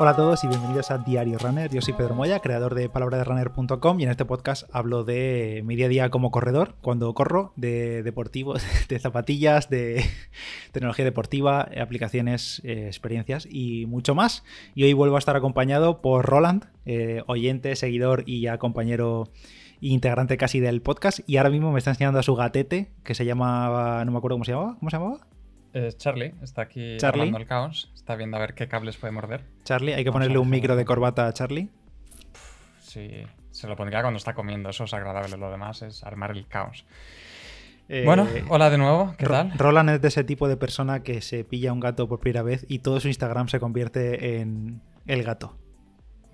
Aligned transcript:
Hola 0.00 0.12
a 0.12 0.16
todos 0.16 0.44
y 0.44 0.46
bienvenidos 0.46 0.92
a 0.92 0.98
Diario 0.98 1.38
Runner. 1.38 1.68
Yo 1.72 1.82
soy 1.82 1.92
Pedro 1.92 2.14
Moya, 2.14 2.38
creador 2.38 2.76
de 2.76 2.88
palabraderunner.com 2.88 3.98
y 3.98 4.04
en 4.04 4.10
este 4.10 4.24
podcast 4.24 4.68
hablo 4.70 5.02
de 5.02 5.62
mi 5.64 5.74
día 5.74 5.86
a 5.86 5.88
día 5.88 6.10
como 6.10 6.30
corredor, 6.30 6.76
cuando 6.82 7.12
corro, 7.14 7.52
de 7.56 8.04
deportivos, 8.04 8.62
de 8.88 9.00
zapatillas, 9.00 9.68
de 9.70 10.04
tecnología 10.72 11.04
deportiva, 11.04 11.68
aplicaciones, 11.80 12.62
eh, 12.64 12.86
experiencias 12.86 13.48
y 13.50 13.86
mucho 13.86 14.14
más. 14.14 14.44
Y 14.76 14.84
hoy 14.84 14.92
vuelvo 14.92 15.16
a 15.16 15.18
estar 15.18 15.34
acompañado 15.34 16.00
por 16.00 16.24
Roland, 16.24 16.66
eh, 16.86 17.24
oyente, 17.26 17.74
seguidor 17.74 18.22
y 18.24 18.40
ya 18.40 18.58
compañero 18.58 19.24
integrante 19.80 20.36
casi 20.36 20.60
del 20.60 20.82
podcast 20.82 21.20
y 21.26 21.36
ahora 21.36 21.50
mismo 21.50 21.70
me 21.72 21.78
está 21.78 21.90
enseñando 21.90 22.18
a 22.18 22.22
su 22.22 22.34
gatete 22.34 22.90
que 23.04 23.14
se 23.14 23.24
llama, 23.24 24.02
no 24.04 24.12
me 24.12 24.18
acuerdo 24.18 24.34
cómo 24.36 24.44
se 24.44 24.52
llamaba, 24.52 24.76
¿cómo 24.78 24.90
se 24.90 24.96
llamaba? 24.96 25.18
Charlie, 25.96 26.34
está 26.42 26.62
aquí 26.62 26.96
Charlie. 26.96 27.20
armando 27.22 27.38
el 27.38 27.46
caos. 27.46 27.92
Está 27.94 28.16
viendo 28.16 28.36
a 28.36 28.40
ver 28.40 28.54
qué 28.54 28.66
cables 28.66 28.96
puede 28.96 29.12
morder. 29.12 29.44
Charlie, 29.64 29.92
hay 29.94 30.02
que 30.02 30.10
Vamos 30.10 30.20
ponerle 30.20 30.38
un 30.38 30.50
micro 30.50 30.74
de 30.74 30.84
corbata 30.84 31.26
a 31.28 31.32
Charlie. 31.32 31.68
Sí, 32.80 33.10
se 33.50 33.68
lo 33.68 33.76
pondría 33.76 34.00
cuando 34.00 34.16
está 34.18 34.34
comiendo. 34.34 34.70
Eso 34.70 34.84
es 34.84 34.94
agradable. 34.94 35.36
Lo 35.36 35.50
demás 35.50 35.82
es 35.82 36.02
armar 36.02 36.30
el 36.32 36.48
caos. 36.48 36.84
Eh, 37.88 38.02
bueno, 38.04 38.26
hola 38.48 38.70
de 38.70 38.78
nuevo. 38.78 39.14
¿Qué 39.18 39.24
Ro- 39.26 39.34
tal? 39.34 39.52
Roland 39.56 39.90
es 39.90 40.02
de 40.02 40.08
ese 40.08 40.24
tipo 40.24 40.48
de 40.48 40.56
persona 40.56 41.02
que 41.02 41.20
se 41.20 41.44
pilla 41.44 41.72
un 41.72 41.80
gato 41.80 42.08
por 42.08 42.18
primera 42.18 42.42
vez 42.42 42.64
y 42.68 42.80
todo 42.80 42.98
su 42.98 43.08
Instagram 43.08 43.48
se 43.48 43.60
convierte 43.60 44.40
en 44.40 44.80
el 45.06 45.22
gato. 45.22 45.56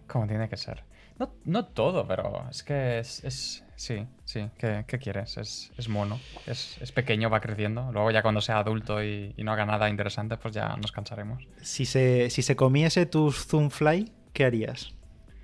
Como 0.06 0.26
tiene 0.26 0.48
que 0.48 0.56
ser. 0.56 0.84
No, 1.18 1.32
no 1.44 1.64
todo, 1.66 2.06
pero 2.08 2.46
es 2.50 2.62
que 2.62 2.98
es. 2.98 3.22
es- 3.24 3.64
sí, 3.76 4.06
sí. 4.24 4.48
¿Qué, 4.58 4.84
qué 4.86 4.98
quieres? 4.98 5.36
Es, 5.36 5.70
es 5.76 5.88
mono. 5.88 6.18
Es, 6.46 6.76
es 6.80 6.90
pequeño, 6.92 7.30
va 7.30 7.40
creciendo. 7.40 7.90
Luego, 7.92 8.10
ya 8.10 8.22
cuando 8.22 8.40
sea 8.40 8.58
adulto 8.58 9.02
y, 9.02 9.32
y 9.36 9.44
no 9.44 9.52
haga 9.52 9.64
nada 9.64 9.88
interesante, 9.88 10.36
pues 10.36 10.54
ya 10.54 10.76
nos 10.76 10.90
cansaremos. 10.92 11.44
Si 11.62 11.84
se, 11.86 12.30
si 12.30 12.42
se 12.42 12.56
comiese 12.56 13.06
tus 13.06 13.46
Zoomfly, 13.46 14.12
¿qué 14.32 14.44
harías? 14.44 14.94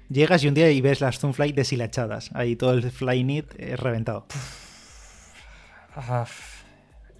Llegas 0.08 0.42
y 0.42 0.48
un 0.48 0.54
día 0.54 0.68
y 0.72 0.80
ves 0.80 1.00
las 1.00 1.20
Zoomfly 1.20 1.52
deshilachadas. 1.52 2.30
Ahí 2.34 2.56
todo 2.56 2.72
el 2.72 2.90
fly 2.90 3.22
knit 3.22 3.46
eh, 3.58 3.76
reventado. 3.76 4.26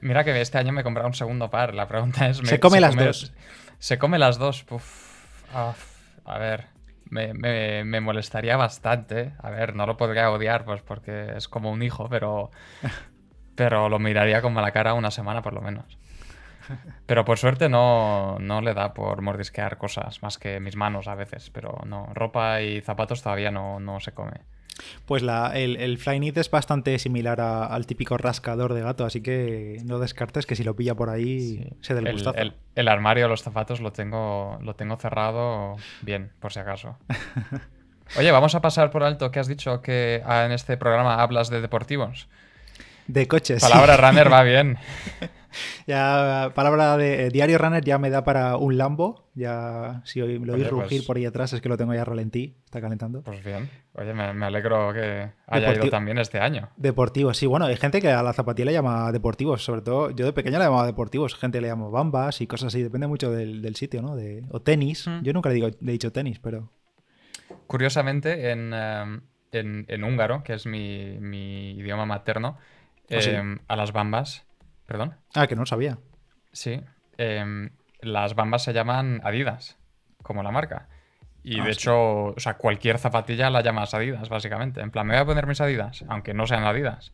Mira 0.01 0.25
que 0.25 0.41
este 0.41 0.59
año 0.59 0.73
me 0.73 0.81
he 0.81 0.85
comprado 0.85 1.07
un 1.09 1.15
segundo 1.15 1.51
par. 1.51 1.75
La 1.75 1.87
pregunta 1.87 2.29
es... 2.29 2.39
Se 2.39 2.59
come 2.59 2.81
las 2.81 2.97
dos. 2.97 3.33
Se 3.79 3.99
come 3.99 4.19
las 4.19 4.39
dos. 4.39 4.65
Puf. 4.65 4.85
Ah, 5.55 5.75
a 6.25 6.39
ver, 6.39 6.67
me, 7.11 7.35
me- 7.35 7.85
me 7.85 8.01
molestaría 8.01 8.57
bastante. 8.57 9.35
A 9.39 9.51
ver, 9.51 9.75
no 9.77 9.87
lo 9.87 9.97
podría 9.97 10.31
odiar 10.31 10.65
pues 10.65 10.83
porque 10.83 11.33
es 11.37 11.49
como 11.49 11.71
un 11.71 11.83
hijo, 11.83 12.09
pero... 12.09 12.51
Pero 13.55 13.89
lo 13.89 13.99
miraría 13.99 14.43
con 14.43 14.55
mala 14.55 14.73
cara 14.73 14.95
una 14.95 15.11
semana 15.11 15.43
por 15.43 15.53
lo 15.53 15.61
menos. 15.61 15.99
Pero 17.07 17.25
por 17.25 17.39
suerte 17.39 17.69
no, 17.69 18.39
no 18.39 18.61
le 18.61 18.75
da 18.75 18.95
por 18.95 19.21
mordisquear 19.23 19.79
cosas 19.79 20.23
más 20.23 20.39
que 20.39 20.61
mis 20.61 20.77
manos 20.77 21.09
a 21.09 21.15
veces. 21.15 21.51
Pero 21.51 21.79
no, 21.87 22.07
ropa 22.15 22.63
y 22.63 22.81
zapatos 22.81 23.23
todavía 23.23 23.51
no, 23.51 23.81
no 23.81 24.01
se 24.01 24.13
come. 24.13 24.43
Pues 25.07 25.23
la, 25.23 25.53
el, 25.59 25.77
el 25.77 25.99
fly 25.99 26.19
knit 26.19 26.37
es 26.39 26.51
bastante 26.51 26.99
similar 26.99 27.41
a- 27.41 27.67
al 27.67 27.87
típico 27.87 28.17
rascador 28.17 28.73
de 28.75 28.81
gato, 28.81 29.05
así 29.05 29.21
que 29.21 29.79
no 29.85 29.99
descartes 29.99 30.47
que 30.47 30.57
si 30.57 30.65
lo 30.65 30.75
pilla 30.77 30.95
por 30.95 31.11
ahí 31.11 31.41
Sí. 31.59 31.69
se 31.83 31.95
dé 31.95 32.01
el 32.01 32.07
el, 32.07 32.13
gustazo. 32.15 32.39
el- 32.39 32.55
el 32.77 32.89
armario 32.89 33.25
de 33.25 33.29
los 33.29 33.43
zapatos 33.43 33.81
lo 33.81 33.93
tengo, 33.93 34.59
lo 34.63 34.75
tengo 34.75 34.97
cerrado 34.97 35.77
bien, 36.03 36.31
por 36.41 36.53
si 36.53 36.61
acaso. 36.61 36.97
Oye, 38.19 38.31
vamos 38.33 38.55
a 38.55 38.61
pasar 38.61 38.91
por 38.91 39.03
alto 39.05 39.31
que 39.31 39.39
has 39.39 39.47
dicho 39.49 39.83
que 39.83 40.23
ah, 40.25 40.45
en 40.47 40.53
este 40.53 40.77
programa 40.77 41.23
hablas 41.23 41.49
de 41.51 41.61
deportivos. 41.61 42.29
De 43.07 43.29
coches. 43.29 43.63
sí. 43.63 43.69
Palabra 43.71 43.97
runner 43.97 44.33
va 44.33 44.43
bien. 44.43 44.79
Ya, 45.87 46.53
palabra 46.55 46.97
de 46.97 47.27
eh, 47.27 47.31
diario 47.31 47.59
runner 47.59 47.83
ya 47.85 47.99
me 47.99 48.11
da 48.11 48.23
para 48.25 48.57
un 48.57 48.77
Lambo. 48.79 49.29
Ya, 49.35 50.03
si 50.05 50.21
hoy 50.21 50.39
lo 50.39 50.53
oís 50.55 50.63
Oye, 50.65 50.71
rugir 50.71 50.89
pues- 51.01 51.07
por 51.07 51.17
ahí 51.17 51.25
atrás, 51.25 51.53
es 51.53 51.61
que 51.61 51.69
lo 51.69 51.77
tengo 51.77 51.95
ya 51.95 52.05
ralentí. 52.05 52.57
Está 52.65 52.81
calentando. 52.81 53.23
Pues 53.23 53.43
bien. 53.45 53.69
Oye, 53.95 54.13
me, 54.15 54.33
me 54.35 54.47
alegro 54.47 54.93
que 54.93 55.31
haya 55.47 55.69
Deportivo- 55.69 55.83
ido 55.85 55.91
también 55.91 56.19
este 56.19 56.39
año. 56.39 56.69
Deportivos, 56.77 57.37
sí, 57.37 57.47
bueno, 57.47 57.67
hay 57.67 57.77
gente 57.77 58.01
que 58.01 58.11
a 58.11 58.23
la 58.23 58.33
zapatilla 58.33 58.67
le 58.67 58.73
llama 58.75 59.11
deportivos, 59.13 59.65
sobre 59.65 59.83
todo 59.83 60.11
yo 60.11 60.25
de 60.27 60.33
pequeño 60.33 60.59
le 60.59 60.65
llamaba 60.65 60.87
deportivos, 60.87 61.35
gente 61.35 61.61
le 61.61 61.69
llama 61.69 61.89
bambas 61.89 62.41
y 62.41 62.47
cosas 62.47 62.69
así, 62.69 62.83
depende 62.83 63.07
mucho 63.07 63.31
del, 63.33 63.63
del 63.63 63.75
sitio, 63.77 64.03
¿no? 64.03 64.15
De, 64.17 64.45
o 64.51 64.61
tenis, 64.63 65.07
Mm. 65.09 65.23
yo 65.23 65.33
nunca 65.33 65.49
le, 65.49 65.57
digo, 65.57 65.69
le 65.69 65.91
he 65.91 65.93
dicho 65.93 66.13
tenis, 66.13 66.39
pero... 66.39 66.71
Curiosamente, 67.67 68.51
en, 68.51 68.73
eh, 68.75 69.21
en- 69.53 69.85
en 69.89 70.05
húngaro, 70.05 70.43
que 70.45 70.55
es 70.55 70.67
mi, 70.67 71.19
mi 71.21 71.73
idioma 71.73 72.07
materno, 72.07 72.57
¿Ah, 73.11 73.17
sí? 73.21 73.31
eh, 73.31 73.59
a 73.67 73.77
las 73.77 73.93
bambas... 73.93 74.47
¿Perdón? 74.91 75.15
Ah, 75.37 75.47
que 75.47 75.55
no 75.55 75.63
lo 75.63 75.67
sabía. 75.67 75.99
Sí. 76.53 76.83
em, 77.17 77.71
las 78.01 78.35
bambas 78.35 78.65
se 78.65 78.73
llaman 78.73 79.21
Adidas, 79.23 79.79
como 80.21 80.43
la 80.43 80.51
marca. 80.51 80.89
Y 81.45 81.61
Ah, 81.61 81.65
de 81.65 81.71
hostia. 81.71 81.93
hecho, 81.93 82.25
o 82.25 82.35
sea, 82.39 82.55
cualquier 82.55 82.99
zapatilla 82.99 83.51
la 83.51 83.61
llamas 83.63 83.95
Adidas, 83.95 84.29
básicamente. 84.29 84.81
En 84.81 84.91
plan, 84.91 85.07
me 85.07 85.15
voy 85.15 85.23
a 85.23 85.27
poner 85.27 85.47
mis 85.47 85.61
Adidas, 85.61 86.05
aunque 86.09 86.35
no 86.35 86.45
sean 86.49 86.65
Adidas. 86.65 87.13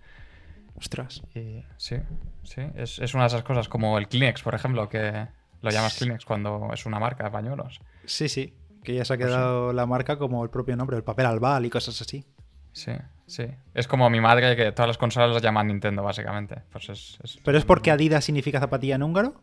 Ostras. 0.74 1.22
Y 1.34 1.64
sí, 1.76 1.96
sí. 2.44 2.62
Es, 2.76 2.98
es 2.98 3.12
una 3.12 3.24
de 3.24 3.28
esas 3.28 3.42
cosas, 3.42 3.68
como 3.68 3.98
el 3.98 4.08
Kleenex, 4.08 4.42
por 4.42 4.54
ejemplo, 4.54 4.88
que 4.88 5.26
lo 5.60 5.70
llamas 5.70 5.98
Kleenex 5.98 6.24
cuando 6.24 6.70
es 6.72 6.86
una 6.86 6.98
marca 6.98 7.24
de 7.24 7.30
pañuelos. 7.30 7.80
Sí, 8.06 8.30
sí, 8.30 8.54
que 8.84 8.94
ya 8.94 9.04
se 9.04 9.12
ha 9.12 9.16
Pues 9.18 9.28
quedado 9.28 9.74
la 9.74 9.84
marca 9.84 10.16
como 10.16 10.42
el 10.44 10.48
propio 10.48 10.76
nombre, 10.76 10.96
el 10.96 11.04
papel 11.04 11.26
albal 11.26 11.66
y 11.66 11.70
cosas 11.70 12.00
así. 12.00 12.24
Sí, 12.72 12.92
sí. 13.26 13.46
Es 13.74 13.86
como 13.88 14.08
mi 14.10 14.20
madre 14.20 14.56
que 14.56 14.72
todas 14.72 14.88
las 14.88 14.98
consolas 14.98 15.30
las 15.32 15.42
llaman 15.42 15.66
Nintendo, 15.68 16.02
básicamente. 16.02 16.62
Pues 16.72 16.88
es, 16.88 17.18
es- 17.22 17.38
¿Pero 17.44 17.58
es 17.58 17.64
porque 17.64 17.90
Adidas 17.90 18.24
significa 18.24 18.60
zapatilla 18.60 18.94
en 18.96 19.02
húngaro? 19.02 19.34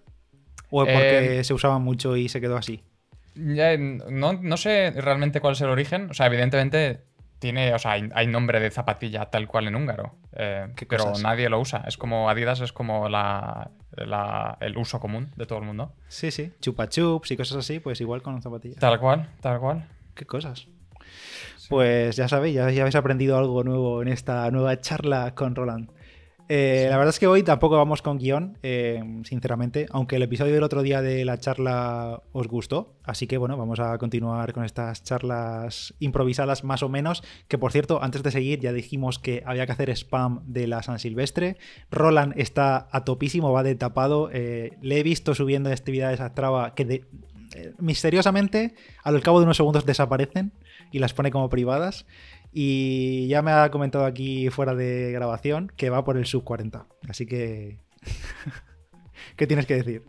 ¿O 0.70 0.84
es 0.84 0.94
porque 0.94 1.40
Eh, 1.40 1.44
se 1.44 1.54
usaba 1.54 1.78
mucho 1.80 2.16
y 2.18 2.30
se 2.30 2.42
quedó 2.42 2.58
así? 2.58 2.84
Ya, 3.36 3.76
no, 3.78 4.34
no 4.34 4.58
sé 4.58 4.92
realmente 4.92 5.40
cuál 5.42 5.54
es 5.54 5.62
el 5.62 5.70
origen. 5.70 6.10
O 6.10 6.14
sea, 6.14 6.28
evidentemente 6.28 7.04
tiene, 7.40 7.74
o 7.74 7.80
sea, 7.80 7.92
hay, 7.94 8.10
hay 8.16 8.28
nombre 8.28 8.60
de 8.60 8.72
zapatilla 8.72 9.26
tal 9.30 9.48
cual 9.48 9.68
en 9.68 9.76
húngaro. 9.76 10.16
eh, 10.34 10.68
¿Qué 10.76 10.86
pero 10.86 11.06
cosas? 11.06 11.22
nadie 11.24 11.50
lo 11.50 11.60
usa. 11.60 11.84
Es 11.88 11.98
como 11.98 12.30
Adidas, 12.30 12.62
es 12.62 12.72
como 12.74 13.10
la, 13.10 13.72
la- 13.92 14.58
el 14.62 14.78
uso 14.78 15.00
común 15.00 15.32
de 15.36 15.46
todo 15.46 15.60
el 15.60 15.66
mundo. 15.66 15.94
Sí, 16.08 16.32
sí, 16.32 16.54
chupa 16.62 16.88
chups 16.90 17.32
y 17.32 17.38
cosas 17.38 17.58
así, 17.58 17.80
pues 17.80 18.00
igual 18.02 18.22
con 18.22 18.42
zapatillas. 18.42 18.80
Tal 18.80 19.00
cual, 19.00 19.30
tal 19.42 19.60
cual. 19.60 19.88
¿Qué 20.16 20.26
cosas? 20.26 20.68
Pues 21.70 22.16
ya 22.16 22.28
sabéis, 22.28 22.56
ya, 22.56 22.70
ya 22.72 22.82
habéis 22.84 22.96
aprendido 22.96 23.38
algo 23.38 23.64
nuevo 23.64 24.02
en 24.02 24.08
esta 24.08 24.50
nueva 24.52 24.80
charla 24.80 25.34
con 25.36 25.56
Roland. 25.56 25.90
Eh, 26.50 26.88
La 26.90 26.98
verdad 26.98 27.10
es 27.12 27.20
que 27.20 27.26
hoy 27.28 27.42
tampoco 27.42 27.78
vamos 27.78 28.02
con 28.02 28.18
guion, 28.18 28.58
eh, 28.64 29.02
sinceramente, 29.24 29.86
aunque 29.92 30.18
el 30.18 30.24
episodio 30.24 30.54
del 30.54 30.64
otro 30.64 30.82
día 30.84 31.02
de 31.02 31.24
la 31.24 31.38
charla 31.38 32.22
os 32.34 32.48
gustó. 32.50 32.96
Así 33.06 33.28
que 33.28 33.38
bueno, 33.38 33.56
vamos 33.56 33.80
a 33.80 33.98
continuar 33.98 34.52
con 34.52 34.66
estas 34.66 35.04
charlas 35.04 35.94
improvisadas 36.00 36.66
más 36.66 36.84
o 36.84 36.90
menos. 36.90 37.24
Que 37.48 37.58
por 37.58 37.72
cierto, 37.72 38.04
antes 38.04 38.24
de 38.24 38.32
seguir 38.32 38.60
ya 38.60 38.74
dijimos 38.74 39.20
que 39.20 39.42
había 39.46 39.66
que 39.66 39.72
hacer 39.72 39.90
spam 39.92 40.42
de 40.46 40.68
la 40.68 40.84
San 40.84 41.00
Silvestre. 41.00 41.56
Roland 41.90 42.34
está 42.36 42.88
a 42.92 43.06
topísimo, 43.06 43.54
va 43.54 43.64
de 43.64 43.76
tapado. 43.76 44.30
eh, 44.34 44.72
le 44.82 45.00
he 45.00 45.04
visto 45.04 45.34
subiendo 45.36 45.70
actividades 45.72 46.20
a 46.20 46.28
Strava 46.30 46.76
que 46.76 46.84
de- 46.86 47.06
eh, 47.54 47.74
misteriosamente 47.80 48.76
al 49.04 49.22
cabo 49.22 49.40
de 49.40 49.46
unos 49.46 49.58
segundos 49.58 49.86
desaparecen 49.86 50.54
y 50.92 51.00
las 51.00 51.14
pone 51.14 51.32
como 51.32 51.50
privadas. 51.50 52.06
Y 52.52 53.28
ya 53.28 53.42
me 53.42 53.52
ha 53.52 53.72
comentado 53.72 54.06
aquí 54.06 54.50
fuera 54.50 54.76
de 54.76 55.12
grabación 55.12 55.72
que 55.76 55.90
va 55.90 56.04
por 56.04 56.18
el 56.18 56.26
sub 56.26 56.44
40. 56.44 56.86
Así 57.10 57.26
que... 57.26 57.80
¿Qué 59.36 59.48
tienes 59.48 59.66
que 59.66 59.76
decir? 59.76 60.04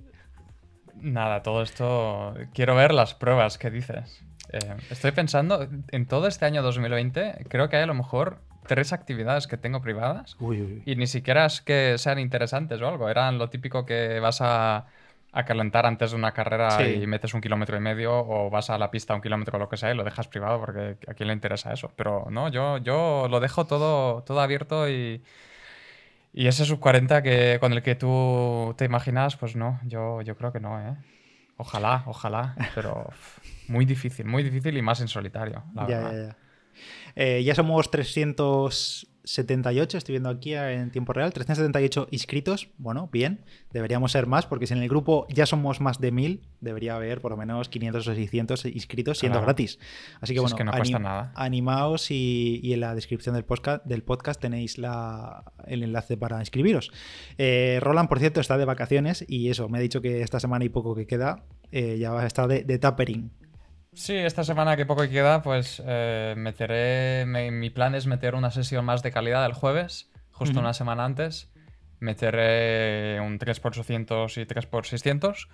Nada, 0.97 1.43
todo 1.43 1.63
esto. 1.63 2.35
Quiero 2.53 2.75
ver 2.75 2.93
las 2.93 3.15
pruebas 3.15 3.59
que 3.59 3.71
dices. 3.71 4.23
Eh, 4.53 4.77
estoy 4.91 5.13
pensando, 5.13 5.67
en 5.91 6.07
todo 6.07 6.27
este 6.27 6.45
año 6.45 6.63
2020, 6.63 7.47
creo 7.49 7.69
que 7.69 7.77
hay 7.77 7.83
a 7.83 7.87
lo 7.87 7.95
mejor 7.95 8.41
tres 8.67 8.93
actividades 8.93 9.47
que 9.47 9.57
tengo 9.57 9.81
privadas. 9.81 10.37
Uy, 10.41 10.61
uy. 10.61 10.83
Y 10.87 10.97
ni 10.97 11.07
siquiera 11.07 11.47
es 11.47 11.61
que 11.61 11.97
sean 11.99 12.19
interesantes 12.19 12.81
o 12.81 12.89
algo. 12.89 13.09
Eran 13.09 13.39
lo 13.39 13.49
típico 13.51 13.85
que 13.87 14.21
vas 14.21 14.41
a, 14.41 14.87
a 15.37 15.45
calentar 15.45 15.85
antes 15.85 16.13
de 16.13 16.17
una 16.17 16.33
carrera 16.33 16.71
Sí. 16.79 16.85
y 17.03 17.07
metes 17.09 17.35
un 17.35 17.41
kilómetro 17.41 17.77
y 17.77 17.81
medio 17.81 18.13
o 18.17 18.51
vas 18.51 18.71
a 18.71 18.79
la 18.79 18.91
pista 18.91 19.15
un 19.15 19.21
kilómetro 19.21 19.57
o 19.57 19.61
lo 19.61 19.69
que 19.69 19.77
sea 19.77 19.91
y 19.93 19.97
lo 19.97 20.05
dejas 20.05 20.29
privado 20.29 20.61
porque 20.61 20.97
a 21.09 21.15
quién 21.15 21.27
le 21.27 21.33
interesa 21.35 21.73
eso. 21.73 21.91
Pero 21.97 22.27
no, 22.31 22.49
yo, 22.49 22.79
yo 22.79 23.27
lo 23.29 23.41
dejo 23.41 23.67
todo, 23.67 24.23
todo 24.23 24.41
abierto 24.41 24.89
y, 24.89 25.23
y 26.33 26.47
ese 26.47 26.65
sub 26.65 26.79
40 26.81 27.23
que, 27.23 27.59
con 27.61 27.73
el 27.73 27.83
que 27.83 27.95
tú 27.97 28.75
te 28.79 28.85
imaginas, 28.85 29.37
pues 29.37 29.57
no, 29.57 29.81
yo, 29.85 30.23
yo 30.23 30.37
creo 30.37 30.53
que 30.53 30.61
no, 30.61 30.79
¿eh? 30.81 30.95
Ojalá, 31.57 32.03
ojalá, 32.07 32.55
pero 32.75 33.09
muy 33.69 33.85
difícil, 33.85 34.27
muy 34.27 34.43
difícil 34.43 34.77
y 34.77 34.83
más 34.83 35.01
en 35.01 35.09
solitario, 35.09 35.63
la 35.75 35.87
Ya, 35.89 35.99
verdad. 35.99 36.13
ya, 36.13 36.27
ya. 36.29 36.37
Eh, 37.17 37.45
ya 37.45 37.55
somos 37.55 37.91
300 37.91 39.07
378, 39.25 39.97
estoy 39.97 40.13
viendo 40.13 40.29
aquí 40.29 40.55
en 40.55 40.91
tiempo 40.91 41.15
real, 41.15 41.33
378 41.33 42.09
inscritos. 42.11 42.69
Bueno, 42.77 43.09
bien, 43.11 43.45
deberíamos 43.73 44.13
ser 44.13 44.27
más, 44.27 44.45
porque 44.45 44.67
si 44.67 44.75
en 44.75 44.83
el 44.83 44.89
grupo 44.89 45.27
ya 45.31 45.47
somos 45.47 45.81
más 45.81 45.99
de 45.99 46.13
1000, 46.13 46.43
debería 46.61 46.95
haber 46.95 47.23
por 47.23 47.31
lo 47.31 47.39
menos 47.39 47.71
500 47.71 48.07
o 48.07 48.15
600 48.15 48.67
inscritos 48.67 49.19
siendo 49.19 49.41
gratis. 49.41 49.79
Así 50.21 50.35
que 50.35 50.41
bueno, 50.41 50.57
animaos 51.35 52.11
y, 52.11 52.61
en 52.73 52.81
la 52.81 52.95
descripción 52.95 53.35
del 53.35 53.45
podcast, 53.45 53.85
del 53.87 54.03
podcast 54.03 54.41
tenéis 54.41 54.77
el 54.77 55.83
enlace 55.83 56.19
para 56.19 56.41
inscribiros. 56.41 56.93
Eh, 57.39 57.79
Roland, 57.81 58.11
por 58.11 58.19
cierto, 58.19 58.41
está 58.41 58.59
de 58.59 58.67
vacaciones 58.67 59.25
y 59.27 59.49
eso, 59.49 59.71
me 59.71 59.79
ha 59.79 59.81
dicho 59.81 60.03
que 60.03 60.21
esta 60.21 60.39
semana 60.39 60.67
y 60.67 60.69
poco 60.69 60.95
que 60.95 61.07
queda 61.07 61.45
eh, 61.73 61.97
ya 61.99 62.13
va 62.13 62.23
a 62.23 62.27
estar 62.27 62.47
de, 62.47 62.63
de 62.63 62.79
tapering. 62.79 63.31
Sí, 63.95 64.15
esta 64.17 64.45
semana 64.45 64.77
que 64.77 64.87
poco 64.87 65.09
queda, 65.09 65.43
pues 65.43 65.83
eh, 65.87 66.35
meteré. 66.37 67.25
mi 67.27 67.71
plan 67.71 67.95
es 67.95 68.07
meter 68.07 68.35
una 68.35 68.51
sesión 68.51 68.85
más 68.85 69.03
de 69.03 69.13
calidad 69.13 69.47
el 69.47 69.53
jueves, 69.53 70.11
justo 70.33 70.61
una 70.61 70.75
semana 70.75 71.05
antes. 71.05 71.51
Meteré 72.01 73.21
un 73.21 73.39
3x800 73.39 74.43
y 74.43 74.47
3x600. 74.47 75.49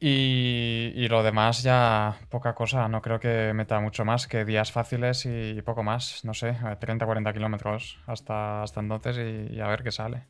Y, 0.00 0.92
y, 0.94 1.08
lo 1.08 1.24
demás 1.24 1.64
ya 1.64 2.18
poca 2.28 2.54
cosa, 2.54 2.86
no 2.88 3.02
creo 3.02 3.18
que 3.18 3.52
meta 3.52 3.80
mucho 3.80 4.04
más 4.04 4.28
que 4.28 4.44
días 4.44 4.70
fáciles 4.70 5.26
y 5.26 5.60
poco 5.62 5.82
más, 5.82 6.24
no 6.24 6.34
sé, 6.34 6.52
30-40 6.52 7.32
kilómetros 7.32 7.98
hasta, 8.06 8.62
hasta 8.62 8.78
entonces 8.78 9.18
y, 9.50 9.58
a 9.58 9.66
ver 9.66 9.82
qué 9.82 9.90
sale. 9.90 10.22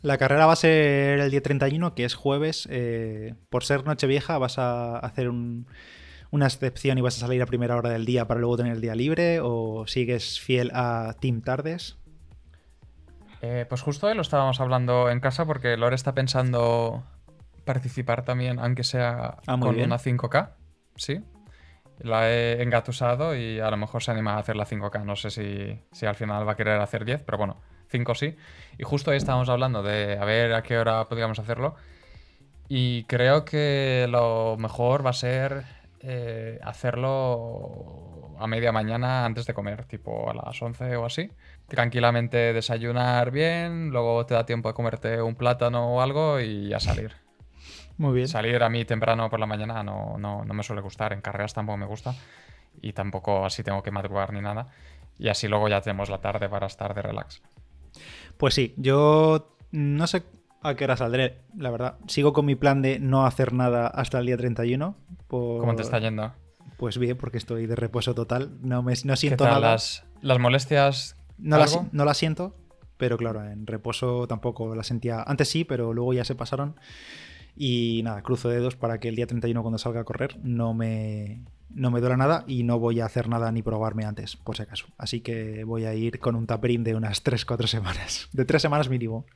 La 0.00 0.18
carrera 0.18 0.46
va 0.46 0.54
a 0.54 0.56
ser 0.56 1.20
el 1.20 1.30
día 1.30 1.40
31, 1.40 1.94
que 1.94 2.04
es 2.04 2.14
jueves. 2.14 2.66
Eh, 2.68 3.34
por 3.48 3.62
ser 3.62 3.84
Nochevieja 3.84 4.38
vas 4.38 4.58
a 4.58 4.98
hacer 4.98 5.28
un, 5.28 5.68
una 6.32 6.46
excepción 6.46 6.98
y 6.98 7.02
vas 7.02 7.16
a 7.18 7.20
salir 7.20 7.42
a 7.42 7.46
primera 7.46 7.76
hora 7.76 7.90
del 7.90 8.04
día 8.04 8.26
para 8.26 8.40
luego 8.40 8.56
tener 8.56 8.72
el 8.72 8.80
día 8.80 8.96
libre? 8.96 9.38
¿O 9.40 9.86
sigues 9.86 10.40
fiel 10.40 10.72
a 10.74 11.14
Team 11.20 11.42
Tardes? 11.42 11.98
Eh, 13.42 13.66
pues 13.68 13.82
justo 13.82 14.06
hoy 14.06 14.14
lo 14.14 14.22
estábamos 14.22 14.58
hablando 14.60 15.10
en 15.10 15.20
casa 15.20 15.44
porque 15.44 15.76
Lore 15.76 15.94
está 15.94 16.14
pensando 16.14 17.04
participar 17.64 18.24
también, 18.24 18.58
aunque 18.58 18.82
sea 18.82 19.36
ah, 19.46 19.58
con 19.60 19.78
una 19.78 19.98
5K. 19.98 20.50
Sí. 20.96 21.20
La 21.98 22.30
he 22.30 22.62
engatusado 22.62 23.36
y 23.36 23.60
a 23.60 23.70
lo 23.70 23.76
mejor 23.76 24.02
se 24.02 24.10
anima 24.10 24.34
a 24.34 24.38
hacer 24.38 24.56
la 24.56 24.64
5K. 24.64 25.04
No 25.04 25.16
sé 25.16 25.30
si, 25.30 25.78
si 25.92 26.06
al 26.06 26.14
final 26.14 26.48
va 26.48 26.52
a 26.52 26.56
querer 26.56 26.80
hacer 26.80 27.04
10, 27.04 27.22
pero 27.24 27.36
bueno, 27.36 27.60
5 27.90 28.14
sí. 28.14 28.36
Y 28.78 28.84
justo 28.84 29.10
hoy 29.10 29.18
estábamos 29.18 29.50
hablando 29.50 29.82
de 29.82 30.18
a 30.18 30.24
ver 30.24 30.54
a 30.54 30.62
qué 30.62 30.78
hora 30.78 31.06
podríamos 31.08 31.38
hacerlo. 31.38 31.74
Y 32.68 33.04
creo 33.04 33.44
que 33.44 34.06
lo 34.08 34.56
mejor 34.58 35.04
va 35.04 35.10
a 35.10 35.14
ser 35.14 35.81
eh, 36.02 36.58
hacerlo 36.62 38.34
a 38.38 38.46
media 38.46 38.72
mañana 38.72 39.24
antes 39.24 39.46
de 39.46 39.54
comer, 39.54 39.84
tipo 39.84 40.30
a 40.30 40.34
las 40.34 40.60
11 40.60 40.96
o 40.96 41.06
así. 41.06 41.30
Tranquilamente 41.68 42.52
desayunar 42.52 43.30
bien, 43.30 43.90
luego 43.90 44.26
te 44.26 44.34
da 44.34 44.44
tiempo 44.44 44.68
de 44.68 44.74
comerte 44.74 45.22
un 45.22 45.36
plátano 45.36 45.94
o 45.94 46.00
algo 46.00 46.40
y 46.40 46.68
ya 46.68 46.80
salir. 46.80 47.12
Muy 47.98 48.14
bien. 48.14 48.28
Salir 48.28 48.62
a 48.62 48.68
mí 48.68 48.84
temprano 48.84 49.30
por 49.30 49.38
la 49.38 49.46
mañana 49.46 49.82
no, 49.82 50.16
no, 50.18 50.44
no 50.44 50.54
me 50.54 50.62
suele 50.62 50.82
gustar, 50.82 51.12
en 51.12 51.20
carreras 51.20 51.54
tampoco 51.54 51.76
me 51.76 51.86
gusta 51.86 52.14
y 52.80 52.92
tampoco 52.92 53.44
así 53.44 53.62
tengo 53.62 53.82
que 53.82 53.90
madrugar 53.90 54.32
ni 54.32 54.40
nada. 54.40 54.68
Y 55.18 55.28
así 55.28 55.46
luego 55.46 55.68
ya 55.68 55.80
tenemos 55.80 56.08
la 56.08 56.20
tarde 56.20 56.48
para 56.48 56.66
estar 56.66 56.94
de 56.94 57.02
relax. 57.02 57.42
Pues 58.36 58.54
sí, 58.54 58.74
yo 58.76 59.56
no 59.70 60.06
sé 60.06 60.24
a 60.62 60.74
qué 60.74 60.84
hora 60.84 60.96
saldré, 60.96 61.40
la 61.56 61.70
verdad. 61.70 61.98
Sigo 62.06 62.32
con 62.32 62.46
mi 62.46 62.54
plan 62.54 62.82
de 62.82 62.98
no 62.98 63.26
hacer 63.26 63.52
nada 63.52 63.86
hasta 63.86 64.18
el 64.18 64.26
día 64.26 64.36
31. 64.36 64.96
¿Cómo 65.28 65.74
te 65.74 65.82
está 65.82 65.98
yendo? 65.98 66.32
Pues 66.76 66.98
bien, 66.98 67.16
porque 67.16 67.38
estoy 67.38 67.66
de 67.66 67.76
reposo 67.76 68.14
total. 68.14 68.58
No, 68.62 68.82
me, 68.82 68.94
no 69.04 69.16
siento 69.16 69.44
nada. 69.44 69.60
Las, 69.60 70.04
las 70.20 70.38
molestias. 70.38 71.16
No 71.38 71.58
las, 71.58 71.78
no 71.92 72.04
las 72.04 72.16
siento, 72.16 72.54
pero 72.96 73.16
claro, 73.16 73.44
en 73.44 73.66
reposo 73.66 74.26
tampoco 74.28 74.74
las 74.74 74.86
sentía. 74.86 75.22
Antes 75.22 75.48
sí, 75.48 75.64
pero 75.64 75.92
luego 75.92 76.12
ya 76.12 76.24
se 76.24 76.34
pasaron. 76.34 76.76
Y 77.56 78.00
nada, 78.04 78.22
cruzo 78.22 78.48
dedos 78.48 78.76
para 78.76 78.98
que 78.98 79.08
el 79.08 79.16
día 79.16 79.26
31 79.26 79.60
cuando 79.62 79.78
salga 79.78 80.00
a 80.00 80.04
correr 80.04 80.38
no 80.42 80.72
me, 80.72 81.44
no 81.70 81.90
me 81.90 82.00
duela 82.00 82.16
nada 82.16 82.44
y 82.46 82.62
no 82.62 82.78
voy 82.78 83.00
a 83.00 83.06
hacer 83.06 83.28
nada 83.28 83.50
ni 83.52 83.62
probarme 83.62 84.04
antes, 84.04 84.36
por 84.36 84.56
si 84.56 84.62
acaso. 84.62 84.86
Así 84.98 85.20
que 85.20 85.64
voy 85.64 85.84
a 85.84 85.94
ir 85.94 86.18
con 86.18 86.34
un 86.34 86.46
taperín 86.46 86.84
de 86.84 86.94
unas 86.94 87.24
3-4 87.24 87.66
semanas. 87.66 88.28
De 88.32 88.44
3 88.44 88.62
semanas 88.62 88.88
mínimo. 88.88 89.26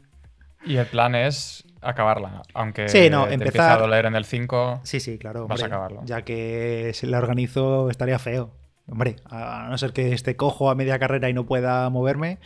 Y 0.67 0.77
el 0.77 0.87
plan 0.87 1.15
es 1.15 1.65
acabarla, 1.81 2.43
aunque 2.55 2.89
sí, 2.89 3.09
no, 3.11 3.29
empezar... 3.29 3.79
a 3.79 3.81
doler 3.81 4.07
en 4.07 4.17
el 4.17 4.25
5. 4.25 4.81
Sí, 4.83 5.01
sí, 5.01 5.19
claro. 5.19 5.47
Vas 5.47 5.63
a 5.63 5.67
acabarlo. 5.67 6.03
Ya 6.05 6.23
que 6.23 6.91
si 6.95 7.07
la 7.07 7.19
organizo 7.19 7.91
estaría 7.91 8.19
feo. 8.19 8.53
Hombre, 8.89 9.17
a 9.25 9.67
no 9.69 9.79
ser 9.79 9.93
que 9.93 10.13
esté 10.13 10.37
cojo 10.37 10.71
a 10.71 10.75
media 10.75 10.99
carrera 10.99 11.29
y 11.29 11.33
no 11.33 11.45
pueda 11.45 11.89
moverme, 11.91 12.39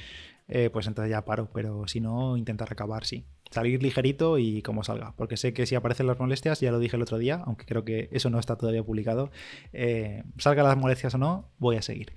eh, 0.49 0.71
pues 0.71 0.87
entonces 0.87 1.11
ya 1.11 1.25
paro. 1.25 1.49
Pero 1.53 1.87
si 1.87 2.01
no, 2.01 2.37
intentar 2.37 2.69
acabar, 2.71 3.05
sí. 3.05 3.25
Salir 3.51 3.83
ligerito 3.83 4.39
y 4.39 4.63
como 4.63 4.85
salga. 4.85 5.13
Porque 5.17 5.37
sé 5.37 5.53
que 5.53 5.67
si 5.67 5.75
aparecen 5.75 6.07
las 6.07 6.19
molestias, 6.19 6.61
ya 6.61 6.71
lo 6.71 6.79
dije 6.79 6.97
el 6.97 7.03
otro 7.03 7.19
día, 7.19 7.43
aunque 7.47 7.67
creo 7.67 7.85
que 7.85 8.09
eso 8.13 8.31
no 8.31 8.39
está 8.39 8.57
todavía 8.57 8.83
publicado, 8.83 9.31
eh, 9.73 10.23
salga 10.39 10.63
las 10.63 10.77
molestias 10.77 11.15
o 11.15 11.19
no, 11.19 11.49
voy 11.59 11.77
a 11.77 11.83
seguir. 11.83 12.13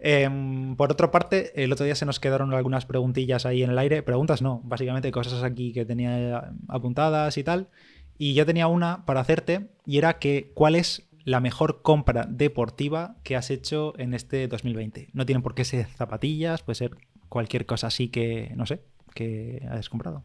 Em, 0.00 0.76
por 0.76 0.92
otra 0.92 1.10
parte, 1.10 1.62
el 1.62 1.72
otro 1.72 1.84
día 1.84 1.94
se 1.94 2.06
nos 2.06 2.20
quedaron 2.20 2.54
algunas 2.54 2.86
preguntillas 2.86 3.46
ahí 3.46 3.62
en 3.62 3.70
el 3.70 3.78
aire. 3.78 4.02
Preguntas 4.02 4.42
no, 4.42 4.60
básicamente 4.64 5.10
cosas 5.10 5.42
aquí 5.42 5.72
que 5.72 5.84
tenía 5.84 6.52
apuntadas 6.68 7.36
y 7.36 7.44
tal. 7.44 7.68
Y 8.16 8.34
yo 8.34 8.46
tenía 8.46 8.66
una 8.66 9.04
para 9.06 9.20
hacerte 9.20 9.68
y 9.86 9.98
era 9.98 10.18
que 10.18 10.52
¿cuál 10.54 10.74
es 10.74 11.08
la 11.24 11.40
mejor 11.40 11.82
compra 11.82 12.26
deportiva 12.28 13.16
que 13.22 13.36
has 13.36 13.50
hecho 13.50 13.92
en 13.98 14.14
este 14.14 14.48
2020? 14.48 15.08
No 15.12 15.26
tienen 15.26 15.42
por 15.42 15.54
qué 15.54 15.64
ser 15.64 15.86
zapatillas, 15.86 16.62
puede 16.62 16.76
ser 16.76 16.90
cualquier 17.28 17.66
cosa 17.66 17.88
así 17.88 18.08
que, 18.08 18.52
no 18.56 18.66
sé, 18.66 18.82
que 19.14 19.66
hayas 19.70 19.88
comprado. 19.88 20.24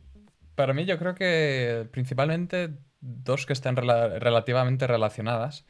Para 0.55 0.73
mí 0.73 0.85
yo 0.85 0.97
creo 0.99 1.15
que 1.15 1.87
principalmente 1.91 2.69
dos 3.01 3.45
que 3.45 3.53
están 3.53 3.75
relativamente 3.75 4.87
relacionadas 4.87 5.65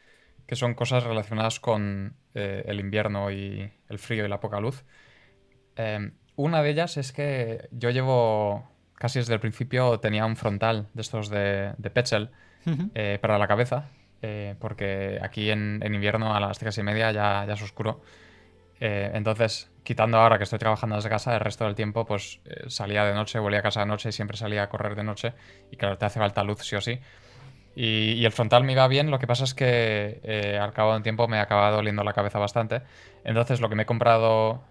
que 0.46 0.56
son 0.56 0.74
cosas 0.74 1.04
relacionadas 1.04 1.60
con 1.60 2.16
eh, 2.34 2.64
el 2.68 2.80
invierno 2.80 3.32
y 3.32 3.72
el 3.90 4.00
frío 4.00 4.26
y 4.26 4.28
la 4.28 4.40
poca 4.40 4.60
luz. 4.60 4.84
Em, 5.76 6.14
una 6.36 6.62
de 6.62 6.70
ellas 6.70 6.98
es 6.98 7.12
que 7.12 7.68
yo 7.72 7.90
llevo, 7.90 8.70
casi 8.96 9.20
desde 9.20 9.34
el 9.34 9.40
principio, 9.40 10.00
tenía 10.00 10.26
un 10.26 10.36
frontal 10.36 10.88
de 10.94 11.02
estos 11.02 11.30
de, 11.30 11.74
de 11.78 11.90
Petzl 11.90 12.30
eh, 12.96 13.20
para 13.22 13.38
la 13.38 13.48
cabeza, 13.48 13.90
eh, 14.22 14.56
porque 14.60 15.20
aquí 15.22 15.52
en, 15.52 15.82
invierno 15.84 16.36
a 16.36 16.40
las 16.40 16.58
tres 16.60 16.78
y 16.78 16.84
media 16.84 17.12
ya, 17.12 17.46
ya 17.46 17.54
es 17.54 17.62
oscuro. 17.62 18.02
entonces, 18.80 19.72
quitando 19.84 20.18
ahora 20.18 20.38
que 20.38 20.44
estoy 20.44 20.60
trabajando 20.60 20.96
desde 20.96 21.10
casa, 21.10 21.34
el 21.34 21.40
resto 21.40 21.64
del 21.66 21.76
tiempo 21.76 22.06
pues 22.06 22.42
salía 22.68 23.06
de 23.06 23.14
noche, 23.14 23.40
volvía 23.40 23.60
a 23.60 23.62
casa 23.62 23.82
de 23.82 23.86
noche 23.86 24.10
y 24.10 24.12
siempre 24.12 24.36
salía 24.36 24.64
a 24.64 24.70
correr 24.70 24.96
de 24.96 25.04
noche. 25.04 25.34
Y 25.72 25.78
claro, 25.78 25.98
te 25.98 26.06
hace 26.06 26.20
falta 26.20 26.44
luz 26.44 26.60
sí 26.64 26.76
o 26.76 26.82
sí. 26.82 27.00
Y, 27.76 28.24
el 28.24 28.32
frontal 28.32 28.64
me 28.64 28.74
iba 28.74 28.88
bien, 28.88 29.10
lo 29.10 29.20
que 29.20 29.28
pasa 29.28 29.44
es 29.44 29.54
que 29.54 30.20
eh, 30.24 30.60
al 30.62 30.74
cabo 30.74 30.92
de 30.92 30.98
un 30.98 31.04
tiempo 31.04 31.28
me 31.28 31.40
acaba 31.40 31.72
doliendo 31.72 32.04
la 32.04 32.14
cabeza 32.14 32.40
bastante. 32.40 32.82
Entonces 33.24 33.62
lo 33.62 33.70
que 33.70 33.76
me 33.76 33.84
he 33.84 33.86
comprado 33.86 34.62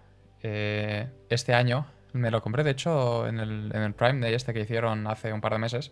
eh, 0.41 1.07
este 1.29 1.53
año, 1.53 1.85
me 2.13 2.31
lo 2.31 2.41
compré 2.41 2.63
de 2.63 2.71
hecho 2.71 3.27
en 3.27 3.39
el, 3.39 3.93
Prime 3.93 4.19
Day 4.19 4.33
este 4.33 4.53
que 4.53 4.61
hicieron 4.61 5.07
hace 5.07 5.33
un 5.33 5.41
par 5.41 5.53
de 5.53 5.59
meses, 5.59 5.91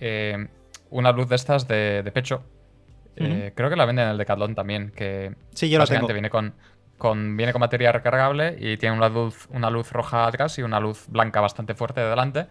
eh, 0.00 0.48
una 0.90 1.12
luz 1.12 1.28
de 1.28 1.36
estas 1.36 1.68
de, 1.68 2.10
pecho. 2.12 2.42
creo 3.14 3.70
que 3.70 3.76
la 3.76 3.84
venden 3.84 4.06
en 4.06 4.10
el 4.12 4.18
Decathlon 4.18 4.54
también, 4.54 4.90
que 4.90 5.34
sí, 5.54 5.70
yo 5.70 5.78
básicamente 5.78 6.14
viene 6.14 6.30
con, 6.30 6.54
con, 6.98 7.36
viene 7.36 7.52
con 7.52 7.60
materia 7.60 7.92
recargable 7.92 8.56
y 8.58 8.76
tiene 8.76 8.96
una 8.96 9.08
luz, 9.08 9.46
una 9.50 9.70
luz 9.70 9.92
roja 9.92 10.26
atrás 10.26 10.58
y 10.58 10.62
una 10.62 10.80
luz 10.80 11.06
blanca 11.08 11.40
bastante 11.40 11.74
fuerte 11.74 12.00
de 12.00 12.08
delante 12.08 12.46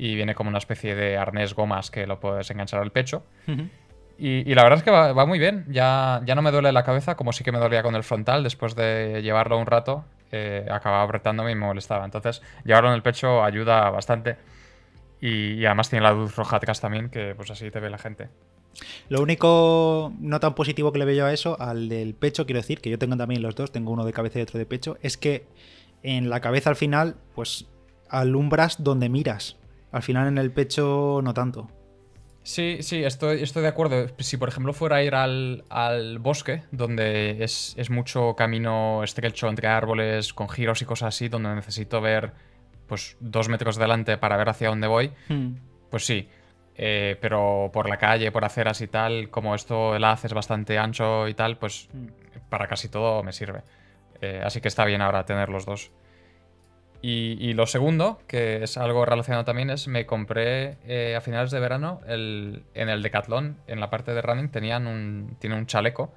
y 0.00 0.14
viene 0.14 0.34
como 0.34 0.48
una 0.48 0.56
especie 0.56 0.94
de 0.94 1.18
arnés 1.18 1.52
gomas 1.52 1.90
que 1.90 2.06
lo 2.06 2.20
puedes 2.20 2.50
enganchar 2.50 2.80
al 2.80 2.90
pecho. 2.90 3.22
y, 4.18 4.54
la 4.54 4.62
verdad 4.62 4.78
es 4.78 4.82
que 4.82 4.90
va, 4.90 5.26
muy 5.26 5.38
bien. 5.38 5.66
Ya, 5.68 6.22
ya 6.24 6.34
no 6.34 6.40
me 6.40 6.50
duele 6.50 6.72
la 6.72 6.84
cabeza 6.84 7.16
como 7.16 7.34
sí 7.34 7.44
que 7.44 7.52
me 7.52 7.58
dolía 7.58 7.82
con 7.82 7.94
el 7.94 8.02
frontal. 8.02 8.42
Después 8.42 8.74
de 8.74 9.20
llevarlo 9.22 9.58
un 9.58 9.66
rato, 9.66 10.06
eh, 10.32 10.66
acababa 10.70 11.02
apretándome 11.02 11.52
y 11.52 11.54
me 11.54 11.66
molestaba. 11.66 12.06
Entonces, 12.06 12.40
llevarlo 12.64 12.88
en 12.88 12.94
el 12.94 13.02
pecho 13.02 13.44
ayuda 13.44 13.90
bastante. 13.90 14.38
Y, 15.20 15.66
además 15.66 15.90
tiene 15.90 16.02
la 16.02 16.12
luz 16.12 16.34
roja 16.34 16.56
atrás 16.56 16.80
también, 16.80 17.10
que 17.10 17.34
pues 17.34 17.50
así 17.50 17.70
te 17.70 17.78
ve 17.78 17.90
la 17.90 17.98
gente. 17.98 18.30
Lo 19.10 19.20
único 19.20 20.14
no 20.18 20.40
tan 20.40 20.54
positivo 20.54 20.92
que 20.92 20.98
le 20.98 21.04
veo 21.04 21.16
yo 21.16 21.26
a 21.26 21.32
eso, 21.34 21.60
al 21.60 21.90
del 21.90 22.14
pecho, 22.14 22.46
quiero 22.46 22.60
decir, 22.60 22.80
que 22.80 22.88
yo 22.88 22.98
tengo 22.98 23.18
también 23.18 23.42
los 23.42 23.54
dos, 23.54 23.70
tengo 23.70 23.92
uno 23.92 24.06
de 24.06 24.14
cabeza 24.14 24.38
y 24.38 24.42
otro 24.42 24.58
de 24.58 24.64
pecho, 24.64 24.96
es 25.02 25.18
que 25.18 25.44
en 26.02 26.30
la 26.30 26.40
cabeza 26.40 26.70
al 26.70 26.76
final, 26.76 27.16
pues 27.34 27.68
alumbras 28.08 28.82
donde 28.82 29.10
miras. 29.10 29.59
Al 29.92 30.02
final 30.02 30.28
en 30.28 30.38
el 30.38 30.50
pecho 30.52 31.20
no 31.22 31.34
tanto. 31.34 31.68
Sí, 32.42 32.78
sí, 32.80 33.04
estoy, 33.04 33.42
estoy 33.42 33.62
de 33.62 33.68
acuerdo. 33.68 34.06
Si 34.18 34.36
por 34.36 34.48
ejemplo 34.48 34.72
fuera 34.72 34.96
a 34.96 35.02
ir 35.02 35.14
al, 35.14 36.18
bosque, 36.20 36.62
donde 36.70 37.44
es, 37.44 37.90
mucho 37.90 38.34
camino 38.34 39.04
estrecho 39.04 39.48
entre 39.48 39.68
árboles, 39.68 40.32
con 40.32 40.48
giros 40.48 40.80
y 40.82 40.84
cosas 40.84 41.14
así, 41.14 41.28
donde 41.28 41.54
necesito 41.54 42.00
ver 42.00 42.32
pues 42.86 43.16
dos 43.20 43.48
metros 43.48 43.76
delante 43.76 44.16
para 44.18 44.36
ver 44.36 44.48
hacia 44.48 44.68
dónde 44.68 44.88
voy, 44.88 45.12
hmm. 45.28 45.52
pues 45.90 46.06
sí. 46.06 46.28
Eh, 46.82 47.18
pero 47.20 47.70
por 47.72 47.88
la 47.88 47.98
calle, 47.98 48.32
por 48.32 48.44
aceras 48.44 48.80
y 48.80 48.86
tal, 48.88 49.28
como 49.28 49.54
esto 49.54 49.94
el 49.94 50.02
haz 50.02 50.24
es 50.24 50.32
bastante 50.32 50.78
ancho 50.78 51.28
y 51.28 51.34
tal, 51.34 51.58
pues 51.58 51.88
hmm. 51.92 52.48
para 52.48 52.66
casi 52.68 52.88
todo 52.88 53.22
me 53.22 53.32
sirve. 53.32 53.62
Eh, 54.22 54.40
así 54.44 54.60
que 54.60 54.68
está 54.68 54.84
bien 54.86 55.02
ahora 55.02 55.24
tener 55.24 55.50
los 55.50 55.66
dos. 55.66 55.90
Y, 57.02 57.54
lo 57.54 57.66
segundo, 57.66 58.20
que 58.26 58.62
es 58.62 58.76
algo 58.76 59.06
relacionado 59.06 59.44
también, 59.44 59.70
es 59.70 59.88
me 59.88 60.04
compré 60.04 60.76
eh, 60.86 61.16
a 61.16 61.22
finales 61.22 61.50
de 61.50 61.58
verano 61.58 62.00
el, 62.06 62.64
en 62.74 62.90
el 62.90 63.02
Decathlon, 63.02 63.56
en 63.66 63.80
la 63.80 63.88
parte 63.88 64.12
de 64.12 64.20
running, 64.20 64.50
tenían 64.50 64.86
un, 64.86 65.36
tiene 65.38 65.56
un 65.56 65.66
chaleco 65.66 66.12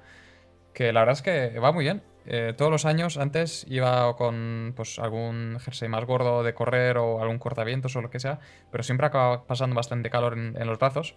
que 0.74 0.92
la 0.92 1.00
verdad 1.00 1.14
es 1.14 1.22
que 1.22 1.58
va 1.58 1.72
muy 1.72 1.84
bien. 1.84 2.02
Eh, 2.26 2.52
todos 2.56 2.70
los 2.70 2.84
años 2.84 3.16
antes 3.16 3.66
iba 3.68 4.14
con 4.16 4.74
pues, 4.76 4.98
algún 4.98 5.58
jersey 5.60 5.88
más 5.88 6.04
gordo 6.04 6.42
de 6.42 6.52
correr 6.52 6.98
o 6.98 7.22
algún 7.22 7.38
cortavientos 7.38 7.96
o 7.96 8.02
lo 8.02 8.10
que 8.10 8.20
sea, 8.20 8.40
pero 8.70 8.82
siempre 8.82 9.06
acaba 9.06 9.46
pasando 9.46 9.76
bastante 9.76 10.10
calor 10.10 10.34
en, 10.34 10.54
en 10.60 10.66
los 10.66 10.78
brazos. 10.78 11.14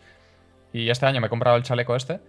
Y 0.71 0.89
este 0.89 1.05
año 1.05 1.19
me 1.19 1.27
he 1.27 1.29
comprado 1.29 1.57
el 1.57 1.63
chaleco 1.63 1.95
este 1.95 2.21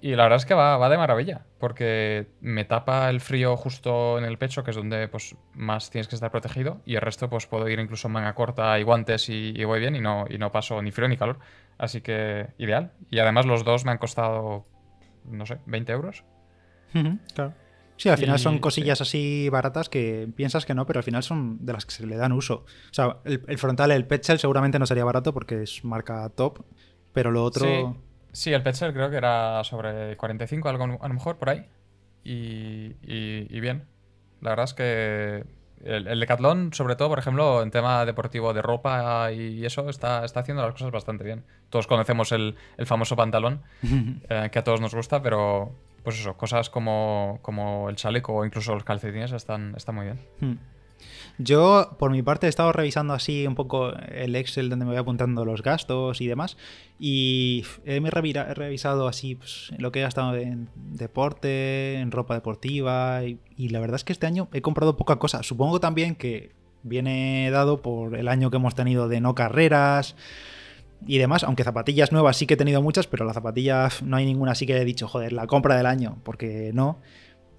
y 0.00 0.14
la 0.14 0.24
verdad 0.24 0.36
es 0.36 0.46
que 0.46 0.54
va, 0.54 0.88
de 0.88 0.96
maravilla, 0.96 1.46
porque 1.58 2.28
me 2.40 2.64
tapa 2.64 3.10
el 3.10 3.20
frío 3.20 3.56
justo 3.56 4.18
en 4.18 4.24
el 4.24 4.38
pecho, 4.38 4.64
que 4.64 4.70
es 4.70 4.76
donde 4.76 5.08
pues, 5.08 5.36
más 5.54 5.90
tienes 5.90 6.08
que 6.08 6.14
estar 6.14 6.30
protegido, 6.30 6.80
y 6.84 6.94
el 6.94 7.00
resto 7.00 7.28
pues 7.28 7.46
puedo 7.46 7.68
ir 7.68 7.78
incluso 7.78 8.08
manga 8.08 8.34
corta 8.34 8.78
y 8.78 8.82
guantes 8.82 9.28
y, 9.28 9.64
voy 9.64 9.80
bien 9.80 9.96
y 9.96 10.00
no, 10.00 10.26
y 10.28 10.38
no 10.38 10.52
paso 10.52 10.80
ni 10.82 10.90
frío 10.90 11.08
ni 11.08 11.16
calor. 11.16 11.38
Así 11.78 12.00
que 12.00 12.48
ideal. 12.58 12.92
Y 13.08 13.20
además 13.20 13.46
los 13.46 13.64
dos 13.64 13.84
me 13.84 13.92
han 13.92 13.98
costado, 13.98 14.66
no 15.24 15.46
sé, 15.46 15.58
20 15.66 15.92
euros. 15.92 16.24
claro. 17.34 17.54
Sí, 17.98 18.08
al 18.08 18.16
final 18.16 18.38
son 18.38 18.60
cosillas 18.60 19.00
así 19.00 19.48
baratas 19.48 19.88
que 19.88 20.28
piensas 20.36 20.64
que 20.64 20.72
no, 20.72 20.86
pero 20.86 21.00
al 21.00 21.04
final 21.04 21.24
son 21.24 21.64
de 21.66 21.72
las 21.72 21.84
que 21.84 21.90
se 21.90 22.06
le 22.06 22.16
dan 22.16 22.30
uso. 22.30 22.64
O 22.64 22.94
sea, 22.94 23.18
el, 23.24 23.58
frontal, 23.58 23.90
el 23.90 24.06
Petzel 24.06 24.38
seguramente 24.38 24.78
no 24.78 24.86
sería 24.86 25.04
barato 25.04 25.34
porque 25.34 25.64
es 25.64 25.84
marca 25.84 26.28
top, 26.30 26.64
pero 27.12 27.32
lo 27.32 27.42
otro... 27.42 27.66
Sí, 27.66 28.07
el 28.46 28.62
Petzer 28.62 28.92
creo 28.92 29.10
que 29.10 29.16
era 29.16 29.62
sobre 29.64 30.16
45, 30.16 30.68
algo 30.68 30.84
a 31.00 31.08
lo 31.08 31.14
mejor 31.14 31.36
por 31.38 31.50
ahí. 31.50 31.66
Y, 32.24 33.60
bien. 33.60 33.84
La 34.40 34.50
verdad 34.50 34.64
es 34.64 34.74
que 34.74 35.44
el, 35.84 36.06
el, 36.06 36.20
Decathlon, 36.20 36.72
sobre 36.72 36.96
todo, 36.96 37.08
por 37.08 37.18
ejemplo, 37.18 37.62
en 37.62 37.70
tema 37.70 38.04
deportivo 38.04 38.52
de 38.52 38.62
ropa 38.62 39.32
y 39.32 39.64
eso, 39.64 39.88
está, 39.88 40.24
está 40.24 40.40
haciendo 40.40 40.62
las 40.62 40.72
cosas 40.72 40.90
bastante 40.90 41.24
bien. 41.24 41.44
Todos 41.70 41.86
conocemos 41.86 42.32
el, 42.32 42.56
famoso 42.84 43.16
pantalón, 43.16 43.62
eh, 44.28 44.48
que 44.52 44.58
a 44.58 44.64
todos 44.64 44.80
nos 44.80 44.94
gusta, 44.94 45.22
pero 45.22 45.72
pues 46.02 46.20
eso, 46.20 46.36
cosas 46.36 46.70
como, 46.70 47.38
como 47.42 47.88
el 47.90 47.96
chaleco 47.96 48.34
o 48.34 48.44
incluso 48.44 48.72
los 48.74 48.84
calcetines 48.84 49.32
están, 49.32 49.74
están 49.76 49.94
muy 49.94 50.04
bien. 50.06 50.20
Hmm. 50.40 50.54
Yo, 51.40 51.96
por 52.00 52.10
mi 52.10 52.22
parte, 52.22 52.46
he 52.46 52.48
estado 52.48 52.72
revisando 52.72 53.14
así 53.14 53.46
un 53.46 53.54
poco 53.54 53.92
el 53.92 54.34
Excel 54.34 54.68
donde 54.68 54.84
me 54.84 54.90
voy 54.90 54.98
apuntando 54.98 55.44
los 55.44 55.62
gastos 55.62 56.20
y 56.20 56.26
demás. 56.26 56.56
Y 56.98 57.64
he, 57.84 58.00
revisado 58.00 59.06
así 59.06 59.36
pues, 59.36 59.70
lo 59.78 59.92
que 59.92 60.00
he 60.00 60.02
gastado 60.02 60.34
en 60.34 60.68
deporte, 60.74 62.00
en 62.00 62.10
ropa 62.10 62.34
deportiva. 62.34 63.22
Y, 63.24 63.68
la 63.68 63.78
verdad 63.78 63.96
es 63.96 64.04
que 64.04 64.12
este 64.12 64.26
año 64.26 64.48
he 64.52 64.62
comprado 64.62 64.96
poca 64.96 65.16
cosa. 65.16 65.44
Supongo 65.44 65.78
también 65.78 66.16
que 66.16 66.50
viene 66.82 67.48
dado 67.52 67.82
por 67.82 68.16
el 68.16 68.26
año 68.26 68.50
que 68.50 68.56
hemos 68.56 68.74
tenido 68.74 69.08
de 69.08 69.20
no 69.20 69.36
carreras 69.36 70.16
y 71.06 71.18
demás, 71.18 71.44
aunque 71.44 71.62
zapatillas 71.62 72.10
nuevas 72.10 72.36
sí 72.36 72.46
que 72.46 72.54
he 72.54 72.56
tenido 72.56 72.82
muchas, 72.82 73.06
pero 73.06 73.24
las 73.24 73.34
zapatillas 73.34 74.02
no 74.02 74.16
hay 74.16 74.26
ninguna 74.26 74.52
así 74.52 74.66
que 74.66 74.76
he 74.76 74.84
dicho, 74.84 75.06
joder, 75.06 75.32
la 75.32 75.46
compra 75.46 75.76
del 75.76 75.86
año, 75.86 76.18
porque 76.24 76.72
no. 76.74 76.98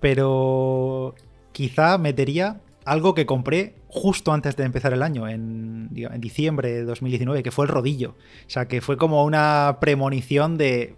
Pero 0.02 1.16
quizá 1.54 1.98
metería 1.98 2.62
algo 2.90 3.14
que 3.14 3.28
compré 3.28 3.76
justo 3.88 4.34
antes 4.34 4.56
de 4.56 4.64
empezar 4.64 4.94
el 4.94 5.04
año, 5.04 5.28
en, 5.28 5.90
diciembre 6.20 6.72
de 6.72 6.84
2019, 6.86 7.44
que 7.44 7.52
fue 7.52 7.66
el 7.66 7.70
rodillo. 7.70 8.16
O 8.48 8.50
sea, 8.50 8.68
que 8.68 8.82
fue 8.82 8.98
como 8.98 9.24
una 9.26 9.78
premonición 9.80 10.58
de 10.58 10.96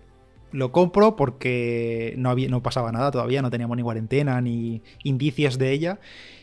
lo 0.54 0.72
compro 0.72 1.16
porque 1.16 2.14
no, 2.18 2.30
había, 2.30 2.50
no 2.50 2.62
pasaba 2.62 2.92
nada 2.92 3.12
todavía, 3.12 3.42
no 3.42 3.50
teníamos 3.50 3.78
ni 3.78 3.84
cuarentena 3.84 4.40
ni 4.40 4.82
indicios 5.04 5.58
de 5.58 5.72
ella. 5.74 6.00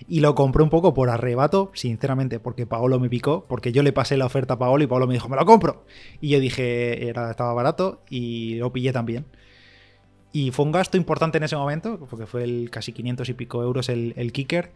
Y 0.07 0.21
lo 0.21 0.35
compré 0.35 0.63
un 0.63 0.71
poco 0.71 0.93
por 0.93 1.09
arrebato, 1.09 1.71
sinceramente, 1.73 2.41
porque 2.41 2.67
Paolo 2.67 3.01
me 3.01 3.09
picó, 3.09 3.47
porque 3.49 3.73
yo 3.73 3.83
le 3.83 3.93
pasé 3.93 4.19
la 4.19 4.27
oferta 4.27 4.55
a 4.55 4.59
Paolo 4.59 4.85
y 4.85 4.87
Paolo 4.87 5.07
me 5.07 5.15
dijo, 5.15 5.31
me 5.31 5.37
lo 5.37 5.47
compro. 5.47 5.87
Y 6.21 6.29
yo 6.29 6.41
dije, 6.41 7.09
era, 7.09 7.31
estaba 7.31 7.55
barato 7.55 8.03
y 8.11 8.57
lo 8.57 8.71
pillé 8.71 8.93
también. 8.93 9.25
Y 10.31 10.51
fue 10.51 10.67
un 10.67 10.73
gasto 10.73 10.99
importante 10.99 11.39
en 11.39 11.45
ese 11.45 11.57
momento, 11.57 11.99
porque 12.11 12.27
fue 12.27 12.45
el 12.45 12.69
casi 12.71 12.93
500 12.93 13.31
y 13.31 13.33
pico 13.33 13.63
euros 13.63 13.89
el 13.89 14.31
kicker 14.33 14.73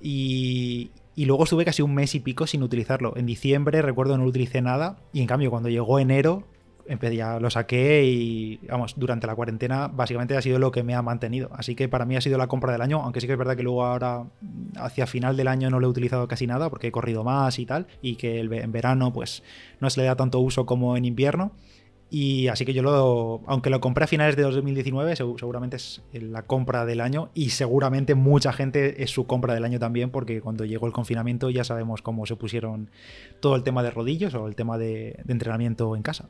y, 0.00 0.90
luego 1.16 1.44
estuve 1.44 1.64
casi 1.64 1.82
un 1.82 1.94
mes 1.94 2.14
y 2.14 2.20
pico 2.20 2.46
sin 2.46 2.62
utilizarlo. 2.62 3.16
En 3.16 3.26
diciembre 3.26 3.82
recuerdo 3.82 4.16
no 4.16 4.24
utilicé 4.24 4.62
nada 4.62 4.98
y 5.12 5.20
en 5.20 5.26
cambio 5.26 5.50
cuando 5.50 5.68
llegó 5.68 5.98
enero 5.98 6.46
ya 7.12 7.38
lo 7.38 7.50
saqué 7.50 8.04
y 8.04 8.58
vamos, 8.68 8.94
durante 8.96 9.26
la 9.26 9.34
cuarentena 9.34 9.88
básicamente 9.88 10.36
ha 10.36 10.42
sido 10.42 10.58
lo 10.58 10.70
que 10.70 10.82
me 10.82 10.94
ha 10.94 11.02
mantenido. 11.02 11.50
Así 11.54 11.74
que 11.74 11.88
para 11.88 12.04
mí 12.04 12.16
ha 12.16 12.20
sido 12.20 12.38
la 12.38 12.48
compra 12.48 12.72
del 12.72 12.80
año, 12.80 13.00
aunque 13.02 13.20
sí 13.20 13.26
que 13.26 13.34
es 13.34 13.38
verdad 13.38 13.56
que 13.56 13.62
luego 13.62 13.84
ahora 13.84 14.24
hacia 14.76 15.06
final 15.06 15.36
del 15.36 15.48
año 15.48 15.70
no 15.70 15.78
lo 15.78 15.86
he 15.86 15.90
utilizado 15.90 16.26
casi 16.26 16.46
nada 16.46 16.68
porque 16.70 16.88
he 16.88 16.92
corrido 16.92 17.22
más 17.22 17.58
y 17.58 17.66
tal 17.66 17.86
y 18.02 18.16
que 18.16 18.40
en 18.40 18.72
verano 18.72 19.12
pues 19.12 19.42
no 19.80 19.88
se 19.90 20.00
le 20.00 20.06
da 20.06 20.16
tanto 20.16 20.40
uso 20.40 20.66
como 20.66 20.96
en 20.96 21.04
invierno. 21.04 21.52
Y 22.10 22.48
así 22.48 22.64
que 22.64 22.72
yo 22.72 22.82
lo, 22.82 23.40
aunque 23.46 23.70
lo 23.70 23.80
compré 23.80 24.04
a 24.04 24.06
finales 24.08 24.34
de 24.34 24.42
2019, 24.42 25.14
seguramente 25.14 25.76
es 25.76 26.02
la 26.12 26.42
compra 26.42 26.84
del 26.84 27.00
año 27.00 27.30
y 27.34 27.50
seguramente 27.50 28.16
mucha 28.16 28.52
gente 28.52 29.04
es 29.04 29.10
su 29.10 29.28
compra 29.28 29.54
del 29.54 29.64
año 29.64 29.78
también 29.78 30.10
porque 30.10 30.40
cuando 30.40 30.64
llegó 30.64 30.88
el 30.88 30.92
confinamiento 30.92 31.50
ya 31.50 31.62
sabemos 31.62 32.02
cómo 32.02 32.26
se 32.26 32.34
pusieron 32.34 32.90
todo 33.38 33.54
el 33.54 33.62
tema 33.62 33.84
de 33.84 33.92
rodillos 33.92 34.34
o 34.34 34.48
el 34.48 34.56
tema 34.56 34.76
de, 34.76 35.22
entrenamiento 35.28 35.94
en 35.94 36.02
casa. 36.02 36.28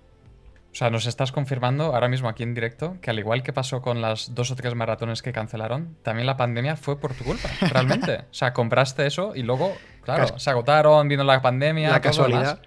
O 0.70 0.74
sea, 0.74 0.90
nos 0.90 1.06
estás 1.06 1.32
confirmando 1.32 1.94
ahora 1.94 2.08
mismo 2.08 2.28
aquí 2.28 2.42
en 2.42 2.54
directo 2.54 2.98
que 3.00 3.10
al 3.10 3.18
igual 3.18 3.42
que 3.42 3.52
pasó 3.52 3.80
con 3.80 4.02
las 4.02 4.34
dos 4.34 4.50
o 4.50 4.56
tres 4.56 4.74
maratones 4.74 5.22
que 5.22 5.32
cancelaron, 5.32 5.96
también 6.02 6.26
la 6.26 6.36
pandemia 6.36 6.76
fue 6.76 7.00
por 7.00 7.14
tu 7.14 7.24
culpa, 7.24 7.48
realmente. 7.72 8.18
o 8.30 8.34
sea, 8.34 8.52
compraste 8.52 9.06
eso 9.06 9.34
y 9.34 9.42
luego, 9.42 9.72
claro, 10.02 10.38
se 10.38 10.50
agotaron, 10.50 11.08
vino 11.08 11.24
la 11.24 11.42
pandemia. 11.42 11.90
La 11.90 12.00
casualidad. 12.00 12.60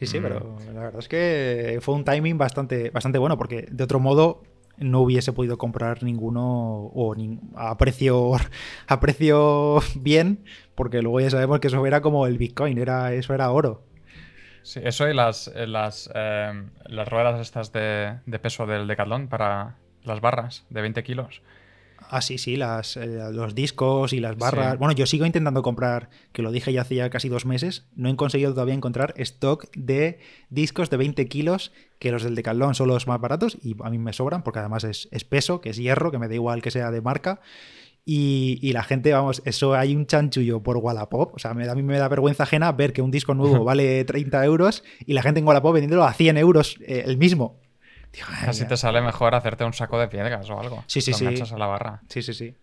Sí, 0.00 0.06
sí, 0.06 0.18
pero 0.18 0.56
mm. 0.58 0.74
la 0.74 0.80
verdad 0.80 0.98
es 0.98 1.08
que 1.08 1.78
fue 1.82 1.94
un 1.94 2.04
timing 2.04 2.38
bastante, 2.38 2.88
bastante 2.88 3.18
bueno, 3.18 3.36
porque 3.36 3.68
de 3.70 3.84
otro 3.84 4.00
modo 4.00 4.42
no 4.78 5.00
hubiese 5.00 5.34
podido 5.34 5.58
comprar 5.58 6.02
ninguno 6.02 6.90
o 6.94 7.14
a 7.54 7.76
precio 7.76 8.32
a 8.86 9.00
precio 9.00 9.80
bien, 9.96 10.42
porque 10.74 11.02
luego 11.02 11.20
ya 11.20 11.28
sabemos 11.28 11.60
que 11.60 11.68
eso 11.68 11.84
era 11.84 12.00
como 12.00 12.26
el 12.26 12.38
Bitcoin, 12.38 12.78
era, 12.78 13.12
eso 13.12 13.34
era 13.34 13.50
oro. 13.50 13.82
Sí, 14.62 14.80
eso 14.82 15.06
y 15.06 15.12
las, 15.12 15.48
eh, 15.54 15.66
las, 15.66 16.10
eh, 16.14 16.64
las 16.86 17.08
ruedas 17.08 17.38
estas 17.38 17.70
de, 17.72 18.20
de 18.24 18.38
peso 18.38 18.64
del 18.66 18.86
Decathlon 18.86 19.28
para 19.28 19.76
las 20.04 20.22
barras 20.22 20.64
de 20.70 20.80
20 20.80 21.02
kilos. 21.02 21.42
Ah, 22.08 22.22
sí, 22.22 22.38
sí, 22.38 22.56
las, 22.56 22.96
eh, 22.96 23.06
los 23.32 23.54
discos 23.54 24.12
y 24.12 24.20
las 24.20 24.36
barras. 24.36 24.78
Bueno, 24.78 24.92
yo 24.92 25.06
sigo 25.06 25.26
intentando 25.26 25.62
comprar, 25.62 26.10
que 26.32 26.42
lo 26.42 26.50
dije 26.50 26.72
ya 26.72 26.82
hace 26.82 26.96
ya 26.96 27.10
casi 27.10 27.28
dos 27.28 27.46
meses, 27.46 27.86
no 27.94 28.08
he 28.08 28.16
conseguido 28.16 28.52
todavía 28.52 28.74
encontrar 28.74 29.14
stock 29.16 29.66
de 29.76 30.18
discos 30.48 30.90
de 30.90 30.96
20 30.96 31.26
kilos, 31.28 31.72
que 31.98 32.10
los 32.10 32.22
del 32.22 32.34
Decathlon 32.34 32.74
son 32.74 32.88
los 32.88 33.06
más 33.06 33.20
baratos 33.20 33.58
y 33.62 33.76
a 33.82 33.90
mí 33.90 33.98
me 33.98 34.12
sobran, 34.12 34.42
porque 34.42 34.58
además 34.58 34.84
es, 34.84 35.08
peso, 35.24 35.60
que 35.60 35.70
es 35.70 35.76
hierro, 35.76 36.10
que 36.10 36.18
me 36.18 36.28
da 36.28 36.34
igual 36.34 36.62
que 36.62 36.70
sea 36.70 36.90
de 36.90 37.00
marca. 37.00 37.40
Y, 38.04 38.72
la 38.72 38.82
gente, 38.82 39.12
vamos, 39.12 39.40
eso 39.44 39.74
hay 39.74 39.94
un 39.94 40.06
chanchullo 40.06 40.62
por 40.62 40.78
Wallapop. 40.78 41.34
O 41.34 41.38
sea, 41.38 41.52
a 41.52 41.54
mí 41.54 41.82
me 41.82 41.98
da 41.98 42.08
vergüenza 42.08 42.42
ajena 42.42 42.72
ver 42.72 42.92
que 42.92 43.02
un 43.02 43.12
disco 43.12 43.34
nuevo 43.34 43.62
vale 43.64 44.04
30 44.04 44.44
euros 44.46 44.82
y 45.06 45.12
la 45.12 45.22
gente 45.22 45.38
en 45.38 45.46
Wallapop 45.46 45.74
vendiéndolo 45.74 46.04
a 46.04 46.12
100 46.12 46.38
euros 46.38 46.76
eh, 46.80 47.04
el 47.06 47.18
mismo. 47.18 47.60
Casi 48.44 48.66
te 48.66 48.76
sale 48.76 49.00
mejor 49.00 49.34
hacerte 49.34 49.64
un 49.64 49.72
saco 49.72 49.98
de 49.98 50.08
piedras 50.08 50.48
o 50.50 50.58
algo. 50.58 50.84
Sí, 50.86 51.00
sí, 51.00 51.12
sí. 51.12 51.26
a 51.26 51.58
la 51.58 51.66
barra. 51.66 52.00
Sí, 52.08 52.22
sí, 52.22 52.34
sí. 52.34 52.56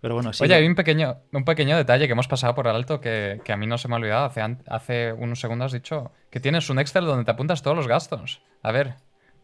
Pero 0.00 0.14
bueno, 0.14 0.30
Oye, 0.40 0.54
hay 0.54 0.66
un 0.66 0.74
pequeño, 0.74 1.16
un 1.32 1.44
pequeño 1.44 1.76
detalle 1.76 2.06
que 2.06 2.12
hemos 2.12 2.28
pasado 2.28 2.54
por 2.54 2.68
alto 2.68 3.00
que, 3.00 3.40
que 3.44 3.52
a 3.52 3.56
mí 3.56 3.66
no 3.66 3.78
se 3.78 3.88
me 3.88 3.94
ha 3.94 3.98
olvidado. 3.98 4.26
Hace, 4.26 4.58
hace 4.66 5.12
unos 5.12 5.40
segundos 5.40 5.66
has 5.66 5.72
dicho 5.72 6.12
que 6.30 6.38
tienes 6.38 6.68
un 6.70 6.78
Excel 6.78 7.06
donde 7.06 7.24
te 7.24 7.30
apuntas 7.30 7.62
todos 7.62 7.76
los 7.76 7.88
gastos. 7.88 8.42
A 8.62 8.72
ver, 8.72 8.96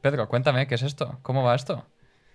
Pedro, 0.02 0.28
cuéntame, 0.28 0.66
¿qué 0.66 0.74
es 0.74 0.82
esto? 0.82 1.18
¿Cómo 1.22 1.42
va 1.42 1.54
esto? 1.54 1.86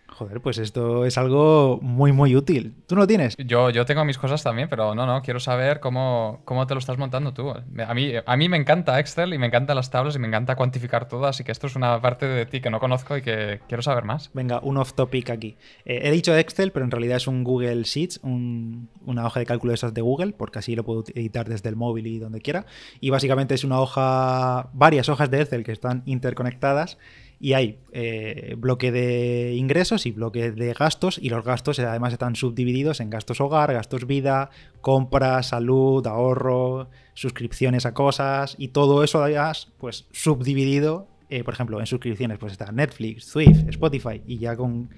Joder, 0.09 0.41
pues 0.41 0.57
esto 0.57 1.05
es 1.05 1.17
algo 1.17 1.79
muy, 1.81 2.11
muy 2.11 2.35
útil. 2.35 2.75
¿Tú 2.87 2.95
no 2.95 3.01
lo 3.01 3.07
tienes? 3.07 3.35
Yo, 3.37 3.69
yo 3.69 3.85
tengo 3.85 4.03
mis 4.05 4.17
cosas 4.17 4.41
también, 4.41 4.67
pero 4.67 4.95
no, 4.95 5.05
no, 5.05 5.21
quiero 5.21 5.39
saber 5.39 5.79
cómo, 5.79 6.41
cómo 6.45 6.65
te 6.65 6.73
lo 6.73 6.79
estás 6.79 6.97
montando 6.97 7.33
tú. 7.33 7.51
A 7.51 7.93
mí, 7.93 8.13
a 8.25 8.37
mí 8.37 8.49
me 8.49 8.57
encanta 8.57 8.99
Excel 8.99 9.33
y 9.33 9.37
me 9.37 9.47
encantan 9.47 9.75
las 9.75 9.91
tablas 9.91 10.15
y 10.15 10.19
me 10.19 10.27
encanta 10.27 10.55
cuantificar 10.55 11.07
todo, 11.07 11.25
así 11.25 11.43
que 11.43 11.51
esto 11.51 11.67
es 11.67 11.75
una 11.75 12.01
parte 12.01 12.25
de 12.25 12.45
ti 12.45 12.61
que 12.61 12.69
no 12.69 12.79
conozco 12.79 13.17
y 13.17 13.21
que 13.21 13.59
quiero 13.67 13.83
saber 13.83 14.05
más. 14.05 14.31
Venga, 14.33 14.59
un 14.63 14.77
off 14.77 14.93
topic 14.93 15.29
aquí. 15.29 15.57
Eh, 15.85 16.01
he 16.03 16.11
dicho 16.11 16.35
Excel, 16.35 16.71
pero 16.71 16.85
en 16.85 16.91
realidad 16.91 17.17
es 17.17 17.27
un 17.27 17.43
Google 17.43 17.83
Sheets, 17.83 18.21
una 18.23 19.25
hoja 19.25 19.39
de 19.39 19.45
cálculo 19.45 19.71
de 19.71 19.75
esas 19.75 19.93
de 19.93 20.01
Google, 20.01 20.33
porque 20.33 20.59
así 20.59 20.75
lo 20.75 20.83
puedo 20.83 21.03
editar 21.13 21.47
desde 21.47 21.69
el 21.69 21.75
móvil 21.75 22.07
y 22.07 22.17
donde 22.17 22.41
quiera. 22.41 22.65
Y 23.01 23.09
básicamente 23.09 23.53
es 23.53 23.63
una 23.63 23.79
hoja, 23.79 24.69
varias 24.73 25.09
hojas 25.09 25.29
de 25.29 25.41
Excel 25.41 25.63
que 25.63 25.73
están 25.73 26.01
interconectadas 26.05 26.97
y 27.39 27.53
hay 27.53 27.79
eh, 27.91 28.55
bloque 28.57 28.91
de 28.91 29.53
ingresos 29.55 30.05
y 30.05 30.11
bloque 30.11 30.51
de 30.51 30.73
gastos 30.73 31.19
y 31.21 31.29
los 31.29 31.43
gastos 31.43 31.79
además 31.79 32.13
están 32.13 32.35
subdivididos 32.35 32.99
en 32.99 33.09
gastos 33.09 33.41
hogar, 33.41 33.73
gastos 33.73 34.07
vida, 34.07 34.49
compras, 34.81 35.49
salud, 35.49 36.05
ahorro, 36.07 36.89
suscripciones 37.13 37.85
a 37.85 37.93
cosas 37.93 38.55
y 38.57 38.69
todo 38.69 39.03
eso 39.03 39.21
además 39.23 39.71
pues 39.77 40.07
subdividido 40.11 41.07
eh, 41.29 41.43
por 41.43 41.53
ejemplo 41.53 41.79
en 41.79 41.85
suscripciones 41.85 42.39
pues 42.39 42.53
está 42.53 42.71
Netflix, 42.71 43.25
Swift, 43.25 43.67
Spotify 43.69 44.21
y 44.25 44.39
ya 44.39 44.55
con 44.55 44.89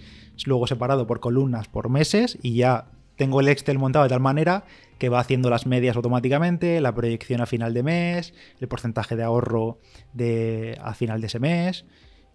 luego 0.45 0.67
separado 0.67 1.05
por 1.07 1.19
columnas 1.19 1.67
por 1.67 1.89
meses 1.89 2.37
y 2.41 2.55
ya 2.55 2.91
tengo 3.17 3.41
el 3.41 3.49
Excel 3.49 3.77
montado 3.77 4.03
de 4.03 4.09
tal 4.09 4.21
manera 4.21 4.63
que 4.97 5.09
va 5.09 5.19
haciendo 5.19 5.49
las 5.49 5.65
medias 5.65 5.97
automáticamente, 5.97 6.79
la 6.79 6.95
proyección 6.95 7.41
a 7.41 7.45
final 7.45 7.73
de 7.73 7.83
mes, 7.83 8.33
el 8.61 8.69
porcentaje 8.69 9.17
de 9.17 9.23
ahorro 9.23 9.79
de, 10.13 10.77
a 10.81 10.93
final 10.93 11.19
de 11.19 11.27
ese 11.27 11.39
mes. 11.39 11.85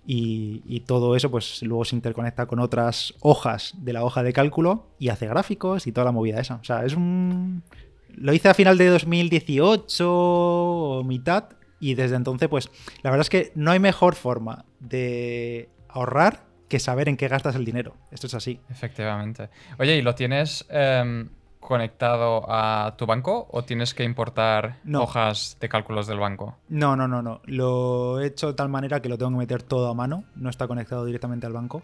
Y, 0.06 0.80
todo 0.86 1.16
eso 1.16 1.30
pues 1.30 1.62
luego 1.62 1.84
se 1.84 1.96
interconecta 1.96 2.46
con 2.46 2.58
otras 2.58 3.14
hojas 3.20 3.74
de 3.78 3.94
la 3.94 4.04
hoja 4.04 4.22
de 4.22 4.32
cálculo 4.32 4.88
y 4.98 5.08
hace 5.08 5.26
gráficos 5.26 5.86
y 5.86 5.92
toda 5.92 6.04
la 6.04 6.12
movida 6.12 6.40
esa. 6.40 6.56
O 6.56 6.64
sea, 6.64 6.84
es 6.84 6.94
un... 6.94 7.62
Lo 8.10 8.32
hice 8.32 8.48
a 8.48 8.54
final 8.54 8.78
de 8.78 8.88
2018 8.88 10.04
o 10.08 11.02
mitad 11.04 11.48
y 11.80 11.94
desde 11.94 12.16
entonces 12.16 12.48
pues 12.48 12.70
la 13.02 13.10
verdad 13.10 13.22
es 13.22 13.30
que 13.30 13.52
no 13.54 13.72
hay 13.72 13.80
mejor 13.80 14.14
forma 14.14 14.64
de 14.78 15.68
ahorrar 15.88 16.44
que 16.68 16.78
saber 16.78 17.08
en 17.08 17.16
qué 17.16 17.28
gastas 17.28 17.56
el 17.56 17.64
dinero. 17.64 17.96
Esto 18.10 18.26
es 18.26 18.34
así. 18.34 18.60
Efectivamente. 18.70 19.48
Oye, 19.78 19.96
¿y 19.96 20.02
lo 20.02 20.14
tienes 20.14 20.66
em, 20.70 21.28
conectado 21.64 22.44
a 22.48 22.94
tu 22.96 23.06
banco 23.06 23.48
o 23.50 23.64
tienes 23.64 23.94
que 23.94 24.04
importar 24.04 24.76
hojas 24.94 25.56
de 25.60 25.68
cálculos 25.68 26.06
del 26.06 26.18
banco? 26.18 26.56
No, 26.68 26.94
no, 26.94 27.08
no, 27.08 27.22
no. 27.22 27.40
Lo 27.44 28.20
he 28.20 28.26
hecho 28.26 28.48
de 28.48 28.54
tal 28.54 28.68
manera 28.68 29.00
que 29.00 29.08
lo 29.08 29.18
tengo 29.18 29.32
que 29.32 29.38
meter 29.38 29.62
todo 29.62 29.88
a 29.88 29.94
mano. 29.94 30.24
No 30.36 30.50
está 30.50 30.68
conectado 30.68 31.04
directamente 31.04 31.46
al 31.46 31.52
banco. 31.52 31.82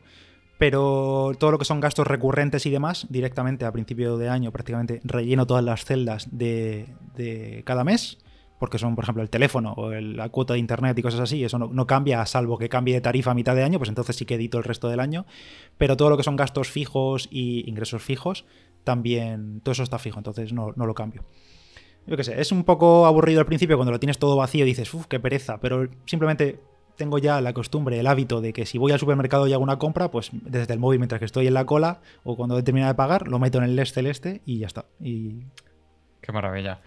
Pero 0.59 1.33
todo 1.39 1.53
lo 1.53 1.59
que 1.59 1.65
son 1.65 1.81
gastos 1.81 2.07
recurrentes 2.07 2.67
y 2.67 2.71
demás, 2.71 3.07
directamente 3.09 3.65
a 3.65 3.73
principio 3.73 4.19
de 4.19 4.29
año 4.29 4.53
prácticamente 4.53 5.01
relleno 5.05 5.47
todas 5.47 5.65
las 5.65 5.87
celdas 5.87 6.29
de, 6.31 6.95
de 7.17 7.63
cada 7.65 7.83
mes 7.83 8.19
porque 8.61 8.79
son, 8.79 8.95
por 8.95 9.05
ejemplo, 9.05 9.23
el 9.23 9.31
teléfono 9.31 9.73
o 9.73 9.91
la 9.91 10.29
cuota 10.29 10.53
de 10.53 10.61
internet 10.61 10.97
y 10.99 11.03
cosas 11.03 11.21
así, 11.21 11.43
eso 11.43 11.59
no, 11.59 11.87
cambia, 11.87 12.25
salvo 12.27 12.59
que 12.59 12.69
cambie 12.69 12.95
de 12.95 13.01
tarifa 13.01 13.31
a 13.31 13.35
mitad 13.35 13.57
de 13.57 13.63
año, 13.63 13.79
pues 13.79 13.89
entonces 13.89 14.15
sí 14.17 14.27
que 14.27 14.35
edito 14.35 14.59
el 14.59 14.65
resto 14.65 14.91
del 14.91 15.01
año. 15.01 15.25
Pero 15.79 15.97
todo 15.97 16.11
lo 16.11 16.19
que 16.19 16.23
son 16.23 16.37
gastos 16.37 16.69
fijos 16.69 17.27
y 17.33 17.69
ingresos 17.69 18.03
fijos, 18.03 18.45
también 18.85 19.61
todo 19.63 19.73
eso 19.73 19.83
está 19.83 19.99
fijo, 19.99 20.19
entonces 20.19 20.53
no, 20.53 20.73
lo 20.75 20.95
cambio. 20.95 21.25
Yo 22.07 22.17
qué 22.17 22.25
sé, 22.25 22.41
es 22.41 22.51
un 22.51 22.65
poco 22.65 23.07
aburrido 23.07 23.41
al 23.41 23.47
principio 23.47 23.77
cuando 23.77 23.93
lo 23.93 24.01
tienes 24.01 24.19
todo 24.19 24.37
vacío 24.37 24.65
y 24.65 24.69
dices, 24.69 24.93
uff, 24.95 25.07
qué 25.07 25.21
pereza, 25.21 25.61
pero 25.61 25.89
simplemente 26.07 26.61
tengo 26.97 27.19
ya 27.19 27.41
la 27.41 27.53
costumbre, 27.53 27.99
el 27.99 28.07
hábito 28.07 28.41
de 28.41 28.53
que 28.53 28.67
si 28.67 28.79
voy 28.79 28.93
al 28.93 28.99
supermercado 28.99 29.47
y 29.47 29.53
hago 29.53 29.63
una 29.63 29.79
compra, 29.79 30.11
pues 30.11 30.31
desde 30.33 30.73
el 30.75 30.81
móvil 30.81 30.99
mientras 30.99 31.19
que 31.19 31.25
estoy 31.25 31.47
en 31.47 31.55
la 31.55 31.65
cola 31.65 32.01
o 32.25 32.37
cuando 32.37 32.59
he 32.59 32.63
terminado 32.63 32.93
de 32.93 32.97
pagar, 32.97 33.29
lo 33.29 33.39
meto 33.39 33.59
en 33.59 33.65
el 33.65 33.77
LED 33.77 33.87
celeste 33.87 34.43
y 34.45 34.59
ya 34.59 34.67
está. 34.67 34.87
Y... 35.01 35.45
Qué 36.21 36.33
maravilla. 36.33 36.81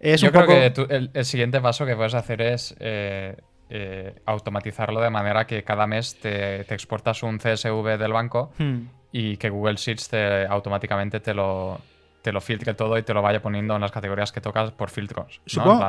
Yo 0.00 0.30
creo 0.30 0.46
que 0.46 1.10
el, 1.14 1.24
siguiente 1.24 1.60
paso 1.60 1.84
que 1.84 1.96
puedes 1.96 2.14
hacer 2.14 2.40
es 2.42 2.76
eh, 2.78 3.36
eh, 3.70 4.14
automatizarlo 4.26 5.00
de 5.00 5.10
manera 5.10 5.46
que 5.46 5.64
cada 5.64 5.86
mes 5.86 6.18
te, 6.20 6.60
exportas 6.72 7.22
un 7.22 7.38
CSV 7.38 7.98
del 7.98 8.12
banco 8.12 8.52
hmm. 8.58 8.80
Y 9.12 9.36
que 9.36 9.50
Google 9.50 9.76
Sheets 9.76 10.08
te, 10.08 10.46
automáticamente 10.46 11.20
te 11.20 11.34
lo, 11.34 11.80
te 12.22 12.32
lo 12.32 12.40
filtre 12.40 12.74
todo 12.74 12.98
y 12.98 13.02
te 13.02 13.14
lo 13.14 13.22
vaya 13.22 13.40
poniendo 13.40 13.74
en 13.74 13.80
las 13.80 13.90
categorías 13.90 14.32
que 14.32 14.40
tocas 14.40 14.70
por 14.72 14.90
filtros. 14.90 15.40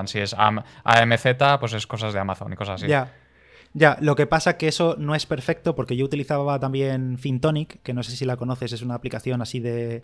si 0.06 0.20
es 0.20 0.36
AMZ, 0.38 1.26
pues 1.60 1.74
es 1.74 1.88
cosas 1.88 2.14
de 2.14 2.20
Amazon 2.20 2.54
y 2.54 2.56
cosas 2.56 2.82
así. 2.82 2.88
Ya. 2.88 3.14
Ya, 3.74 3.98
lo 4.02 4.16
que 4.16 4.26
pasa 4.26 4.58
que 4.58 4.68
eso 4.68 4.96
no 4.98 5.14
es 5.14 5.28
perfecto 5.28 5.76
porque 5.76 5.96
yo 5.96 6.04
utilizaba 6.04 6.60
también 6.60 7.20
Fintonic, 7.20 7.84
que 7.84 7.94
no 7.94 8.02
sé 8.02 8.14
si 8.16 8.26
la 8.26 8.36
conoces, 8.36 8.74
es 8.74 8.82
una 8.82 8.96
aplicación 8.96 9.44
así 9.44 9.60
de 9.60 10.02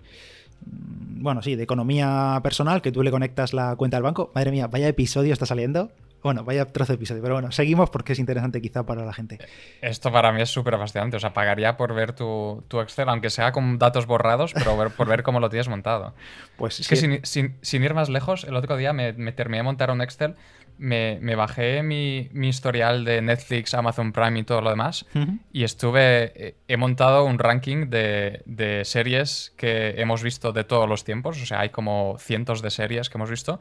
Mm, 0.66 1.24
bueno, 1.24 1.42
sí, 1.42 1.56
de 1.56 1.64
economía 1.64 2.40
personal, 2.44 2.82
que 2.82 2.92
tú 2.92 3.04
le 3.04 3.12
conectas 3.12 3.54
la 3.54 3.76
cuenta 3.76 3.98
del 3.98 4.04
banco. 4.04 4.32
Madre 4.36 4.52
mía, 4.52 4.68
vaya 4.68 4.88
episodio 4.88 5.34
está 5.34 5.46
saliendo. 5.46 5.92
Bueno, 6.24 6.44
vaya 6.44 6.66
trozo 6.66 6.94
de 6.94 6.96
episodio, 6.96 7.22
pero 7.22 7.36
bueno, 7.36 7.52
seguimos 7.52 7.90
porque 7.90 8.14
es 8.14 8.20
interesante 8.20 8.62
quizá 8.62 8.86
para 8.86 9.06
la 9.06 9.14
gente. 9.14 9.38
Esto 9.82 10.12
para 10.12 10.32
mí 10.32 10.42
es 10.42 10.50
súper 10.50 10.78
fascinante, 10.78 11.18
o 11.18 11.20
sea, 11.20 11.34
pagaría 11.34 11.78
por 11.78 11.94
ver 11.94 12.14
tu, 12.14 12.64
Excel, 12.82 13.10
aunque 13.10 13.30
sea 13.30 13.52
con 13.52 13.78
datos 13.78 14.06
borrados, 14.06 14.54
pero 14.54 14.90
por 14.90 15.08
ver 15.08 15.24
cómo 15.24 15.40
lo 15.40 15.50
tienes 15.50 15.68
montado. 15.68 16.14
Pues 16.58 16.80
es 16.80 16.88
que 16.88 17.22
sin, 17.24 17.84
ir 17.84 17.94
más 17.94 18.08
lejos, 18.08 18.46
el 18.46 18.56
otro 18.56 18.78
día 18.78 18.94
me, 18.94 19.12
me 19.12 19.34
terminé 19.34 19.58
de 19.58 19.64
montar 19.64 19.92
un 19.92 20.02
Excel 20.02 20.36
me, 20.78 21.36
bajé 21.36 21.84
mi, 21.84 22.30
historial 22.48 23.06
de 23.06 23.22
Netflix, 23.22 23.74
Amazon 23.74 24.12
Prime 24.12 24.40
y 24.40 24.44
todo 24.44 24.62
lo 24.62 24.70
demás 24.70 25.06
y 25.52 25.64
estuve, 25.64 26.32
eh, 26.36 26.56
he 26.68 26.78
montado 26.78 27.26
un 27.26 27.40
ranking 27.40 27.90
de, 27.90 28.82
series 28.84 29.54
que 29.58 29.96
hemos 29.98 30.24
visto 30.24 30.52
de 30.52 30.64
todos 30.64 30.88
los 30.88 31.04
tiempos, 31.04 31.42
o 31.42 31.46
sea, 31.46 31.62
hay 31.62 31.70
como 31.70 32.18
cientos 32.20 32.62
de 32.62 32.72
series 32.72 33.10
que 33.10 33.18
hemos 33.18 33.30
visto 33.30 33.60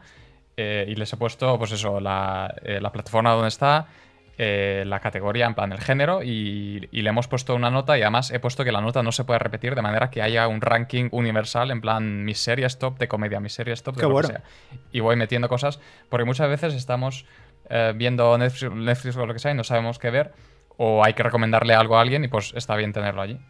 eh, 0.56 0.84
y 0.88 0.94
les 0.94 1.12
he 1.12 1.16
puesto, 1.16 1.58
pues 1.58 1.72
eso, 1.72 2.00
la, 2.00 2.54
eh, 2.62 2.80
la 2.80 2.92
plataforma 2.92 3.32
donde 3.32 3.48
está, 3.48 3.86
eh, 4.38 4.84
la 4.86 5.00
categoría, 5.00 5.46
en 5.46 5.54
plan 5.54 5.72
el 5.72 5.80
género, 5.80 6.22
y, 6.22 6.88
le 6.90 7.08
hemos 7.08 7.28
puesto 7.28 7.54
una 7.54 7.70
nota 7.70 7.98
y 7.98 8.02
además 8.02 8.30
he 8.30 8.38
puesto 8.38 8.64
que 8.64 8.72
la 8.72 8.80
nota 8.80 9.02
no 9.02 9.12
se 9.12 9.24
puede 9.24 9.38
repetir 9.38 9.74
de 9.74 9.82
manera 9.82 10.10
que 10.10 10.22
haya 10.22 10.46
un 10.48 10.60
ranking 10.60 11.08
universal, 11.10 11.70
en 11.70 11.80
plan 11.80 12.24
mis 12.24 12.38
series 12.38 12.78
top 12.78 12.98
de 12.98 13.08
comedia, 13.08 13.40
mis 13.40 13.52
series 13.52 13.82
top 13.82 13.96
de 13.96 14.02
lo 14.08 14.20
que 14.20 14.26
sea. 14.28 14.42
Y 14.92 15.00
voy 15.00 15.16
metiendo 15.16 15.48
cosas, 15.48 15.80
porque 16.08 16.24
muchas 16.24 16.48
veces 16.48 16.74
estamos 16.74 17.26
viendo 17.94 18.36
Netflix, 18.36 19.16
o 19.16 19.26
lo 19.26 19.32
que 19.32 19.38
sea 19.38 19.52
y 19.52 19.54
no 19.54 19.64
sabemos 19.64 19.98
qué 19.98 20.10
ver, 20.10 20.32
o 20.76 21.02
hay 21.02 21.14
que 21.14 21.22
recomendarle 21.22 21.74
algo 21.74 21.96
a 21.96 22.02
alguien 22.02 22.22
y 22.22 22.28
pues 22.28 22.52
está 22.54 22.76
bien 22.76 22.92
tenerlo 22.92 23.22
allí. 23.22 23.40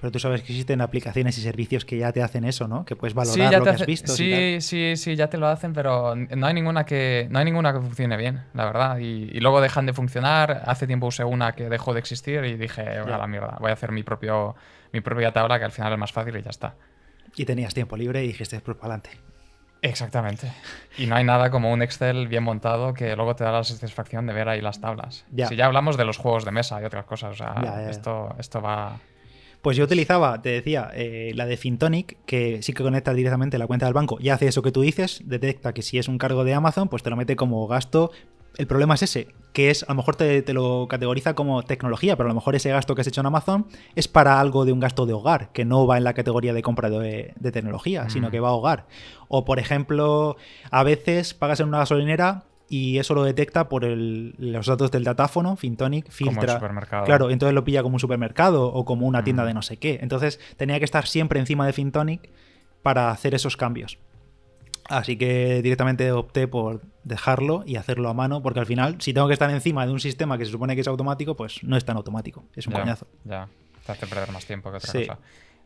Pero 0.00 0.10
tú 0.10 0.18
sabes 0.18 0.42
que 0.42 0.52
existen 0.52 0.82
aplicaciones 0.82 1.38
y 1.38 1.40
servicios 1.40 1.86
que 1.86 1.96
ya 1.96 2.12
te 2.12 2.22
hacen 2.22 2.44
eso, 2.44 2.68
¿no? 2.68 2.84
Que 2.84 2.96
puedes 2.96 3.14
valorar 3.14 3.52
lo 3.52 3.64
que 3.64 3.70
has 3.70 3.86
visto. 3.86 4.12
Sí, 4.12 4.58
sí, 4.60 4.96
sí, 4.96 5.16
ya 5.16 5.28
te 5.28 5.38
lo 5.38 5.46
hacen, 5.48 5.72
pero 5.72 6.14
no 6.14 6.46
hay 6.46 6.52
ninguna 6.52 6.84
que, 6.84 7.26
no 7.30 7.38
hay 7.38 7.46
ninguna 7.46 7.72
que 7.72 7.80
funcione 7.80 8.16
bien, 8.18 8.44
la 8.52 8.66
verdad. 8.66 8.98
Y, 8.98 9.40
luego 9.40 9.60
dejan 9.60 9.86
de 9.86 9.94
funcionar. 9.94 10.64
Hace 10.66 10.86
tiempo 10.86 11.06
usé 11.06 11.24
una 11.24 11.52
que 11.52 11.70
dejó 11.70 11.94
de 11.94 12.00
existir 12.00 12.44
y 12.44 12.56
dije, 12.56 12.82
a 12.82 13.04
la 13.18 13.26
mierda, 13.26 13.56
voy 13.58 13.70
a 13.70 13.72
hacer 13.72 13.90
mi, 13.90 14.02
propio, 14.02 14.54
mi 14.92 15.00
propia 15.00 15.32
tabla 15.32 15.58
que 15.58 15.64
al 15.64 15.72
final 15.72 15.92
es 15.92 15.98
más 15.98 16.12
fácil 16.12 16.36
y 16.36 16.42
ya 16.42 16.50
está. 16.50 16.74
Y 17.34 17.46
tenías 17.46 17.72
tiempo 17.72 17.96
libre 17.96 18.22
y 18.22 18.28
dijiste, 18.28 18.60
pues 18.60 18.76
para 18.76 18.94
adelante. 18.94 19.10
Exactamente. 19.80 20.52
Y 20.98 21.06
no 21.06 21.16
hay 21.16 21.24
nada 21.24 21.50
como 21.50 21.72
un 21.72 21.80
Excel 21.80 22.28
bien 22.28 22.42
montado 22.42 22.92
que 22.92 23.14
luego 23.16 23.34
te 23.36 23.44
da 23.44 23.52
la 23.52 23.64
satisfacción 23.64 24.26
de 24.26 24.32
ver 24.32 24.48
ahí 24.48 24.60
las 24.60 24.80
tablas. 24.80 25.24
Si 25.48 25.56
ya 25.56 25.66
hablamos 25.66 25.96
de 25.96 26.04
los 26.04 26.18
juegos 26.18 26.44
de 26.44 26.50
mesa 26.50 26.80
y 26.82 26.84
otras 26.84 27.04
cosas, 27.04 27.32
o 27.32 27.34
sea, 27.36 27.88
esto, 27.88 28.34
esto 28.38 28.60
va 28.60 28.98
pues 29.66 29.76
yo 29.76 29.82
utilizaba, 29.82 30.40
te 30.42 30.50
decía, 30.50 30.92
eh, 30.94 31.32
la 31.34 31.44
de 31.44 31.56
Fintonic, 31.56 32.18
que 32.24 32.62
sí 32.62 32.72
que 32.72 32.84
conecta 32.84 33.12
directamente 33.12 33.58
la 33.58 33.66
cuenta 33.66 33.86
del 33.86 33.94
banco 33.94 34.16
y 34.20 34.28
hace 34.28 34.46
eso 34.46 34.62
que 34.62 34.70
tú 34.70 34.82
dices, 34.82 35.22
detecta 35.24 35.74
que 35.74 35.82
si 35.82 35.98
es 35.98 36.06
un 36.06 36.18
cargo 36.18 36.44
de 36.44 36.54
Amazon, 36.54 36.86
pues 36.86 37.02
te 37.02 37.10
lo 37.10 37.16
mete 37.16 37.34
como 37.34 37.66
gasto. 37.66 38.12
El 38.58 38.68
problema 38.68 38.94
es 38.94 39.02
ese, 39.02 39.26
que 39.52 39.70
es, 39.70 39.82
a 39.82 39.86
lo 39.88 39.96
mejor 39.96 40.14
te, 40.14 40.44
lo 40.52 40.86
categoriza 40.88 41.34
como 41.34 41.64
tecnología, 41.64 42.14
pero 42.16 42.28
a 42.28 42.30
lo 42.30 42.36
mejor 42.36 42.54
ese 42.54 42.70
gasto 42.70 42.94
que 42.94 43.00
has 43.00 43.08
hecho 43.08 43.22
en 43.22 43.26
Amazon 43.26 43.66
es 43.96 44.06
para 44.06 44.38
algo 44.38 44.64
de 44.64 44.70
un 44.70 44.78
gasto 44.78 45.04
de 45.04 45.14
hogar, 45.14 45.50
que 45.50 45.64
no 45.64 45.84
va 45.84 45.96
en 45.96 46.04
la 46.04 46.14
categoría 46.14 46.54
de 46.54 46.62
compra 46.62 46.88
de, 46.88 47.34
tecnología, 47.52 48.08
sino 48.08 48.28
mm. 48.28 48.30
que 48.30 48.38
va 48.38 48.50
a 48.50 48.52
hogar. 48.52 48.86
O, 49.26 49.44
por 49.44 49.58
ejemplo, 49.58 50.36
a 50.70 50.84
veces 50.84 51.34
pagas 51.34 51.58
en 51.58 51.66
una 51.66 51.78
gasolinera 51.78 52.44
y 52.68 52.98
eso 52.98 53.14
lo 53.14 53.22
detecta 53.24 53.68
por 53.68 53.84
los 53.84 54.66
datos 54.66 54.90
del 54.90 55.04
datáfono, 55.04 55.56
Fintonic, 55.56 56.10
filtra. 56.10 56.54
supermercado. 56.54 57.04
Claro, 57.04 57.30
entonces 57.30 57.54
lo 57.54 57.64
pilla 57.64 57.82
como 57.82 57.96
un 57.96 58.00
supermercado 58.00 58.66
o 58.72 58.84
como 58.84 59.06
una 59.06 59.22
tienda 59.22 59.44
de 59.44 59.54
no 59.54 59.62
sé 59.62 59.76
qué. 59.76 59.98
Entonces 60.02 60.40
tenía 60.56 60.78
que 60.78 60.84
estar 60.84 61.06
siempre 61.06 61.38
encima 61.38 61.66
de 61.66 61.72
Fintonic 61.72 62.28
para 62.82 63.10
hacer 63.10 63.34
esos 63.34 63.56
cambios. 63.56 63.98
Así 64.88 65.16
que 65.16 65.62
directamente 65.62 66.12
opté 66.12 66.46
por 66.46 66.82
dejarlo 67.02 67.64
y 67.66 67.76
hacerlo 67.76 68.08
a 68.08 68.14
mano, 68.14 68.42
porque 68.42 68.60
al 68.60 68.66
final, 68.66 69.00
si 69.00 69.12
tengo 69.12 69.26
que 69.26 69.32
estar 69.32 69.50
encima 69.50 69.84
de 69.86 69.92
un 69.92 70.00
sistema 70.00 70.38
que 70.38 70.44
se 70.44 70.52
supone 70.52 70.74
que 70.74 70.80
es 70.80 70.88
automático, 70.88 71.36
pues 71.36 71.62
no 71.64 71.76
es 71.76 71.84
tan 71.84 71.96
automático. 71.96 72.44
Es 72.54 72.66
un 72.66 72.72
coñazo. 72.72 73.06
Ya, 73.24 73.48
te 73.84 73.92
hace 73.92 74.06
perder 74.06 74.30
más 74.32 74.44
tiempo 74.46 74.70
que 74.70 74.76
otra 74.76 74.92
cosa. 74.92 75.18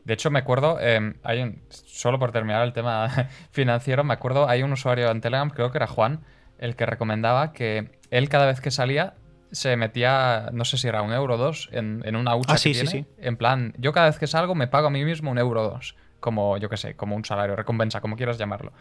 De 0.04 0.14
hecho, 0.14 0.30
me 0.30 0.38
acuerdo, 0.38 0.80
em, 0.80 1.14
hay 1.22 1.42
un, 1.42 1.62
solo 1.68 2.18
por 2.18 2.32
terminar 2.32 2.62
el 2.64 2.72
tema 2.72 3.08
financiero, 3.50 4.04
me 4.04 4.14
acuerdo, 4.14 4.48
hay 4.48 4.62
un 4.62 4.72
usuario 4.72 5.10
en 5.10 5.20
Telegram, 5.20 5.50
creo 5.50 5.70
que 5.70 5.78
era 5.78 5.86
Juan, 5.86 6.24
el 6.60 6.76
que 6.76 6.86
recomendaba 6.86 7.52
que 7.52 7.90
él 8.10 8.28
cada 8.28 8.46
vez 8.46 8.60
que 8.60 8.70
salía 8.70 9.14
se 9.50 9.76
metía, 9.76 10.50
no 10.52 10.64
sé 10.64 10.78
si 10.78 10.86
era 10.86 11.02
un 11.02 11.12
euro 11.12 11.34
o 11.34 11.38
dos, 11.38 11.68
en, 11.72 12.14
una 12.14 12.36
hucha 12.36 12.54
ah, 12.54 12.58
sí, 12.58 12.72
sí, 12.72 12.86
sí. 12.86 13.06
En 13.18 13.36
plan, 13.36 13.74
yo 13.78 13.92
cada 13.92 14.06
vez 14.06 14.18
que 14.18 14.28
salgo 14.28 14.54
me 14.54 14.68
pago 14.68 14.86
a 14.86 14.90
mí 14.90 15.04
mismo 15.04 15.30
un 15.30 15.38
euro 15.38 15.62
o 15.62 15.70
dos. 15.70 15.96
Como, 16.20 16.58
yo 16.58 16.68
qué 16.68 16.76
sé, 16.76 16.94
como 16.94 17.16
un 17.16 17.24
salario, 17.24 17.56
recompensa, 17.56 18.00
como 18.00 18.14
quieras 18.14 18.38
llamarlo. 18.38 18.72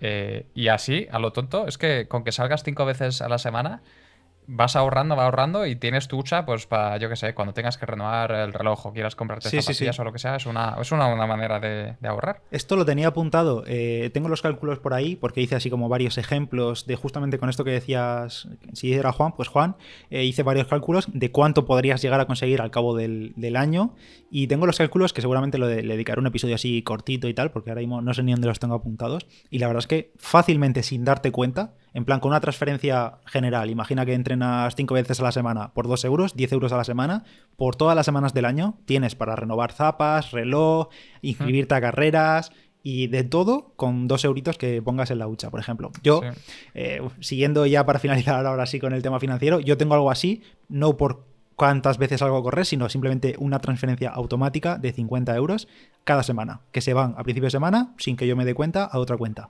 Eh, 0.00 0.46
y 0.54 0.68
así, 0.68 1.08
a 1.10 1.18
lo 1.18 1.32
tonto, 1.32 1.66
es 1.66 1.76
que 1.78 2.06
con 2.08 2.22
que 2.22 2.32
salgas 2.32 2.62
cinco 2.62 2.86
veces 2.86 3.20
a 3.20 3.28
la 3.28 3.38
semana, 3.38 3.82
vas 4.46 4.76
ahorrando, 4.76 5.16
va 5.16 5.24
ahorrando 5.24 5.66
y 5.66 5.76
tienes 5.76 6.08
tu 6.08 6.18
hucha, 6.18 6.46
pues 6.46 6.66
para, 6.66 6.96
yo 6.98 7.08
qué 7.08 7.16
sé, 7.16 7.34
cuando 7.34 7.52
tengas 7.52 7.78
que 7.78 7.86
renovar 7.86 8.32
el 8.32 8.52
reloj 8.52 8.86
o 8.86 8.92
quieras 8.92 9.16
comprarte 9.16 9.50
zapatillas 9.50 9.98
o 9.98 10.04
lo 10.04 10.12
que 10.12 10.18
sea, 10.18 10.36
es 10.36 10.46
una, 10.46 10.76
es 10.80 10.92
una, 10.92 11.26
manera 11.26 11.60
de, 11.60 11.96
ahorrar. 12.06 12.42
Esto 12.50 12.76
lo 12.76 12.84
tenía 12.84 13.08
apuntado. 13.08 13.64
Eh, 13.66 14.10
tengo 14.14 14.28
los 14.28 14.42
cálculos 14.42 14.78
por 14.78 14.94
ahí 14.94 15.16
porque 15.16 15.40
hice 15.40 15.56
así 15.56 15.70
como 15.70 15.88
varios 15.88 16.18
ejemplos 16.18 16.86
de 16.86 16.96
justamente 16.96 17.38
con 17.38 17.48
esto 17.48 17.64
que 17.64 17.70
decías, 17.70 18.48
si 18.72 18.92
era 18.92 19.12
Juan, 19.12 19.32
pues 19.36 19.48
Juan, 19.48 19.76
eh, 20.10 20.24
hice 20.24 20.42
varios 20.42 20.68
cálculos 20.68 21.08
de 21.12 21.30
cuánto 21.32 21.66
podrías 21.66 22.00
llegar 22.02 22.20
a 22.20 22.26
conseguir 22.26 22.60
al 22.60 22.70
cabo 22.70 22.96
del, 22.96 23.34
año 23.56 23.94
y 24.30 24.48
tengo 24.48 24.66
los 24.66 24.76
cálculos 24.76 25.14
que 25.14 25.22
seguramente 25.22 25.56
le 25.56 25.82
dedicaré 25.82 26.20
un 26.20 26.26
episodio 26.26 26.56
así 26.56 26.82
cortito 26.82 27.26
y 27.26 27.32
tal, 27.32 27.52
porque 27.52 27.70
ahora 27.70 27.80
mismo 27.80 28.02
no 28.02 28.12
sé 28.12 28.22
ni 28.22 28.32
dónde 28.32 28.48
los 28.48 28.58
tengo 28.58 28.74
apuntados 28.74 29.26
y 29.50 29.60
la 29.60 29.66
verdad 29.66 29.78
es 29.78 29.86
que 29.86 30.12
fácilmente 30.16 30.82
sin 30.82 31.04
darte 31.04 31.30
cuenta, 31.30 31.72
En 31.96 32.04
plan, 32.04 32.20
con 32.20 32.28
una 32.28 32.40
transferencia 32.40 33.20
general, 33.24 33.70
imagina 33.70 34.04
que 34.04 34.12
entrenas 34.12 34.74
5 34.76 34.92
veces 34.92 35.18
a 35.18 35.22
la 35.22 35.32
semana 35.32 35.72
por 35.72 35.88
2 35.88 36.04
euros, 36.04 36.36
10 36.36 36.52
euros 36.52 36.70
a 36.72 36.76
la 36.76 36.84
semana, 36.84 37.24
por 37.56 37.74
todas 37.74 37.96
las 37.96 38.04
semanas 38.04 38.34
del 38.34 38.44
año 38.44 38.76
tienes 38.84 39.14
para 39.14 39.34
renovar 39.34 39.72
zapas, 39.72 40.30
reloj, 40.32 40.88
inscribirte 41.22 41.74
a 41.74 41.80
carreras, 41.80 42.52
y 42.82 43.06
de 43.06 43.24
todo 43.24 43.72
con 43.76 44.08
dos 44.08 44.26
euritos 44.26 44.58
que 44.58 44.82
pongas 44.82 45.10
en 45.10 45.20
la 45.20 45.26
hucha, 45.26 45.48
por 45.48 45.58
ejemplo. 45.58 45.90
Yo, 46.02 46.20
eh, 46.74 47.00
siguiendo 47.20 47.64
ya 47.64 47.86
para 47.86 47.98
finalizar 47.98 48.44
ahora 48.44 48.66
sí 48.66 48.78
con 48.78 48.92
el 48.92 49.00
tema 49.00 49.18
financiero, 49.18 49.60
yo 49.60 49.78
tengo 49.78 49.94
algo 49.94 50.10
así, 50.10 50.42
no 50.68 50.98
por 50.98 51.24
cuántas 51.54 51.96
veces 51.96 52.20
algo 52.20 52.36
a 52.36 52.42
correr, 52.42 52.66
sino 52.66 52.90
simplemente 52.90 53.36
una 53.38 53.58
transferencia 53.60 54.10
automática 54.10 54.76
de 54.76 54.92
50 54.92 55.34
euros 55.34 55.66
cada 56.04 56.22
semana, 56.22 56.60
que 56.72 56.82
se 56.82 56.92
van 56.92 57.14
a 57.16 57.22
principio 57.24 57.46
de 57.46 57.52
semana, 57.52 57.94
sin 57.96 58.18
que 58.18 58.26
yo 58.26 58.36
me 58.36 58.44
dé 58.44 58.52
cuenta, 58.52 58.84
a 58.84 58.98
otra 58.98 59.16
cuenta. 59.16 59.48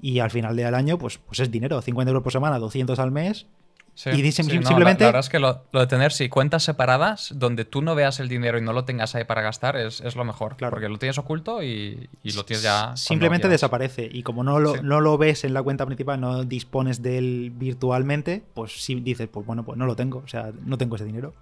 Y 0.00 0.18
al 0.18 0.30
final 0.30 0.56
del 0.56 0.74
año, 0.74 0.98
pues, 0.98 1.18
pues 1.18 1.40
es 1.40 1.50
dinero, 1.50 1.80
50 1.80 2.10
euros 2.10 2.22
por 2.22 2.32
semana, 2.32 2.58
200 2.58 2.98
al 2.98 3.12
mes, 3.12 3.46
y 3.94 4.32
simplemente. 4.32 5.04
la, 5.04 5.08
verdad 5.08 5.20
es 5.20 5.28
que 5.28 5.38
lo, 5.38 5.64
de 5.72 5.86
tener 5.86 6.12
sí, 6.12 6.30
cuentas 6.30 6.62
separadas 6.62 7.32
donde 7.36 7.66
tú 7.66 7.82
no 7.82 7.94
veas 7.94 8.20
el 8.20 8.28
dinero 8.28 8.58
y 8.58 8.62
no 8.62 8.72
lo 8.72 8.84
tengas 8.84 9.14
ahí 9.14 9.24
para 9.24 9.42
gastar 9.42 9.76
es, 9.76 10.16
lo 10.16 10.24
mejor. 10.24 10.56
Claro. 10.56 10.72
Porque 10.72 10.88
lo 10.88 10.98
tienes 10.98 11.18
oculto 11.18 11.62
y, 11.62 12.08
lo 12.22 12.44
tienes 12.44 12.62
ya. 12.62 12.96
Simplemente 12.96 13.48
desaparece. 13.48 14.08
Y 14.10 14.22
como 14.22 14.44
no 14.44 14.58
lo, 14.58 14.82
no 14.82 15.00
lo 15.00 15.18
ves 15.18 15.44
en 15.44 15.52
la 15.52 15.62
cuenta 15.62 15.84
principal, 15.84 16.20
no 16.20 16.44
dispones 16.44 17.02
de 17.02 17.18
él 17.18 17.52
virtualmente, 17.54 18.42
pues 18.54 18.82
sí 18.82 18.94
dices, 18.94 19.28
pues 19.30 19.46
bueno, 19.46 19.62
pues 19.64 19.76
no 19.76 19.84
lo 19.84 19.94
tengo. 19.94 20.22
O 20.24 20.28
sea, 20.28 20.52
no 20.64 20.78
tengo 20.78 20.96
ese 20.96 21.04
dinero. 21.04 21.34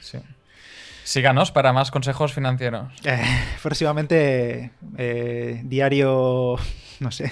Sí. 0.00 0.18
Síganos 1.02 1.50
para 1.50 1.72
más 1.72 1.90
consejos 1.90 2.34
financieros. 2.34 2.92
Eh, 3.04 3.22
próximamente, 3.62 4.72
eh, 4.98 5.62
diario. 5.64 6.56
No 6.98 7.10
sé. 7.10 7.30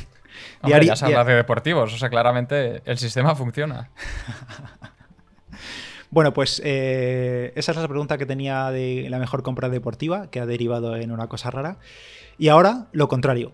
Ya 0.62 0.96
se 0.96 1.04
habla 1.06 1.24
de 1.24 1.34
deportivos, 1.34 1.92
o 1.92 1.98
sea, 1.98 2.08
claramente 2.10 2.82
el 2.84 2.98
sistema 2.98 3.34
funciona. 3.34 3.90
Bueno, 6.14 6.32
pues 6.32 6.62
eh, 6.64 7.52
esa 7.56 7.72
es 7.72 7.78
la 7.78 7.88
pregunta 7.88 8.18
que 8.18 8.24
tenía 8.24 8.70
de 8.70 9.08
la 9.10 9.18
mejor 9.18 9.42
compra 9.42 9.68
deportiva, 9.68 10.30
que 10.30 10.38
ha 10.38 10.46
derivado 10.46 10.94
en 10.94 11.10
una 11.10 11.26
cosa 11.26 11.50
rara. 11.50 11.78
Y 12.38 12.46
ahora, 12.50 12.86
lo 12.92 13.08
contrario. 13.08 13.50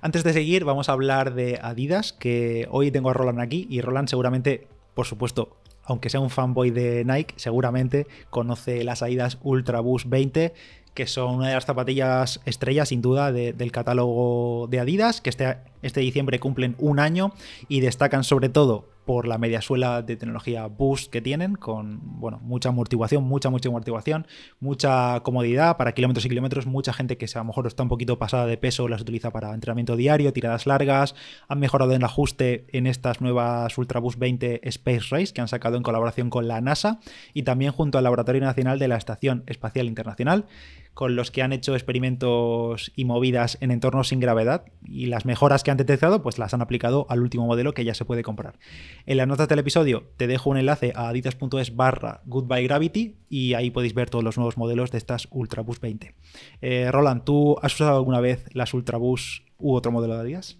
Antes 0.00 0.24
de 0.24 0.32
seguir, 0.32 0.64
vamos 0.64 0.88
a 0.88 0.92
hablar 0.92 1.34
de 1.34 1.58
Adidas, 1.62 2.14
que 2.14 2.66
hoy 2.70 2.90
tengo 2.90 3.10
a 3.10 3.12
Roland 3.12 3.40
aquí, 3.40 3.66
y 3.68 3.82
Roland 3.82 4.08
seguramente, 4.08 4.66
por 4.94 5.04
supuesto, 5.04 5.58
aunque 5.84 6.08
sea 6.08 6.20
un 6.20 6.30
fanboy 6.30 6.70
de 6.70 7.04
Nike, 7.04 7.34
seguramente 7.36 8.06
conoce 8.30 8.82
las 8.82 9.02
Adidas 9.02 9.36
Ultra 9.42 9.80
Boost 9.80 10.06
20, 10.08 10.54
que 10.94 11.06
son 11.06 11.34
una 11.34 11.48
de 11.48 11.54
las 11.54 11.66
zapatillas 11.66 12.40
estrellas, 12.46 12.88
sin 12.88 13.02
duda, 13.02 13.30
del 13.30 13.72
catálogo 13.72 14.68
de 14.70 14.80
Adidas, 14.80 15.20
que 15.20 15.28
este, 15.28 15.58
este 15.82 16.00
diciembre 16.00 16.40
cumplen 16.40 16.76
un 16.78 16.98
año 16.98 17.32
y 17.68 17.80
destacan 17.80 18.24
sobre 18.24 18.48
todo 18.48 18.88
por 19.10 19.26
la 19.26 19.38
media 19.38 19.60
suela 19.60 20.02
de 20.02 20.14
tecnología 20.14 20.66
Boost 20.66 21.10
que 21.10 21.20
tienen, 21.20 21.56
con 21.56 21.98
bueno, 22.20 22.38
mucha 22.42 22.68
amortiguación, 22.68 23.24
mucha, 23.24 23.50
mucha 23.50 23.68
amortiguación, 23.68 24.24
mucha 24.60 25.18
comodidad 25.24 25.76
para 25.76 25.92
kilómetros 25.92 26.26
y 26.26 26.28
kilómetros. 26.28 26.66
Mucha 26.66 26.92
gente 26.92 27.16
que 27.16 27.26
a 27.34 27.38
lo 27.38 27.44
mejor 27.44 27.66
está 27.66 27.82
un 27.82 27.88
poquito 27.88 28.20
pasada 28.20 28.46
de 28.46 28.56
peso 28.56 28.86
las 28.86 29.02
utiliza 29.02 29.32
para 29.32 29.52
entrenamiento 29.52 29.96
diario, 29.96 30.32
tiradas 30.32 30.64
largas. 30.64 31.16
Han 31.48 31.58
mejorado 31.58 31.92
el 31.92 32.04
ajuste 32.04 32.66
en 32.68 32.86
estas 32.86 33.20
nuevas 33.20 33.76
Ultra 33.78 33.98
Boost 33.98 34.18
20 34.20 34.68
Space 34.68 35.06
Race 35.10 35.32
que 35.32 35.40
han 35.40 35.48
sacado 35.48 35.76
en 35.76 35.82
colaboración 35.82 36.30
con 36.30 36.46
la 36.46 36.60
NASA 36.60 37.00
y 37.34 37.42
también 37.42 37.72
junto 37.72 37.98
al 37.98 38.04
Laboratorio 38.04 38.42
Nacional 38.42 38.78
de 38.78 38.86
la 38.86 38.96
Estación 38.96 39.42
Espacial 39.46 39.86
Internacional 39.86 40.46
con 40.94 41.16
los 41.16 41.30
que 41.30 41.42
han 41.42 41.52
hecho 41.52 41.74
experimentos 41.74 42.92
y 42.94 43.04
movidas 43.04 43.58
en 43.60 43.70
entornos 43.70 44.08
sin 44.08 44.20
gravedad 44.20 44.64
y 44.84 45.06
las 45.06 45.24
mejoras 45.24 45.62
que 45.62 45.69
han 45.70 45.76
detectado 45.76 46.22
pues 46.22 46.38
las 46.38 46.54
han 46.54 46.62
aplicado 46.62 47.06
al 47.08 47.20
último 47.20 47.46
modelo 47.46 47.72
que 47.72 47.84
ya 47.84 47.94
se 47.94 48.04
puede 48.04 48.22
comprar. 48.22 48.58
En 49.06 49.16
las 49.16 49.26
notas 49.26 49.48
del 49.48 49.58
episodio 49.58 50.04
te 50.16 50.26
dejo 50.26 50.50
un 50.50 50.56
enlace 50.56 50.92
a 50.94 51.08
adidas.es 51.08 51.76
barra 51.76 52.22
Goodbye 52.26 52.64
Gravity 52.64 53.16
y 53.28 53.54
ahí 53.54 53.70
podéis 53.70 53.94
ver 53.94 54.10
todos 54.10 54.24
los 54.24 54.36
nuevos 54.36 54.56
modelos 54.56 54.90
de 54.90 54.98
estas 54.98 55.28
Ultraboost 55.30 55.82
20. 55.82 56.14
Eh, 56.60 56.90
Roland, 56.90 57.24
¿tú 57.24 57.56
has 57.62 57.74
usado 57.74 57.96
alguna 57.96 58.20
vez 58.20 58.44
las 58.52 58.74
Ultraboost 58.74 59.44
u 59.58 59.74
otro 59.74 59.92
modelo 59.92 60.14
de 60.14 60.20
Adidas? 60.20 60.58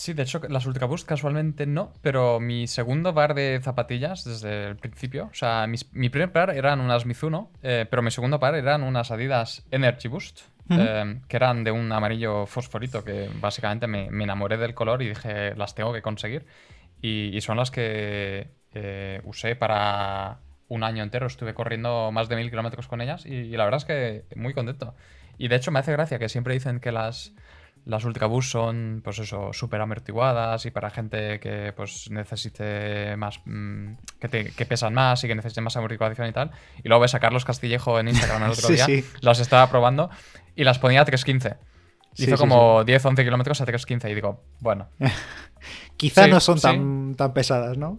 Sí, 0.00 0.14
de 0.14 0.22
hecho, 0.22 0.40
las 0.48 0.64
Ultra 0.64 0.86
Boost 0.86 1.06
casualmente 1.06 1.66
no, 1.66 1.92
pero 2.00 2.40
mi 2.40 2.66
segundo 2.66 3.12
par 3.12 3.34
de 3.34 3.60
zapatillas 3.62 4.24
desde 4.24 4.68
el 4.68 4.76
principio, 4.76 5.28
o 5.30 5.34
sea, 5.34 5.66
mi 5.66 6.08
primer 6.08 6.32
par 6.32 6.56
eran 6.56 6.80
unas 6.80 7.04
Mizuno, 7.04 7.50
eh, 7.62 7.84
pero 7.90 8.00
mi 8.00 8.10
segundo 8.10 8.40
par 8.40 8.54
eran 8.54 8.82
unas 8.82 9.10
Adidas 9.10 9.62
Energy 9.70 10.08
Boost, 10.08 10.40
eh, 10.70 11.20
que 11.28 11.36
eran 11.36 11.64
de 11.64 11.70
un 11.70 11.92
amarillo 11.92 12.46
fosforito, 12.46 13.04
que 13.04 13.28
básicamente 13.42 13.86
me, 13.88 14.06
enamoré 14.06 14.56
del 14.56 14.72
color 14.72 15.02
y 15.02 15.08
dije, 15.10 15.54
las 15.54 15.74
tengo 15.74 15.92
que 15.92 16.00
conseguir. 16.00 16.46
Y, 17.02 17.38
son 17.42 17.58
las 17.58 17.70
que 17.70 18.48
eh, 18.72 19.20
usé 19.24 19.54
para 19.54 20.38
un 20.68 20.82
año 20.82 21.02
entero, 21.02 21.26
estuve 21.26 21.52
corriendo 21.52 22.10
más 22.10 22.30
de 22.30 22.36
mil 22.36 22.48
kilómetros 22.48 22.88
con 22.88 23.02
ellas 23.02 23.26
y, 23.26 23.34
y 23.34 23.54
la 23.54 23.64
verdad 23.64 23.80
es 23.80 23.84
que 23.84 24.24
muy 24.34 24.54
contento. 24.54 24.94
Y 25.36 25.48
de 25.48 25.56
hecho 25.56 25.70
me 25.70 25.78
hace 25.78 25.92
gracia 25.92 26.18
que 26.18 26.30
siempre 26.30 26.54
dicen 26.54 26.80
que 26.80 26.90
las 26.90 27.34
las 27.84 28.04
Ultraboost 28.04 28.50
son, 28.50 29.00
pues 29.02 29.18
eso, 29.18 29.52
súper 29.52 29.80
amortiguadas 29.80 30.66
y 30.66 30.70
para 30.70 30.90
gente 30.90 31.40
que 31.40 31.72
pues 31.74 32.10
necesite 32.10 33.16
más, 33.16 33.40
mm, 33.44 33.92
que, 34.20 34.66
pesan 34.66 34.94
más 34.94 35.24
y 35.24 35.28
que 35.28 35.34
necesite 35.34 35.60
más 35.60 35.76
amortiguación 35.76 36.28
y 36.28 36.32
tal. 36.32 36.50
Y 36.82 36.88
luego 36.88 37.02
ves 37.02 37.14
a 37.14 37.20
Carlos 37.20 37.44
Castillejo 37.44 37.98
en 37.98 38.08
Instagram 38.08 38.44
el 38.44 38.50
otro 38.52 38.68
día, 38.68 38.86
las 39.20 39.40
estaba 39.40 39.68
probando 39.70 40.10
y 40.54 40.64
las 40.64 40.78
ponía 40.78 41.00
a 41.02 41.06
3.15. 41.06 41.56
Hizo 42.16 42.36
como 42.36 42.84
10, 42.84 43.04
11 43.04 43.24
kilómetros 43.24 43.60
a 43.60 43.66
3.15 43.66 44.10
y 44.10 44.14
digo, 44.14 44.42
bueno. 44.60 44.88
Quizá 45.96 46.26
no 46.26 46.40
son 46.40 46.60
tan, 46.60 47.14
tan 47.14 47.32
pesadas, 47.32 47.76
¿no? 47.76 47.98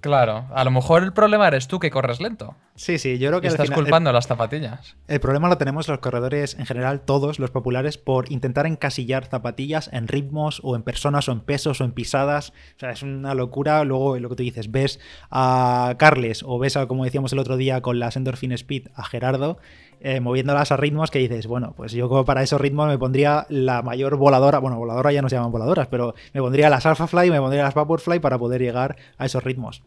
Claro, 0.00 0.46
a 0.54 0.62
lo 0.62 0.70
mejor 0.70 1.02
el 1.02 1.12
problema 1.12 1.48
eres 1.48 1.66
tú 1.66 1.80
que 1.80 1.90
corres 1.90 2.20
lento. 2.20 2.54
Sí, 2.76 2.98
sí, 2.98 3.18
yo 3.18 3.30
creo 3.30 3.40
que... 3.40 3.48
estás 3.48 3.72
culpando 3.72 4.12
las 4.12 4.28
zapatillas. 4.28 4.96
El 5.08 5.18
problema 5.18 5.48
lo 5.48 5.58
tenemos 5.58 5.88
los 5.88 5.98
corredores 5.98 6.56
en 6.56 6.66
general, 6.66 7.00
todos 7.00 7.40
los 7.40 7.50
populares, 7.50 7.98
por 7.98 8.30
intentar 8.30 8.66
encasillar 8.66 9.26
zapatillas 9.26 9.90
en 9.92 10.06
ritmos 10.06 10.60
o 10.62 10.76
en 10.76 10.82
personas 10.82 11.28
o 11.28 11.32
en 11.32 11.40
pesos 11.40 11.80
o 11.80 11.84
en 11.84 11.90
pisadas. 11.90 12.50
O 12.76 12.78
sea, 12.78 12.92
es 12.92 13.02
una 13.02 13.34
locura. 13.34 13.82
Luego, 13.82 14.16
lo 14.18 14.28
que 14.28 14.36
tú 14.36 14.42
dices, 14.44 14.70
ves 14.70 15.00
a 15.32 15.96
Carles 15.98 16.44
o 16.46 16.60
ves 16.60 16.76
a, 16.76 16.86
como 16.86 17.04
decíamos 17.04 17.32
el 17.32 17.40
otro 17.40 17.56
día 17.56 17.80
con 17.80 17.98
las 17.98 18.16
Endorphin 18.16 18.52
Speed, 18.52 18.88
a 18.94 19.04
Gerardo, 19.04 19.58
eh, 20.00 20.20
moviéndolas 20.20 20.72
a 20.72 20.76
ritmos 20.76 21.10
que 21.10 21.18
dices, 21.18 21.46
bueno, 21.46 21.74
pues 21.76 21.92
yo 21.92 22.08
como 22.08 22.24
para 22.24 22.42
esos 22.42 22.60
ritmos 22.60 22.88
me 22.88 22.98
pondría 22.98 23.46
la 23.48 23.82
mayor 23.82 24.16
voladora, 24.16 24.58
bueno, 24.58 24.78
voladora 24.78 25.12
ya 25.12 25.22
no 25.22 25.28
se 25.28 25.36
llaman 25.36 25.52
voladoras, 25.52 25.88
pero 25.88 26.14
me 26.32 26.40
pondría 26.40 26.70
las 26.70 26.86
Alphafly 26.86 27.28
y 27.28 27.30
me 27.30 27.40
pondría 27.40 27.62
las 27.62 27.74
Vaporfly 27.74 28.20
para 28.20 28.38
poder 28.38 28.60
llegar 28.60 28.96
a 29.16 29.26
esos 29.26 29.42
ritmos. 29.42 29.82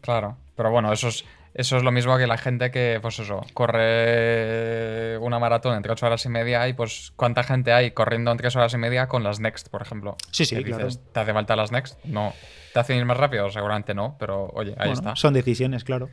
Claro, 0.00 0.36
pero 0.54 0.70
bueno, 0.70 0.92
eso 0.92 1.08
es, 1.08 1.24
eso 1.54 1.76
es 1.76 1.82
lo 1.82 1.90
mismo 1.90 2.16
que 2.18 2.26
la 2.26 2.38
gente 2.38 2.70
que, 2.70 2.98
pues 3.00 3.18
eso, 3.18 3.44
corre 3.54 5.18
una 5.18 5.38
maratón 5.38 5.76
entre 5.76 5.92
8 5.92 6.06
horas 6.06 6.24
y 6.24 6.28
media 6.28 6.68
y 6.68 6.74
pues 6.74 7.12
cuánta 7.16 7.42
gente 7.42 7.72
hay 7.72 7.92
corriendo 7.92 8.30
en 8.30 8.36
3 8.36 8.54
horas 8.56 8.74
y 8.74 8.78
media 8.78 9.08
con 9.08 9.24
las 9.24 9.40
Next, 9.40 9.68
por 9.68 9.82
ejemplo. 9.82 10.16
Sí, 10.30 10.44
sí, 10.44 10.62
claro. 10.62 10.88
¿Te 11.12 11.20
hace 11.20 11.32
falta 11.32 11.56
las 11.56 11.72
Next? 11.72 11.98
No. 12.04 12.32
¿Te 12.72 12.80
hacen 12.80 12.98
ir 12.98 13.04
más 13.04 13.16
rápido? 13.16 13.50
Seguramente 13.50 13.94
no, 13.94 14.16
pero 14.18 14.46
oye, 14.54 14.74
ahí 14.78 14.92
está. 14.92 15.16
Son 15.16 15.34
decisiones, 15.34 15.84
claro. 15.84 16.10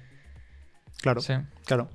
Claro, 1.02 1.21
sí. 1.21 1.34
claro. 1.65 1.89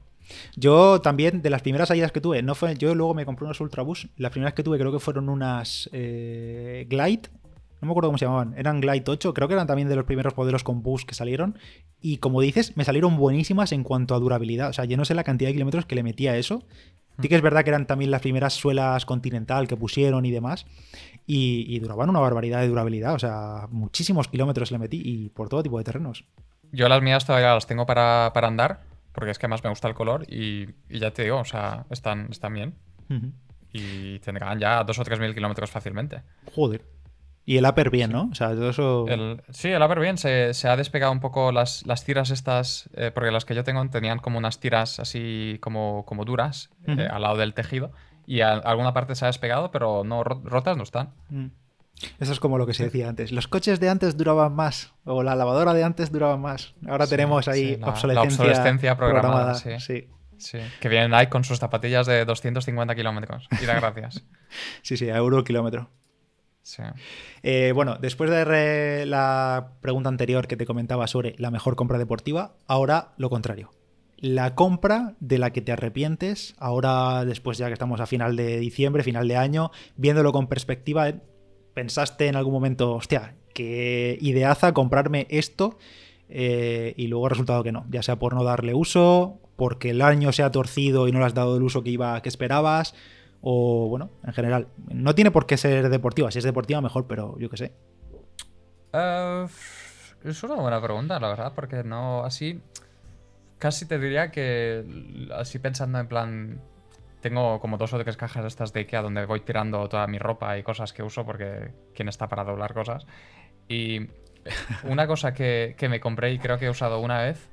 Yo 0.57 1.01
también, 1.01 1.43
de 1.43 1.51
las 1.51 1.62
primeras 1.62 1.88
salidas 1.88 2.12
que 2.12 2.21
tuve, 2.21 2.43
no 2.43 2.55
fue, 2.55 2.77
yo 2.77 2.95
luego 2.95 3.14
me 3.14 3.25
compré 3.25 3.45
unos 3.45 3.61
Ultrabus. 3.61 4.09
Las 4.16 4.31
primeras 4.31 4.55
que 4.55 4.62
tuve 4.62 4.79
creo 4.79 4.93
que 4.93 4.99
fueron 4.99 5.29
unas 5.29 5.88
eh, 5.93 6.87
Glide. 6.88 7.29
No 7.81 7.87
me 7.87 7.93
acuerdo 7.93 8.09
cómo 8.09 8.19
se 8.19 8.27
llamaban. 8.27 8.55
Eran 8.59 8.81
Glide 8.81 9.05
8. 9.07 9.33
Creo 9.33 9.49
que 9.49 9.55
eran 9.55 9.66
también 9.66 9.88
de 9.88 9.97
los 9.97 10.05
primeros 10.05 10.37
modelos 10.37 10.64
con 10.64 10.83
bus 10.83 11.07
que 11.07 11.14
salieron. 11.14 11.59
Y 12.01 12.19
como 12.19 12.40
dices, 12.40 12.77
me 12.77 12.85
salieron 12.85 13.16
buenísimas 13.16 13.73
en 13.73 13.85
cuanto 13.85 14.14
a 14.14 14.19
durabilidad. 14.19 14.69
O 14.69 14.73
sea, 14.73 14.85
yo 14.85 14.97
no 14.97 15.05
sé 15.05 15.14
la 15.14 15.25
cantidad 15.25 15.49
de 15.49 15.55
kilómetros 15.55 15.87
que 15.87 15.95
le 15.95 16.03
metía 16.03 16.33
a 16.33 16.37
eso. 16.37 16.62
Sí 17.23 17.29
que 17.29 17.37
es 17.37 17.43
verdad 17.43 17.64
que 17.64 17.71
eran 17.71 17.87
también 17.87 18.11
las 18.11 18.23
primeras 18.23 18.55
suelas 18.55 19.05
Continental 19.05 19.66
que 19.66 19.77
pusieron 19.77 20.25
y 20.27 20.31
demás. 20.31 20.66
Y, 21.27 21.79
duraban 21.79 22.11
una 22.11 22.21
barbaridad 22.21 22.61
de 22.61 22.69
durabilidad. 22.69 23.14
O 23.14 23.19
sea, 23.19 23.66
muchísimos 23.71 24.29
kilómetros 24.29 24.71
le 24.73 24.79
metí 24.79 25.01
y 25.03 25.29
por 25.31 25.49
todo 25.49 25.62
tipo 25.62 25.79
de 25.79 25.85
terrenos. 25.85 26.25
Yo 26.73 26.88
las 26.88 27.03
mías 27.03 27.25
todavía 27.25 27.55
las 27.55 27.66
tengo 27.66 27.87
para, 27.87 28.31
para 28.35 28.49
andar 28.49 28.89
porque 29.20 29.33
es 29.33 29.38
que 29.38 29.48
más 29.48 29.62
me 29.62 29.68
gusta 29.68 29.87
el 29.87 29.94
color 29.94 30.24
y, 30.26 30.66
ya 30.88 31.11
te 31.11 31.24
digo, 31.24 31.37
o 31.38 31.44
sea, 31.44 31.85
están, 31.90 32.28
están 32.30 32.54
bien. 32.54 32.74
Y 33.70 34.18
tendrán 34.20 34.59
ya 34.59 34.83
dos 34.83 34.98
o 34.98 35.04
tres 35.04 35.20
mil 35.20 35.35
kilómetros 35.35 35.70
fácilmente. 35.70 36.22
Joder. 36.54 36.83
Y 37.44 37.59
el 37.59 37.66
upper 37.66 37.90
bien, 37.90 38.12
¿no? 38.12 38.30
O 38.33 38.35
sea, 38.35 38.48
todo 38.54 38.70
eso... 38.70 39.06
sí, 39.50 39.68
el 39.68 39.83
upper 39.83 40.00
bien. 40.00 40.16
Se, 40.16 40.52
ha 40.64 40.76
despegado 40.76 41.12
un 41.12 41.20
poco 41.20 41.52
las, 41.52 41.87
las 41.87 42.02
tiras 42.02 42.30
estas, 42.30 42.88
eh, 42.94 43.11
porque 43.12 43.30
las 43.30 43.44
que 43.44 43.54
yo 43.54 43.62
tengo 43.62 43.87
tenían 43.90 44.20
como 44.20 44.38
unas 44.38 44.59
tiras 44.59 44.98
así 45.00 45.59
como, 45.61 46.06
como 46.06 46.24
duras 46.24 46.70
eh, 46.87 47.06
al 47.11 47.20
lado 47.20 47.37
del 47.37 47.52
tejido. 47.52 47.92
Y 48.26 48.40
alguna 48.40 48.94
parte 48.94 49.14
se 49.16 49.26
ha 49.26 49.28
despegado, 49.28 49.70
pero 49.70 50.02
no 50.02 50.24
rotas 50.24 50.78
no 50.78 50.83
están. 50.83 51.11
Mm. 51.28 51.46
Eso 52.19 52.33
es 52.33 52.41
como 52.41 52.59
lo 52.59 52.67
que 52.67 52.75
se 52.75 52.85
decía 52.85 53.09
antes. 53.09 53.33
Los 53.33 53.49
coches 53.49 53.81
de 53.81 53.89
antes 53.89 54.17
duraban 54.17 54.55
más, 54.55 54.93
o 55.05 55.23
la 55.23 55.35
lavadora 55.35 55.75
de 55.75 55.85
antes 55.85 56.11
duraba 56.13 56.37
más. 56.37 56.75
Ahora 56.89 57.07
tenemos 57.07 57.49
ahí 57.49 57.81
obsolescencia, 57.83 58.97
programada. 58.97 59.55
sí. 59.55 59.79
sí. 59.79 60.59
Que 60.81 60.89
vienen 60.89 61.15
ahí 61.15 61.27
con 61.27 61.45
sus 61.45 61.59
zapatillas 61.59 62.07
de 62.07 62.25
250 62.25 62.95
kilómetros. 62.95 63.47
Y 63.63 63.67
da 63.67 63.75
gracias. 63.75 64.25
sí, 64.83 64.97
sí, 64.97 65.11
a 65.11 65.17
euro 65.17 65.45
kilómetro. 65.45 65.91
Sí. 66.63 66.83
Eh, 67.43 67.73
bueno, 67.75 67.97
después 68.01 68.31
de 68.31 69.05
la 69.07 69.73
pregunta 69.81 70.09
anterior 70.09 70.47
que 70.47 70.57
te 70.57 70.67
comentaba 70.67 71.07
sobre 71.07 71.35
la 71.39 71.51
mejor 71.51 71.77
compra 71.77 71.99
deportiva, 71.99 72.55
ahora 72.67 73.13
lo 73.17 73.31
contrario. 73.31 73.71
La 74.17 74.55
compra 74.55 75.15
de 75.21 75.39
la 75.39 75.51
que 75.51 75.63
te 75.63 75.73
arrepientes, 75.73 76.55
ahora 76.59 77.25
después 77.25 77.57
ya 77.57 77.69
que 77.69 77.73
estamos 77.73 78.01
a 78.01 78.07
final 78.07 78.37
de 78.37 78.59
diciembre, 78.59 79.03
final 79.03 79.27
de 79.27 79.37
año, 79.37 79.71
viéndolo 79.97 80.33
con 80.33 80.47
perspectiva. 80.47 81.11
Pensaste 81.74 82.26
en 82.26 82.37
algún 82.37 82.52
momento, 82.52 82.94
hostia, 82.94 83.35
que 83.54 84.18
ideaza 84.20 84.72
comprarme 84.72 85.26
esto 85.30 85.78
eh, 86.28 86.94
y 86.96 87.09
luego 87.09 87.26
ha 87.26 87.30
resultado 87.30 87.62
que 87.62 87.72
no, 87.72 87.85
ya 87.90 88.02
sea 88.02 88.18
por 88.18 88.35
no 88.35 88.44
darle 88.44 88.74
uso, 88.74 89.38
porque 89.56 89.90
el 89.90 90.02
año 90.02 90.33
se 90.33 90.42
ha 90.42 90.50
torcido 90.50 91.09
y 91.09 91.12
no 91.12 91.18
le 91.18 91.26
has 91.26 91.35
dado 91.35 91.56
el 91.56 91.62
uso 91.62 91.83
que 91.83 91.90
iba 91.90 92.20
que 92.22 92.28
esperabas, 92.28 92.94
o 93.42 93.88
bueno, 93.88 94.11
en 94.24 94.33
general. 94.33 94.68
No 94.88 95.14
tiene 95.14 95.30
por 95.30 95.46
qué 95.46 95.56
ser 95.56 95.88
deportiva, 95.88 96.30
si 96.30 96.38
es 96.38 96.44
deportiva 96.44 96.80
mejor, 96.80 97.06
pero 97.06 97.38
yo 97.38 97.50
qué 97.50 97.56
sé. 97.56 97.72
Eh, 98.92 99.46
es 100.24 100.42
una 100.42 100.54
buena 100.54 100.80
pregunta, 100.80 101.18
la 101.18 101.28
verdad, 101.28 101.52
porque 101.54 101.83
no 101.85 102.24
así... 102.24 102.61
Casi 103.59 103.87
te 103.87 103.98
diría 103.98 104.30
que 104.30 104.85
así 105.35 105.59
pensando 105.59 105.98
en 105.98 106.09
plan... 106.09 106.61
Tengo 107.20 107.61
como 107.61 107.76
dos 107.76 107.92
o 107.92 107.98
tres 107.98 108.16
cajas 108.16 108.44
estas 108.44 108.72
de 108.72 108.80
Ikea 108.80 109.02
donde 109.02 109.26
voy 109.26 109.40
tirando 109.40 109.88
toda 109.88 110.06
mi 110.06 110.18
ropa 110.18 110.56
y 110.59 110.62
cosas 110.62 110.92
que 110.92 111.02
uso 111.02 111.24
porque 111.24 111.72
quién 111.94 112.09
está 112.09 112.28
para 112.28 112.44
doblar 112.44 112.74
cosas. 112.74 113.06
Y 113.68 114.09
una 114.85 115.06
cosa 115.06 115.35
que, 115.35 115.76
me 115.88 116.00
compré 116.00 116.33
y 116.33 116.38
creo 116.38 116.59
que 116.59 116.66
he 116.66 116.70
usado 116.70 117.00
una 117.00 117.22
vez 117.22 117.50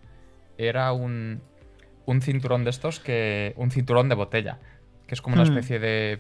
era 0.58 0.92
un, 0.94 1.42
un 2.06 2.22
cinturón 2.22 2.64
de 2.64 2.70
estos 2.70 3.00
que... 3.00 3.54
Un 3.58 3.72
cinturón 3.72 4.10
de 4.10 4.16
botella 4.16 4.60
que 5.08 5.16
es 5.16 5.22
como 5.22 5.36
una 5.36 5.44
hmm. 5.44 5.48
especie 5.48 5.80
de 5.80 6.20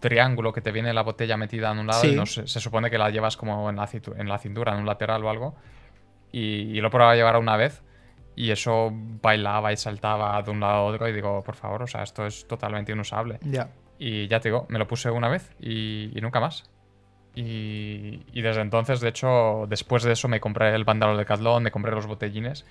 triángulo 0.00 0.52
que 0.52 0.60
te 0.60 0.70
viene 0.70 0.92
la 0.94 1.02
botella 1.02 1.36
metida 1.36 1.72
en 1.72 1.78
un 1.78 1.86
lado 1.88 2.06
y 2.06 2.14
no, 2.14 2.24
se, 2.26 2.46
supone 2.46 2.90
que 2.90 2.98
la 2.98 3.10
llevas 3.10 3.36
como 3.36 3.68
en 3.68 3.76
la, 3.76 3.88
en 4.16 4.28
la 4.28 4.38
cintura, 4.38 4.72
en 4.72 4.80
un 4.80 4.86
lateral 4.86 5.24
o 5.24 5.30
algo. 5.30 5.56
Y, 6.32 6.80
lo 6.80 6.90
probaba 6.90 7.12
a 7.12 7.16
llevar 7.16 7.36
una 7.38 7.56
vez 7.56 7.82
y 8.36 8.50
eso 8.50 8.90
bailaba 8.92 9.72
y 9.72 9.76
saltaba 9.76 10.40
de 10.42 10.50
un 10.50 10.60
lado 10.60 10.74
a 10.74 10.82
otro 10.84 11.08
y 11.08 11.12
digo, 11.12 11.42
por 11.42 11.56
favor, 11.56 11.82
o 11.82 11.86
sea, 11.86 12.02
esto 12.02 12.26
es 12.26 12.46
totalmente 12.46 12.92
inusable. 12.92 13.38
Ya. 13.42 13.70
Y 13.98 14.28
ya 14.28 14.40
te 14.40 14.50
digo, 14.50 14.66
me 14.68 14.78
lo 14.78 14.86
puse 14.86 15.10
una 15.10 15.28
vez 15.28 15.50
y, 15.58 16.12
nunca 16.20 16.38
más. 16.38 16.70
Y, 17.34 18.22
y, 18.32 18.42
desde 18.42 18.60
entonces, 18.60 19.00
de 19.00 19.08
hecho, 19.08 19.66
después 19.68 20.02
de 20.02 20.12
eso 20.12 20.28
me 20.28 20.38
compré 20.38 20.74
el 20.74 20.84
pantalón 20.84 21.16
de 21.16 21.24
Catlón, 21.24 21.62
me 21.62 21.70
compré 21.70 21.92
los 21.92 22.06
botellines 22.06 22.66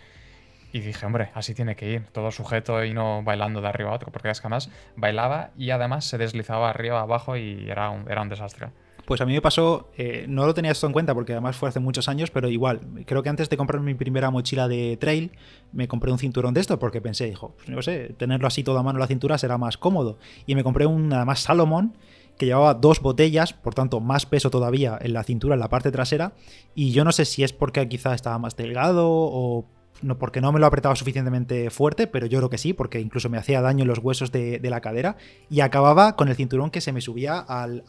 y 0.71 0.81
dije, 0.81 1.05
hombre, 1.05 1.31
así 1.33 1.55
tiene 1.55 1.75
que 1.75 1.89
ir, 1.89 2.07
todo 2.07 2.31
sujeto 2.31 2.83
y 2.83 2.93
no 2.93 3.23
bailando 3.23 3.61
de 3.61 3.67
arriba 3.67 3.91
a 3.91 3.93
otro, 3.93 4.11
porque 4.11 4.29
es 4.29 4.41
que 4.41 4.47
además 4.47 4.69
bailaba 4.95 5.51
y 5.57 5.71
además 5.71 6.05
se 6.05 6.17
deslizaba 6.17 6.69
arriba 6.69 7.01
abajo 7.01 7.37
y 7.37 7.69
era 7.69 7.89
un, 7.89 8.11
era 8.11 8.21
un 8.21 8.29
desastre. 8.29 8.69
Pues 9.05 9.21
a 9.21 9.25
mí 9.25 9.33
me 9.33 9.41
pasó, 9.41 9.91
eh, 9.97 10.25
no 10.27 10.45
lo 10.45 10.53
tenía 10.53 10.71
esto 10.71 10.87
en 10.87 10.93
cuenta 10.93 11.13
porque 11.13 11.33
además 11.33 11.55
fue 11.55 11.69
hace 11.69 11.79
muchos 11.79 12.09
años, 12.09 12.31
pero 12.31 12.49
igual, 12.49 12.81
creo 13.05 13.21
que 13.21 13.29
antes 13.29 13.49
de 13.49 13.57
comprar 13.57 13.81
mi 13.81 13.93
primera 13.93 14.31
mochila 14.31 14.67
de 14.67 14.97
trail, 14.97 15.31
me 15.71 15.87
compré 15.87 16.11
un 16.11 16.17
cinturón 16.17 16.53
de 16.53 16.61
esto 16.61 16.79
porque 16.79 17.01
pensé, 17.01 17.25
dijo, 17.25 17.53
pues 17.57 17.69
no 17.69 17.81
sé, 17.81 18.15
tenerlo 18.17 18.47
así 18.47 18.63
todo 18.63 18.79
a 18.79 18.83
mano 18.83 18.97
en 18.97 19.01
la 19.01 19.07
cintura 19.07 19.37
será 19.37 19.57
más 19.57 19.77
cómodo. 19.77 20.17
Y 20.45 20.55
me 20.55 20.63
compré 20.63 20.85
un, 20.85 21.13
además, 21.13 21.41
Salomon, 21.41 21.93
que 22.37 22.47
llevaba 22.47 22.73
dos 22.73 22.99
botellas, 22.99 23.53
por 23.53 23.73
tanto 23.73 23.99
más 23.99 24.25
peso 24.25 24.49
todavía 24.49 24.97
en 24.99 25.13
la 25.13 25.23
cintura, 25.23 25.53
en 25.53 25.59
la 25.59 25.69
parte 25.69 25.91
trasera, 25.91 26.33
y 26.73 26.91
yo 26.91 27.03
no 27.03 27.11
sé 27.11 27.25
si 27.25 27.43
es 27.43 27.53
porque 27.53 27.87
quizá 27.87 28.13
estaba 28.13 28.39
más 28.39 28.55
delgado 28.55 29.07
o 29.09 29.65
no, 30.05 30.17
porque 30.19 30.39
no 30.39 30.51
me 30.51 30.59
lo 30.59 30.67
apretaba 30.67 30.95
suficientemente 30.95 31.69
fuerte, 31.71 32.05
pero 32.05 32.27
yo 32.27 32.37
creo 32.39 32.49
que 32.49 32.57
sí, 32.57 32.73
porque 32.73 32.99
incluso 32.99 33.27
me 33.29 33.37
hacía 33.37 33.61
daño 33.61 33.81
en 33.81 33.87
los 33.87 33.99
huesos 33.99 34.31
de, 34.31 34.59
la 34.61 34.81
cadera 34.81 35.17
y 35.49 35.61
acababa 35.61 36.15
con 36.15 36.29
el 36.29 36.35
cinturón 36.35 36.69
que 36.69 36.81
se 36.81 36.91
me 36.91 37.01
subía 37.01 37.39
al, 37.39 37.83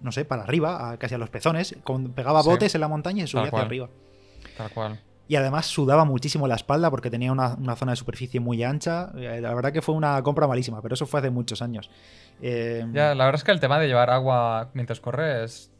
no 0.00 0.12
sé, 0.12 0.24
para 0.24 0.42
arriba, 0.42 0.96
casi 0.98 1.14
a 1.14 1.18
los 1.18 1.30
pezones, 1.30 1.76
con, 1.84 2.12
pegaba 2.12 2.42
botes 2.42 2.74
en 2.74 2.80
la 2.80 2.88
montaña 2.88 3.24
y 3.24 3.26
subía 3.26 3.46
hacia 3.46 3.60
arriba. 3.60 3.88
Tal 4.56 4.70
cual. 4.70 5.00
Y 5.26 5.36
además 5.36 5.66
sudaba 5.66 6.04
muchísimo 6.04 6.46
la 6.46 6.56
espalda 6.56 6.90
porque 6.90 7.10
tenía 7.10 7.32
una, 7.32 7.56
zona 7.76 7.92
de 7.92 7.96
superficie 7.96 8.40
muy 8.40 8.62
ancha. 8.62 9.10
Eh, 9.16 9.40
la 9.40 9.54
verdad 9.54 9.72
que 9.72 9.80
fue 9.80 9.94
una 9.94 10.22
compra 10.22 10.46
malísima, 10.46 10.82
pero 10.82 10.94
eso 10.94 11.06
fue 11.06 11.20
hace 11.20 11.30
muchos 11.30 11.62
años. 11.62 11.90
Eh, 12.42 12.84
ya, 12.92 13.14
la 13.14 13.24
verdad 13.24 13.38
es 13.38 13.44
que 13.44 13.52
el 13.52 13.60
tema 13.60 13.78
de 13.78 13.86
llevar 13.86 14.10
agua 14.10 14.70
mientras 14.74 15.00
corres 15.00 15.73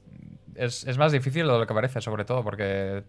es, 0.57 0.99
más 0.99 1.13
difícil 1.13 1.47
de 1.47 1.59
lo 1.59 1.67
que 1.67 1.75
parece, 1.75 2.01
sobre 2.01 2.25
todo, 2.25 2.43
porque 2.43 3.05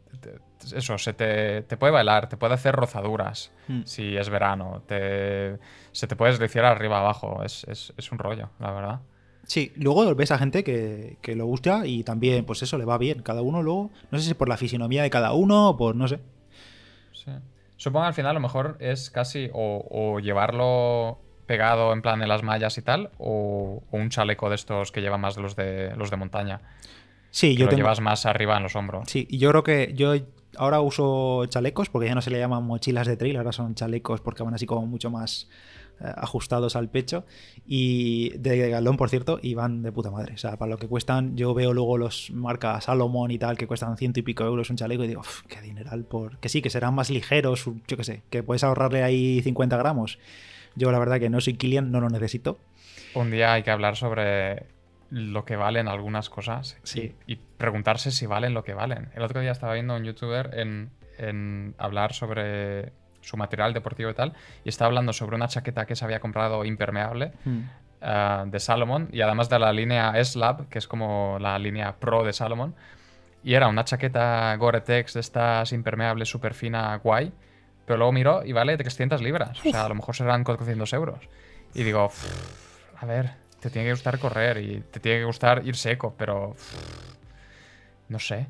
eso, 0.75 0.97
se 0.97 1.13
te, 1.13 1.63
puede 1.77 1.93
bailar, 1.93 2.29
te 2.29 2.38
puede 2.38 2.53
hacer 2.53 2.75
rozaduras 2.75 3.51
hmm. 3.67 3.81
si 3.86 4.15
es 4.15 4.29
verano, 4.29 4.84
te, 4.88 5.58
se 5.91 6.08
te 6.08 6.15
puede 6.15 6.31
deslizar 6.31 6.65
arriba 6.65 6.99
abajo, 6.99 7.43
es, 7.43 7.91
un 8.12 8.17
rollo, 8.17 8.49
la 8.60 8.71
verdad. 8.71 8.99
Sí, 9.47 9.71
luego 9.75 10.13
ves 10.15 10.31
a 10.31 10.39
gente 10.39 10.63
que, 10.63 11.36
lo 11.36 11.45
gusta 11.45 11.86
y 11.86 12.03
también, 12.03 12.45
pues 12.45 12.63
eso, 12.63 12.77
le 12.77 12.86
va 12.86 12.97
bien. 12.97 13.21
Cada 13.21 13.43
uno 13.43 13.62
luego, 13.62 13.91
no 14.10 14.17
sé 14.17 14.25
si 14.25 14.34
por 14.34 14.49
la 14.49 14.58
fisionomía 14.58 15.03
de 15.03 15.12
cada 15.12 15.34
uno 15.34 15.69
o 15.69 15.77
por, 15.77 15.95
no 15.95 16.08
sé. 16.08 16.19
Sí. 17.13 17.31
Supongo 17.77 18.05
que 18.05 18.08
al 18.08 18.13
final 18.15 18.34
lo 18.34 18.39
mejor 18.39 18.77
es 18.79 19.12
casi 19.12 19.49
o, 19.53 20.19
llevarlo 20.19 21.19
pegado 21.45 21.93
en 21.93 22.01
plan 22.01 22.19
de 22.19 22.25
las 22.25 22.41
mallas 22.41 22.77
y 22.79 22.81
tal, 22.81 23.12
o, 23.19 23.84
o, 23.91 23.97
un 23.97 24.10
chaleco 24.10 24.49
de 24.49 24.55
estos 24.55 24.91
que 24.91 25.01
lleva 25.01 25.19
más 25.19 25.38
los 25.38 25.55
de 25.55 25.95
los 25.95 26.10
de 26.10 26.17
montaña. 26.17 26.62
Sí, 27.36 27.58
yo 27.58 27.65
lo 27.65 27.74
llevas 27.74 28.00
más 28.00 28.26
arriba 28.26 28.56
en 28.56 28.63
los 28.63 28.78
hombros. 28.78 29.10
Sí, 29.10 29.28
y 29.30 29.39
yo 29.39 29.50
creo 29.50 29.62
que 29.62 29.91
yo 29.93 30.13
ahora 30.56 30.80
uso 30.80 31.45
chalecos 31.48 31.89
porque 31.89 32.08
ya 32.08 32.15
no 32.15 32.21
se 32.21 32.30
le 32.30 32.39
llaman 32.39 32.63
mochilas 32.63 33.08
de 33.08 33.17
trail, 33.17 33.36
ahora 33.36 33.52
son 33.52 33.76
chalecos 33.76 34.21
porque 34.21 34.41
van 34.41 34.54
así 34.54 34.65
como 34.65 34.88
mucho 34.88 35.12
más 35.12 35.50
eh, 36.00 36.06
ajustados 36.15 36.78
al 36.78 36.89
pecho 36.89 37.26
y 37.67 38.30
de 38.38 38.69
galón, 38.69 38.95
por 38.95 39.10
cierto, 39.10 39.38
y 39.41 39.54
van 39.54 39.84
de 39.84 39.91
puta 39.91 40.12
madre. 40.12 40.36
O 40.36 40.38
sea, 40.38 40.56
para 40.56 40.69
lo 40.69 40.78
que 40.78 40.88
cuestan, 40.88 41.36
yo 41.36 41.54
veo 41.54 41.74
luego 41.74 41.98
los 41.98 42.32
marcas 42.32 42.86
Salomon 42.86 43.30
y 43.32 43.38
tal 43.38 43.58
que 43.58 43.67
cuestan 43.67 43.98
ciento 43.98 44.21
y 44.21 44.24
pico 44.24 44.45
euros 44.45 44.69
un 44.69 44.78
chaleco 44.78 45.04
y 45.04 45.10
digo, 45.10 45.24
qué 45.50 45.60
dineral, 45.60 46.06
por... 46.06 46.38
que 46.38 46.48
sí, 46.48 46.62
que 46.62 46.69
serán 46.69 46.95
más 46.95 47.10
ligeros, 47.10 47.65
yo 47.86 47.98
qué 47.98 48.06
sé, 48.06 48.21
que 48.30 48.43
puedes 48.43 48.63
ahorrarle 48.63 49.04
ahí 49.04 49.41
50 49.41 49.76
gramos. 49.76 50.19
Yo 50.76 50.89
la 50.89 51.00
verdad 51.00 51.19
que 51.19 51.30
no 51.30 51.41
soy 51.41 51.56
Kilian, 51.56 51.91
no 51.91 52.00
lo 52.00 52.08
necesito. 52.08 52.60
Un 53.13 53.30
día 53.30 53.52
hay 53.52 53.63
que 53.63 53.71
hablar 53.71 53.98
sobre 53.98 54.74
lo 55.15 55.45
que 55.45 55.56
valen 55.56 55.88
algunas 55.88 56.30
cosas 56.30 56.78
sí. 56.84 57.15
y, 57.25 57.38
preguntarse 57.38 58.12
si 58.12 58.25
valen 58.25 58.54
lo 58.54 58.65
que 58.65 58.73
valen. 58.73 59.10
El 59.15 59.23
otro 59.23 59.39
día 59.39 59.51
estaba 59.51 59.73
viendo 59.73 59.93
a 59.93 59.97
un 59.97 60.04
youtuber 60.04 60.51
en, 60.54 61.73
hablar 61.78 62.12
sobre 62.12 62.91
su 63.21 63.38
material 63.38 63.73
deportivo 63.73 64.10
y 64.10 64.13
tal, 64.13 64.34
y 64.65 64.69
estaba 64.69 64.88
hablando 64.88 65.13
sobre 65.13 65.38
una 65.38 65.47
chaqueta 65.47 65.86
que 65.86 65.95
se 65.95 66.04
había 66.04 66.19
comprado 66.19 66.65
impermeable 66.65 67.32
hmm. 67.45 67.60
eh, 68.01 68.43
de 68.47 68.60
Salomon, 68.60 69.08
y 69.13 69.21
además 69.21 69.47
de 69.47 69.58
la 69.58 69.71
línea 69.71 70.12
S-Lab, 70.19 70.67
que 70.67 70.80
es 70.80 70.88
como 70.88 71.38
la 71.39 71.58
línea 71.58 71.95
pro 71.95 72.25
de 72.25 72.34
Salomon, 72.34 72.75
y 73.41 73.54
era 73.54 73.69
una 73.69 73.86
chaqueta 73.86 74.54
Gore-Tex 74.58 75.13
de 75.13 75.21
estas 75.21 75.71
impermeables 75.71 76.28
súper 76.28 76.54
fina, 76.54 76.93
guay, 76.97 77.32
pero 77.86 77.97
luego 77.97 78.12
miró 78.12 78.43
y 78.43 78.51
vale 78.51 78.75
300 78.75 79.21
libras, 79.21 79.58
o 79.65 79.71
sea, 79.71 79.86
a 79.86 79.89
lo 79.89 79.95
mejor 79.95 80.13
serán 80.13 80.43
400 80.43 80.91
euros. 80.91 81.19
Y 81.73 81.84
digo, 81.84 82.12
a 82.97 83.06
ver, 83.06 83.44
te 83.65 83.71
tiene 83.71 83.88
que 83.88 83.93
gustar 83.93 84.19
correr 84.19 84.58
y 84.60 84.84
te 84.91 84.99
tiene 84.99 85.19
que 85.21 85.25
gustar 85.25 85.65
ir 85.65 85.75
seco, 85.75 86.13
pero. 86.15 86.56
No 88.10 88.19
sé. 88.19 88.45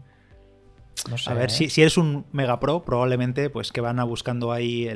No 1.09 1.17
sé. 1.17 1.29
A 1.29 1.33
ver, 1.33 1.51
si, 1.51 1.69
si, 1.69 1.81
eres 1.81 1.97
un 1.97 2.25
mega 2.33 2.59
pro, 2.59 2.83
probablemente 2.83 3.49
pues 3.49 3.71
que 3.71 3.79
van 3.79 3.99
a 3.99 4.03
buscando 4.03 4.51
ahí 4.51 4.89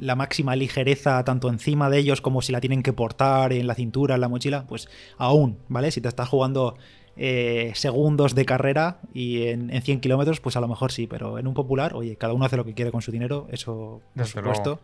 la 0.00 0.16
máxima 0.16 0.56
ligereza 0.56 1.22
tanto 1.22 1.48
encima 1.50 1.88
de 1.88 1.98
ellos 1.98 2.20
como 2.20 2.42
si 2.42 2.50
la 2.50 2.60
tienen 2.60 2.82
que 2.82 2.92
portar 2.92 3.52
en 3.52 3.68
la 3.68 3.76
cintura, 3.76 4.16
en 4.16 4.22
la 4.22 4.28
mochila, 4.28 4.66
pues 4.66 4.88
aún, 5.18 5.60
¿vale? 5.68 5.92
Si 5.92 6.00
te 6.00 6.08
estás 6.08 6.28
jugando 6.28 6.76
eh, 7.16 7.72
segundos 7.74 8.34
de 8.34 8.44
carrera 8.44 8.98
y 9.12 9.46
en, 9.48 9.70
100 9.70 10.00
kilómetros, 10.00 10.40
pues 10.40 10.56
a 10.56 10.60
lo 10.60 10.68
mejor 10.68 10.92
sí, 10.92 11.06
pero 11.06 11.38
en 11.38 11.46
un 11.46 11.54
popular, 11.54 11.94
oye, 11.94 12.16
cada 12.16 12.32
uno 12.32 12.44
hace 12.44 12.56
lo 12.56 12.64
que 12.64 12.74
quiere 12.74 12.90
con 12.90 13.02
su 13.02 13.12
dinero, 13.12 13.46
eso 13.50 14.00
por 14.14 14.26
supuesto. 14.26 14.80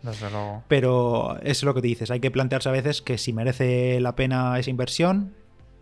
Pero 0.68 1.36
eso 1.38 1.50
es 1.50 1.62
lo 1.64 1.74
que 1.74 1.82
te 1.82 1.88
dices, 1.88 2.10
hay 2.10 2.20
que 2.20 2.30
plantearse 2.30 2.68
a 2.68 2.72
veces 2.72 3.02
que 3.02 3.18
si 3.18 3.32
merece 3.32 4.00
la 4.00 4.14
pena 4.14 4.58
esa 4.58 4.70
inversión, 4.70 5.34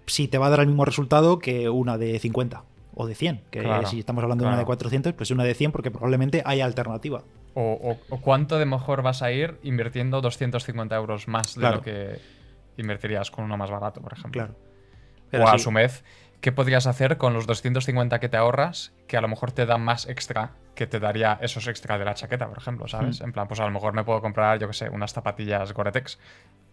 si 0.06 0.28
te 0.28 0.38
va 0.38 0.46
a 0.46 0.50
dar 0.50 0.61
el 0.61 0.68
mismo 0.68 0.84
resultado 0.84 1.38
que 1.38 1.68
una 1.68 1.98
de 1.98 2.18
50 2.18 2.64
o 2.94 3.06
de 3.06 3.14
100, 3.14 3.42
que 3.50 3.62
si 3.87 4.00
estamos 4.00 4.22
hablando 4.24 4.44
de 4.44 4.48
una 4.48 4.58
de 4.58 4.64
400, 4.64 5.12
pues 5.12 5.30
una 5.30 5.44
de 5.44 5.54
100 5.54 5.70
porque 5.70 5.90
probablemente 5.90 6.42
hay 6.44 6.61
alternativa. 6.61 7.22
O, 7.54 7.96
cuánto 8.20 8.58
de 8.58 8.66
mejor 8.66 9.02
vas 9.02 9.22
a 9.22 9.32
ir 9.32 9.58
invirtiendo 9.62 10.20
250 10.20 10.96
euros 10.96 11.28
más 11.28 11.54
de 11.54 11.70
lo 11.70 11.82
que 11.82 12.18
invertirías 12.76 13.30
con 13.30 13.44
uno 13.44 13.56
más 13.56 13.70
barato, 13.70 14.00
por 14.00 14.12
ejemplo. 14.12 14.48
Claro. 15.30 15.44
o 15.44 15.48
a 15.48 15.58
su 15.58 15.70
vez, 15.70 16.04
¿qué 16.40 16.53
podrías 16.53 16.87
hacer 16.87 17.16
con 17.16 17.35
los 17.35 17.46
250 17.46 18.20
que 18.20 18.29
te 18.29 18.37
ahorras 18.37 18.92
que 19.07 19.16
a 19.16 19.20
lo 19.20 19.29
mejor 19.29 19.53
te 19.53 19.66
dan 19.66 19.83
más 19.83 20.09
extra 20.09 20.53
que 20.74 20.87
te 20.87 21.01
daría 21.01 21.38
esos 21.42 21.66
extra 21.66 21.98
de 21.98 22.05
la 22.05 22.14
chaqueta, 22.14 22.46
por 22.46 22.59
ejemplo, 22.59 22.87
¿sabes? 22.87 23.20
En 23.20 23.33
plan, 23.33 23.48
pues 23.48 23.59
a 23.59 23.64
lo 23.64 23.72
mejor 23.72 23.94
me 23.94 24.05
puedo 24.05 24.20
comprar, 24.20 24.61
yo 24.61 24.68
qué 24.68 24.74
sé, 24.74 24.88
unas 24.88 25.12
zapatillas 25.12 25.72
Gore-Tex, 25.72 26.18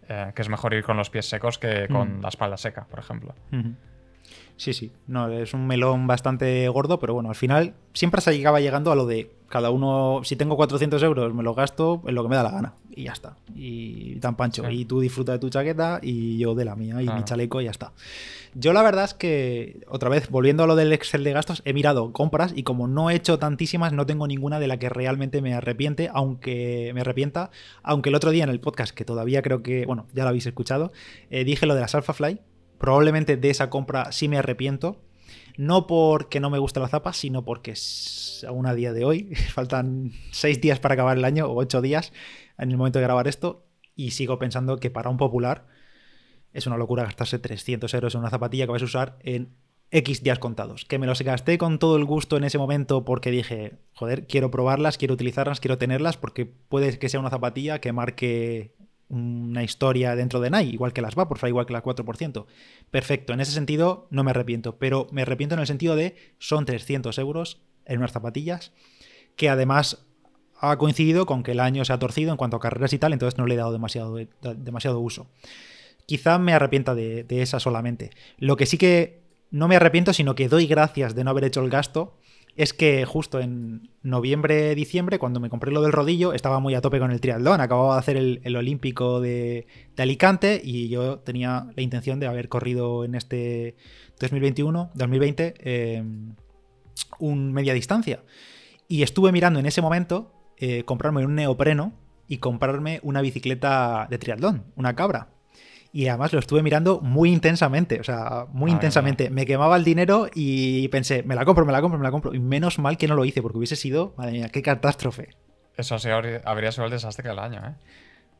eh, 0.08 0.32
que 0.32 0.42
es 0.42 0.48
mejor 0.48 0.74
ir 0.74 0.84
con 0.84 0.96
los 0.96 1.10
pies 1.10 1.28
secos 1.28 1.58
que 1.58 1.88
con 1.88 2.22
la 2.22 2.28
espalda 2.28 2.56
seca, 2.56 2.84
por 2.84 3.00
ejemplo. 3.00 3.34
Sí, 4.56 4.72
sí, 4.72 4.90
no, 5.06 5.28
es 5.28 5.52
un 5.52 5.66
melón 5.66 6.06
bastante 6.06 6.66
gordo, 6.68 6.98
pero 6.98 7.12
bueno, 7.12 7.28
al 7.28 7.34
final 7.34 7.74
siempre 7.92 8.20
se 8.20 8.38
acaba 8.40 8.60
llegando 8.60 8.90
a 8.90 8.96
lo 8.96 9.06
de 9.06 9.30
cada 9.48 9.70
uno, 9.70 10.22
si 10.24 10.34
tengo 10.34 10.56
400 10.56 11.02
euros, 11.02 11.34
me 11.34 11.42
lo 11.42 11.54
gasto 11.54 12.02
en 12.06 12.14
lo 12.14 12.22
que 12.22 12.28
me 12.30 12.36
da 12.36 12.42
la 12.42 12.50
gana. 12.50 12.74
y 12.94 13.04
ya 13.04 13.12
está. 13.12 13.36
Y 13.54 14.16
tan 14.16 14.36
pancho. 14.36 14.68
Y 14.70 14.86
tú 14.86 15.00
disfruta 15.00 15.32
de 15.32 15.38
tu 15.38 15.50
chaqueta 15.50 16.00
y 16.02 16.38
yo 16.38 16.54
de 16.54 16.64
la 16.64 16.74
mía 16.74 17.02
y 17.02 17.08
mi 17.08 17.24
chaleco 17.24 17.60
y 17.60 17.64
ya 17.64 17.70
está. 17.70 17.92
Yo 18.54 18.72
la 18.72 18.82
verdad 18.82 19.04
es 19.04 19.12
que, 19.12 19.80
otra 19.86 20.08
vez, 20.08 20.30
volviendo 20.30 20.64
a 20.64 20.66
lo 20.66 20.76
del 20.76 20.92
Excel 20.92 21.22
de 21.22 21.32
gastos, 21.32 21.60
he 21.66 21.74
mirado 21.74 22.10
compras 22.12 22.54
y 22.56 22.62
como 22.62 22.88
no 22.88 23.10
he 23.10 23.14
hecho 23.14 23.38
tantísimas, 23.38 23.92
no 23.92 24.06
tengo 24.06 24.26
ninguna 24.26 24.58
de 24.58 24.66
la 24.66 24.78
que 24.78 24.88
realmente 24.88 25.42
me 25.42 25.52
arrepiente, 25.52 26.08
aunque 26.12 26.90
me 26.94 27.02
arrepienta, 27.02 27.50
aunque 27.82 28.08
el 28.08 28.14
otro 28.14 28.30
día 28.30 28.44
en 28.44 28.50
el 28.50 28.60
podcast, 28.60 28.94
que 28.94 29.04
todavía 29.04 29.42
creo 29.42 29.62
que, 29.62 29.84
bueno, 29.84 30.06
ya 30.14 30.22
lo 30.22 30.30
habéis 30.30 30.46
escuchado, 30.46 30.90
eh, 31.30 31.44
dije 31.44 31.66
lo 31.66 31.74
de 31.74 31.82
las 31.82 31.94
Alphafly. 31.94 32.40
Probablemente 32.78 33.36
de 33.36 33.50
esa 33.50 33.70
compra 33.70 34.12
sí 34.12 34.28
me 34.28 34.38
arrepiento. 34.38 35.02
No 35.56 35.86
porque 35.86 36.38
no 36.38 36.50
me 36.50 36.58
guste 36.58 36.80
la 36.80 36.88
zapa, 36.88 37.12
sino 37.12 37.44
porque 37.44 37.74
aún 38.46 38.66
a 38.66 38.74
día 38.74 38.92
de 38.92 39.04
hoy, 39.04 39.34
faltan 39.54 40.12
seis 40.30 40.60
días 40.60 40.80
para 40.80 40.94
acabar 40.94 41.16
el 41.16 41.24
año 41.24 41.46
o 41.46 41.56
ocho 41.56 41.80
días 41.80 42.12
en 42.58 42.70
el 42.70 42.76
momento 42.76 42.98
de 42.98 43.04
grabar 43.04 43.26
esto, 43.28 43.66
y 43.94 44.10
sigo 44.10 44.38
pensando 44.38 44.78
que 44.78 44.90
para 44.90 45.10
un 45.10 45.16
popular 45.16 45.66
es 46.52 46.66
una 46.66 46.76
locura 46.76 47.04
gastarse 47.04 47.38
300 47.38 47.92
euros 47.94 48.14
en 48.14 48.20
una 48.20 48.30
zapatilla 48.30 48.66
que 48.66 48.72
vas 48.72 48.82
a 48.82 48.86
usar 48.86 49.18
en 49.20 49.54
X 49.90 50.22
días 50.22 50.38
contados. 50.38 50.84
Que 50.84 50.98
me 50.98 51.06
los 51.06 51.22
gasté 51.22 51.58
con 51.58 51.78
todo 51.78 51.96
el 51.96 52.04
gusto 52.04 52.36
en 52.36 52.44
ese 52.44 52.58
momento 52.58 53.04
porque 53.04 53.30
dije, 53.30 53.78
joder, 53.94 54.26
quiero 54.26 54.50
probarlas, 54.50 54.98
quiero 54.98 55.14
utilizarlas, 55.14 55.60
quiero 55.60 55.78
tenerlas, 55.78 56.16
porque 56.16 56.46
puede 56.46 56.98
que 56.98 57.08
sea 57.08 57.20
una 57.20 57.30
zapatilla 57.30 57.80
que 57.80 57.92
marque 57.92 58.74
una 59.08 59.62
historia 59.62 60.16
dentro 60.16 60.40
de 60.40 60.50
Nike, 60.50 60.72
igual 60.72 60.92
que 60.92 61.02
las 61.02 61.14
Vaporfly, 61.14 61.50
igual 61.50 61.66
que 61.66 61.72
la 61.72 61.82
4%. 61.82 62.46
Perfecto, 62.90 63.32
en 63.32 63.40
ese 63.40 63.52
sentido 63.52 64.08
no 64.10 64.24
me 64.24 64.30
arrepiento, 64.30 64.76
pero 64.78 65.06
me 65.12 65.22
arrepiento 65.22 65.54
en 65.54 65.60
el 65.60 65.66
sentido 65.66 65.96
de 65.96 66.16
son 66.38 66.64
300 66.64 67.18
euros 67.18 67.60
en 67.84 67.98
unas 67.98 68.12
zapatillas 68.12 68.72
que 69.36 69.48
además 69.48 70.06
ha 70.58 70.76
coincidido 70.78 71.26
con 71.26 71.42
que 71.42 71.52
el 71.52 71.60
año 71.60 71.84
se 71.84 71.92
ha 71.92 71.98
torcido 71.98 72.30
en 72.30 72.36
cuanto 72.36 72.56
a 72.56 72.60
carreras 72.60 72.92
y 72.92 72.98
tal, 72.98 73.12
entonces 73.12 73.38
no 73.38 73.46
le 73.46 73.54
he 73.54 73.58
dado 73.58 73.72
demasiado, 73.72 74.16
demasiado 74.40 75.00
uso 75.00 75.28
quizá 76.06 76.38
me 76.38 76.52
arrepienta 76.52 76.94
de, 76.94 77.26
esa 77.28 77.60
solamente. 77.60 78.10
Lo 78.38 78.56
que 78.56 78.66
sí 78.66 78.78
que 78.78 79.20
no 79.50 79.68
me 79.68 79.76
arrepiento, 79.76 80.12
sino 80.12 80.34
que 80.34 80.48
doy 80.48 80.66
gracias 80.66 81.14
de 81.14 81.24
no 81.24 81.30
haber 81.30 81.44
hecho 81.44 81.62
el 81.62 81.70
gasto, 81.70 82.16
es 82.56 82.72
que 82.72 83.04
justo 83.04 83.38
en 83.38 83.90
noviembre, 84.02 84.74
diciembre, 84.74 85.18
cuando 85.18 85.40
me 85.40 85.50
compré 85.50 85.70
lo 85.70 85.82
del 85.82 85.92
rodillo, 85.92 86.32
estaba 86.32 86.58
muy 86.58 86.74
a 86.74 86.80
tope 86.80 86.98
con 86.98 87.10
el 87.10 87.20
triatlón. 87.20 87.60
Acababa 87.60 87.94
de 87.94 87.98
hacer 87.98 88.16
el, 88.16 88.56
Olímpico 88.56 89.20
de, 89.20 89.66
Alicante 89.98 90.60
y 90.64 90.88
yo 90.88 91.18
tenía 91.18 91.68
la 91.76 91.82
intención 91.82 92.18
de 92.18 92.26
haber 92.26 92.48
corrido 92.48 93.04
en 93.04 93.14
este 93.14 93.76
2021, 94.20 94.90
2020, 94.94 95.54
em, 95.58 96.34
un 97.18 97.52
media 97.52 97.74
distancia. 97.74 98.22
Y 98.88 99.02
estuve 99.02 99.32
mirando 99.32 99.60
en 99.60 99.66
ese 99.66 99.82
momento 99.82 100.32
eh, 100.56 100.84
comprarme 100.84 101.26
un 101.26 101.34
neopreno 101.34 101.92
y 102.26 102.38
comprarme 102.38 103.00
una 103.02 103.20
bicicleta 103.20 104.06
de 104.08 104.18
triatlón, 104.18 104.64
una 104.76 104.96
cabra 104.96 105.35
y 105.96 106.08
además 106.08 106.30
lo 106.34 106.40
estuve 106.40 106.62
mirando 106.62 107.00
muy 107.00 107.32
intensamente, 107.32 107.98
o 108.00 108.04
sea, 108.04 108.44
muy 108.50 108.70
intensamente. 108.70 109.30
Me 109.30 109.46
quemaba 109.46 109.78
el 109.78 109.82
dinero 109.82 110.28
y 110.34 110.88
pensé, 110.88 111.22
me 111.22 111.34
la 111.34 111.46
compro, 111.46 111.64
me 111.64 111.72
la 111.72 111.80
compro, 111.80 111.98
me 111.98 112.04
la 112.04 112.10
compro. 112.10 112.34
Y 112.34 112.38
menos 112.38 112.78
mal 112.78 112.98
que 112.98 113.08
no 113.08 113.14
lo 113.14 113.24
hice, 113.24 113.40
porque 113.40 113.56
hubiese 113.56 113.76
sido, 113.76 114.12
madre 114.18 114.32
mía, 114.32 114.50
qué 114.50 114.60
catástrofe. 114.60 115.30
Eso 115.74 115.98
sí, 115.98 116.10
habría 116.10 116.70
sido 116.70 116.84
el 116.84 116.90
desastre 116.90 117.30
del 117.30 117.38
año, 117.38 117.62
¿eh? 117.66 117.74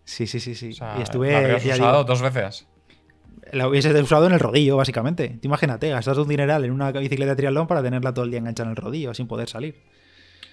Sí, 0.05 0.27
sí, 0.27 0.39
sí, 0.39 0.55
sí. 0.55 0.79
y 0.99 1.01
estuve. 1.01 1.33
¿La 1.33 1.57
usado 1.57 2.05
dos 2.05 2.21
veces? 2.21 2.69
La 3.53 3.69
hubiese 3.69 3.91
usado 4.03 4.27
en 4.27 4.35
el 4.35 4.41
rodillo, 4.41 4.77
básicamente. 4.77 5.39
imagínate, 5.41 5.89
gastas 5.89 6.19
un 6.19 6.29
dineral 6.29 6.63
en 6.63 6.73
una 6.73 6.93
bicicleta 6.93 7.31
de 7.31 7.37
triatlón 7.37 7.67
para 7.67 7.83
tenerla 7.83 8.13
todo 8.13 8.27
el 8.27 8.33
día 8.33 8.39
enganchada 8.41 8.69
en 8.69 8.77
el 8.77 8.77
rodillo, 8.77 9.15
sin 9.15 9.29
poder 9.29 9.49
salir. 9.49 9.83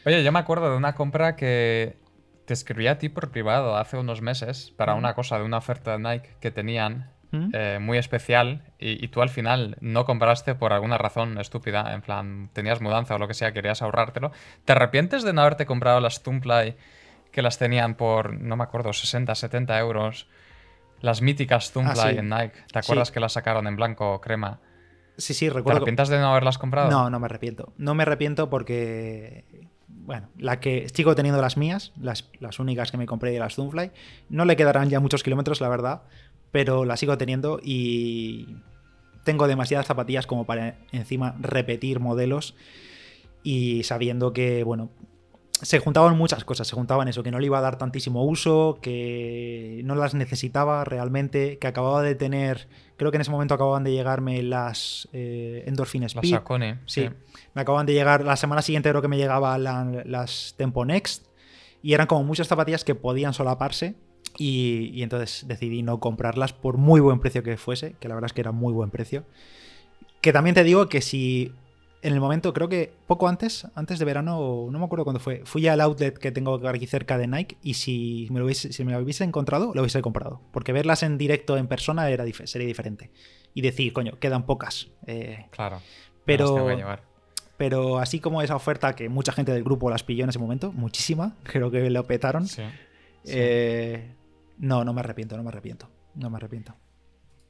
Oye, 0.05 0.23
yo 0.23 0.31
me 0.31 0.39
acuerdo 0.39 0.71
de 0.71 0.77
una 0.77 0.95
compra 0.95 1.35
que 1.35 1.97
te 2.45 2.53
escribí 2.53 2.87
a 2.87 2.97
ti 2.97 3.09
por 3.09 3.31
privado 3.31 3.77
hace 3.77 3.97
unos 3.97 4.21
meses 4.21 4.73
para 4.75 4.95
una 4.95 5.13
cosa 5.13 5.37
de 5.37 5.43
una 5.43 5.57
oferta 5.57 5.97
de 5.97 5.99
Nike 5.99 6.29
que 6.39 6.51
tenían 6.51 7.11
eh, 7.51 7.79
muy 7.81 7.97
especial 7.97 8.61
y, 8.77 9.07
tú 9.07 9.23
al 9.23 9.29
final 9.29 9.75
no 9.81 10.05
compraste 10.05 10.53
por 10.53 10.71
alguna 10.71 10.99
razón 10.99 11.39
estúpida, 11.39 11.91
en 11.93 12.01
plan, 12.01 12.51
tenías 12.53 12.79
mudanza 12.79 13.15
o 13.15 13.17
lo 13.17 13.27
que 13.27 13.33
sea, 13.33 13.53
querías 13.53 13.81
ahorrártelo. 13.81 14.31
¿Te 14.65 14.73
arrepientes 14.73 15.23
de 15.23 15.33
no 15.33 15.41
haberte 15.41 15.65
comprado 15.65 15.99
las 15.99 16.21
Tumplay 16.21 16.77
que 17.31 17.41
las 17.41 17.57
tenían 17.57 17.95
por, 17.95 18.39
no 18.39 18.55
me 18.55 18.63
acuerdo, 18.63 18.93
60, 18.93 19.33
70 19.33 19.79
euros? 19.79 20.27
Las 21.01 21.23
míticas 21.23 21.71
Tumplay 21.71 22.17
ah, 22.17 22.19
en 22.19 22.29
Nike. 22.29 22.59
¿Te 22.71 22.79
acuerdas 22.79 23.11
que 23.11 23.19
las 23.19 23.33
sacaron 23.33 23.65
en 23.65 23.77
blanco 23.77 24.13
o 24.13 24.21
crema? 24.21 24.59
Sí, 25.17 25.33
sí, 25.33 25.49
recuerdo. 25.49 25.71
¿Te 25.71 25.77
arrepientas 25.77 26.09
de 26.09 26.19
no 26.19 26.29
haberlas 26.29 26.59
comprado? 26.59 26.91
No, 26.91 27.09
no 27.09 27.19
me 27.19 27.25
arrepiento. 27.25 27.73
No 27.77 27.95
me 27.95 28.03
arrepiento 28.03 28.49
porque 28.49 29.69
bueno, 30.05 30.27
la 30.37 30.59
que 30.59 30.87
sigo 30.93 31.15
teniendo 31.15 31.41
las 31.41 31.57
mías, 31.57 31.93
las, 31.99 32.25
únicas 32.59 32.91
que 32.91 32.97
me 32.97 33.05
compré 33.05 33.31
de 33.31 33.39
las 33.39 33.55
Zoomfly. 33.55 33.91
No 34.29 34.45
le 34.45 34.55
quedarán 34.55 34.89
ya 34.89 34.99
muchos 34.99 35.23
kilómetros, 35.23 35.61
la 35.61 35.69
verdad, 35.69 36.03
pero 36.51 36.85
las 36.85 36.99
sigo 36.99 37.17
teniendo 37.17 37.59
y 37.63 38.57
tengo 39.23 39.47
demasiadas 39.47 39.87
zapatillas 39.87 40.27
como 40.27 40.45
para 40.45 40.77
encima 40.91 41.35
repetir 41.39 41.99
modelos 41.99 42.55
y 43.43 43.83
sabiendo 43.83 44.33
que, 44.33 44.63
bueno, 44.63 44.89
se 45.61 45.79
juntaban 45.79 46.17
muchas 46.17 46.43
cosas, 46.43 46.67
se 46.67 46.75
juntaban 46.75 47.07
eso, 47.07 47.23
que 47.23 47.31
no 47.31 47.39
le 47.39 47.45
iba 47.45 47.57
a 47.57 47.61
dar 47.61 47.77
tantísimo 47.77 48.25
uso, 48.25 48.79
que 48.81 49.81
no 49.85 49.95
las 49.95 50.13
necesitaba 50.13 50.83
realmente, 50.83 51.57
que 51.57 51.67
acababa 51.67 52.01
de 52.01 52.15
tener, 52.15 52.67
creo 52.97 53.11
que 53.11 53.17
en 53.17 53.21
ese 53.21 53.31
momento 53.31 53.53
acababan 53.53 53.83
de 53.83 53.91
llegarme 53.91 54.43
las 54.43 55.07
eh, 55.13 55.63
Endorphin 55.67 56.03
Speed. 56.03 56.31
Las 56.31 56.41
Sacone, 56.41 56.79
sí. 56.85 57.09
Me 57.53 57.61
acaban 57.61 57.85
de 57.85 57.93
llegar, 57.93 58.25
la 58.25 58.35
semana 58.35 58.61
siguiente 58.61 58.89
creo 58.89 59.01
que 59.01 59.07
me 59.07 59.17
llegaban 59.17 59.63
las 59.63 60.55
Tempo 60.57 60.83
Next, 60.85 61.27
y 61.81 61.93
eran 61.93 62.07
como 62.07 62.23
muchas 62.23 62.47
zapatillas 62.47 62.83
que 62.83 62.95
podían 62.95 63.33
solaparse, 63.33 63.95
y, 64.37 64.91
y 64.93 65.03
entonces 65.03 65.47
decidí 65.47 65.83
no 65.83 65.99
comprarlas 65.99 66.53
por 66.53 66.77
muy 66.77 66.99
buen 66.99 67.19
precio 67.19 67.43
que 67.43 67.55
fuese, 67.55 67.93
que 67.99 68.07
la 68.07 68.15
verdad 68.15 68.27
es 68.27 68.33
que 68.33 68.41
era 68.41 68.51
muy 68.51 68.73
buen 68.73 68.89
precio. 68.89 69.25
Que 70.21 70.33
también 70.33 70.55
te 70.55 70.63
digo 70.63 70.87
que 70.87 71.01
si 71.01 71.53
en 72.03 72.13
el 72.13 72.19
momento, 72.19 72.53
creo 72.53 72.67
que 72.67 72.93
poco 73.07 73.29
antes, 73.29 73.65
antes 73.75 73.97
de 73.97 74.03
verano, 74.03 74.67
no 74.69 74.77
me 74.77 74.85
acuerdo 74.85 75.05
cuándo 75.05 75.21
fue, 75.21 75.41
fui 75.45 75.67
al 75.69 75.79
outlet 75.79 76.17
que 76.17 76.33
tengo 76.33 76.55
aquí 76.67 76.85
cerca 76.85 77.17
de 77.17 77.27
Nike 77.27 77.57
y 77.63 77.75
si 77.75 78.27
me 78.29 78.39
lo 78.39 78.45
hubiese, 78.45 78.73
si 78.73 78.83
me 78.83 78.91
lo 78.91 78.99
hubiese 78.99 79.23
encontrado, 79.23 79.71
lo 79.73 79.81
hubiese 79.81 80.01
comprado. 80.01 80.41
Porque 80.51 80.73
verlas 80.73 81.01
en 81.01 81.17
directo, 81.17 81.55
en 81.55 81.67
persona, 81.67 82.09
era, 82.09 82.25
sería 82.43 82.67
diferente. 82.67 83.09
Y 83.53 83.61
decir, 83.61 83.93
coño, 83.93 84.19
quedan 84.19 84.45
pocas. 84.45 84.89
Eh, 85.07 85.45
claro. 85.49 85.79
Pero, 86.25 86.77
pero 87.55 87.99
así 87.99 88.19
como 88.19 88.41
esa 88.41 88.57
oferta 88.57 88.95
que 88.95 89.07
mucha 89.07 89.31
gente 89.31 89.53
del 89.53 89.63
grupo 89.63 89.89
las 89.89 90.03
pilló 90.03 90.25
en 90.25 90.29
ese 90.29 90.39
momento, 90.39 90.73
muchísima, 90.73 91.37
creo 91.43 91.71
que 91.71 91.89
lo 91.89 92.05
petaron. 92.05 92.45
Eh, 93.23 94.13
no, 94.57 94.83
no 94.83 94.91
me 94.91 94.99
arrepiento, 94.99 95.37
no 95.37 95.43
me 95.43 95.49
arrepiento. 95.49 95.89
No 96.15 96.29
me 96.29 96.35
arrepiento. 96.35 96.75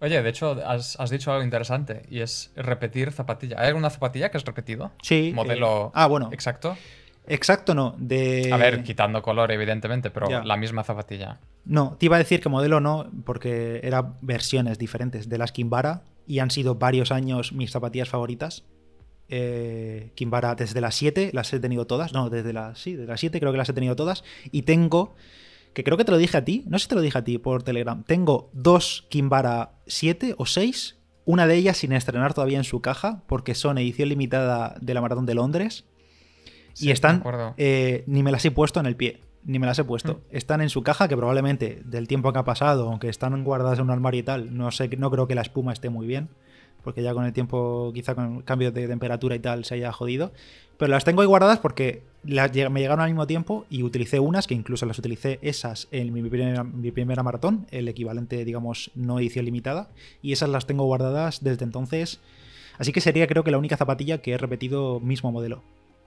Oye, 0.04 0.22
de 0.22 0.30
hecho, 0.30 0.58
has, 0.66 1.10
dicho 1.10 1.32
algo 1.32 1.46
interesante 1.46 2.02
y 2.10 2.20
es 2.20 2.52
repetir 2.58 3.14
zapatilla. 3.14 3.56
¿Hay 3.58 3.70
alguna 3.70 3.90
zapatilla 3.90 4.30
que 4.30 4.36
has 4.36 4.44
repetido? 4.44 4.92
Sí. 5.02 5.32
¿Modelo 5.34 5.88
eh, 5.88 5.92
ah, 5.94 6.08
bueno. 6.08 6.30
exacto? 6.34 6.76
Exacto 7.26 7.74
no. 7.74 7.96
De... 7.98 8.52
A 8.52 8.58
ver, 8.58 8.84
quitando 8.84 9.22
color, 9.22 9.50
evidentemente, 9.54 10.12
pero 10.12 10.44
la 10.44 10.58
misma 10.58 10.84
zapatilla. 10.84 11.40
No, 11.64 11.96
te 11.98 12.08
iba 12.08 12.18
a 12.18 12.20
decir 12.20 12.42
que 12.42 12.50
modelo 12.50 12.82
no, 12.82 13.10
porque 13.24 13.80
eran 13.82 14.18
versiones 14.20 14.78
diferentes 14.78 15.30
de 15.30 15.38
las 15.38 15.54
Kimbara 15.54 16.02
y 16.28 16.40
han 16.40 16.52
sido 16.52 16.76
varios 16.76 17.14
años 17.14 17.54
mis 17.54 17.72
zapatillas 17.72 18.10
favoritas. 18.10 18.66
Eh, 19.30 20.12
Kimbara 20.16 20.56
desde 20.56 20.82
las 20.82 20.96
7, 20.96 21.30
las 21.32 21.54
he 21.54 21.62
tenido 21.62 21.88
todas. 21.88 22.12
No, 22.12 22.30
desde 22.30 22.52
las, 22.52 22.78
sí, 22.78 22.96
desde 22.98 23.08
las 23.08 23.22
7 23.22 23.40
creo 23.40 23.54
que 23.54 23.58
las 23.58 23.70
he 23.70 23.74
tenido 23.74 23.96
todas. 23.96 24.26
Y 24.52 24.64
tengo 24.64 25.16
que 25.74 25.84
creo 25.84 25.98
que 25.98 26.06
te 26.06 26.12
lo 26.12 26.18
dije 26.18 26.38
a 26.38 26.46
ti, 26.46 26.64
no 26.68 26.78
sé 26.78 26.84
si 26.84 26.90
te 26.90 26.96
lo 26.96 27.02
dije 27.02 27.18
a 27.18 27.24
ti 27.24 27.38
por 27.38 27.64
Telegram, 27.64 28.04
tengo 28.04 28.50
dos 28.54 29.06
Kimbara 29.10 29.74
7 29.88 30.36
o 30.38 30.46
6, 30.46 31.00
una 31.26 31.48
de 31.48 31.56
ellas 31.56 31.78
sin 31.78 31.94
estrenar 31.94 32.34
todavía 32.34 32.58
en 32.58 32.64
su 32.64 32.82
caja, 32.82 33.24
porque 33.28 33.56
son 33.56 33.78
edición 33.78 34.10
limitada 34.10 34.76
de 34.82 34.94
la 34.94 35.02
Maratón 35.02 35.26
de 35.26 35.36
Londres, 35.36 35.86
y 36.80 36.92
están, 36.92 37.24
eh, 37.58 38.04
ni 38.08 38.24
me 38.24 38.32
las 38.32 38.44
he 38.46 38.52
puesto 38.52 38.80
en 38.80 38.88
el 38.88 38.96
pie, 38.96 39.22
ni 39.44 39.60
me 39.60 39.68
las 39.68 39.78
he 39.78 39.84
puesto. 39.84 40.14
Mm. 40.14 40.36
Están 40.36 40.62
en 40.62 40.70
su 40.70 40.82
caja, 40.82 41.08
que 41.08 41.16
probablemente 41.16 41.82
del 41.86 42.08
tiempo 42.08 42.34
que 42.34 42.40
ha 42.40 42.44
pasado, 42.44 42.90
aunque 42.90 43.10
están 43.10 43.44
guardadas 43.44 43.78
en 43.78 43.86
un 43.86 43.92
armario 43.92 44.22
y 44.22 44.24
tal, 44.24 44.58
no, 44.58 44.72
sé, 44.72 44.90
no 44.98 45.12
creo 45.12 45.28
que 45.28 45.36
la 45.36 45.42
espuma 45.42 45.72
esté 45.72 45.90
muy 45.90 46.08
bien 46.08 46.30
porque 46.84 47.02
ya 47.02 47.14
con 47.14 47.26
el 47.26 47.34
tiempo, 47.34 47.92
quizá 47.94 48.16
con 48.16 48.38
el 48.38 48.44
cambio 48.44 48.72
de 48.72 48.88
temperatura 48.88 49.36
y 49.36 49.40
tal, 49.40 49.66
se 49.66 49.76
haya 49.76 49.92
jodido. 49.92 50.32
Pero 50.78 50.92
las 50.92 51.06
tengo 51.06 51.22
ahí 51.22 51.28
guardadas 51.28 51.60
porque 51.60 52.04
me 52.24 52.50
llegaron 52.50 53.02
al 53.02 53.10
mismo 53.10 53.28
tiempo 53.28 53.66
y 53.70 53.84
utilicé 53.84 54.20
unas, 54.20 54.48
que 54.48 54.54
incluso 54.54 54.86
las 54.86 54.98
utilicé 55.00 55.40
esas 55.42 55.88
en 55.92 56.14
mi 56.14 56.22
primera, 56.30 56.64
mi 56.64 56.92
primera 56.92 57.24
maratón, 57.24 57.68
el 57.72 57.88
equivalente, 57.88 58.44
digamos, 58.46 58.92
no 58.96 59.20
edición 59.20 59.46
limitada, 59.46 59.90
y 60.22 60.34
esas 60.34 60.50
las 60.50 60.66
tengo 60.66 60.86
guardadas 60.86 61.44
desde 61.44 61.64
entonces. 61.64 62.20
Así 62.78 62.92
que 62.92 63.02
sería 63.02 63.28
creo 63.28 63.44
que 63.44 63.52
la 63.52 63.58
única 63.58 63.78
zapatilla 63.78 64.20
que 64.20 64.34
he 64.34 64.38
repetido 64.38 65.00
mismo 65.00 65.32
modelo. 65.32 65.64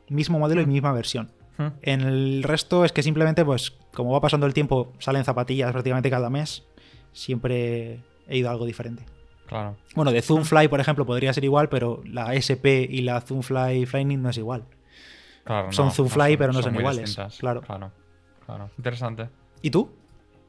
Mismo 0.09 0.39
modelo 0.39 0.61
y 0.61 0.67
hmm. 0.67 0.73
misma 0.73 0.93
versión. 0.93 1.31
Hmm. 1.59 1.69
En 1.83 2.01
el 2.03 2.43
resto 2.43 2.85
es 2.85 2.93
que 2.93 3.03
simplemente, 3.03 3.45
pues, 3.45 3.73
como 3.95 4.13
va 4.13 4.21
pasando 4.21 4.47
el 4.47 4.55
tiempo, 4.55 4.93
salen 4.99 5.25
zapatillas 5.25 5.73
prácticamente 5.73 6.11
cada 6.11 6.29
mes. 6.29 6.65
Siempre 7.13 8.01
he 8.29 8.39
ido 8.39 8.49
a 8.49 8.53
algo 8.53 8.67
diferente. 8.67 9.05
Claro. 9.47 9.77
Bueno, 9.95 10.11
de 10.13 10.23
Zoomfly, 10.23 10.69
por 10.69 10.81
ejemplo, 10.81 11.07
podría 11.07 11.33
ser 11.33 11.45
igual, 11.45 11.69
pero 11.69 12.03
la 12.05 12.35
SP 12.35 12.83
y 12.91 13.03
la 13.03 13.21
Zoomfly 13.21 13.87
Flying 13.87 14.21
no 14.21 14.31
es 14.31 14.39
igual. 14.39 14.65
son 15.71 15.93
Zoomfly, 15.93 16.37
pero 16.37 16.53
no 16.53 16.63
son, 16.63 16.75
iguales. 16.75 17.17
Claro. 17.39 17.61
claro. 17.63 17.93
Claro. 18.45 18.71
Interesante. 18.77 19.29
¿Y 19.63 19.71
tú? 19.71 19.91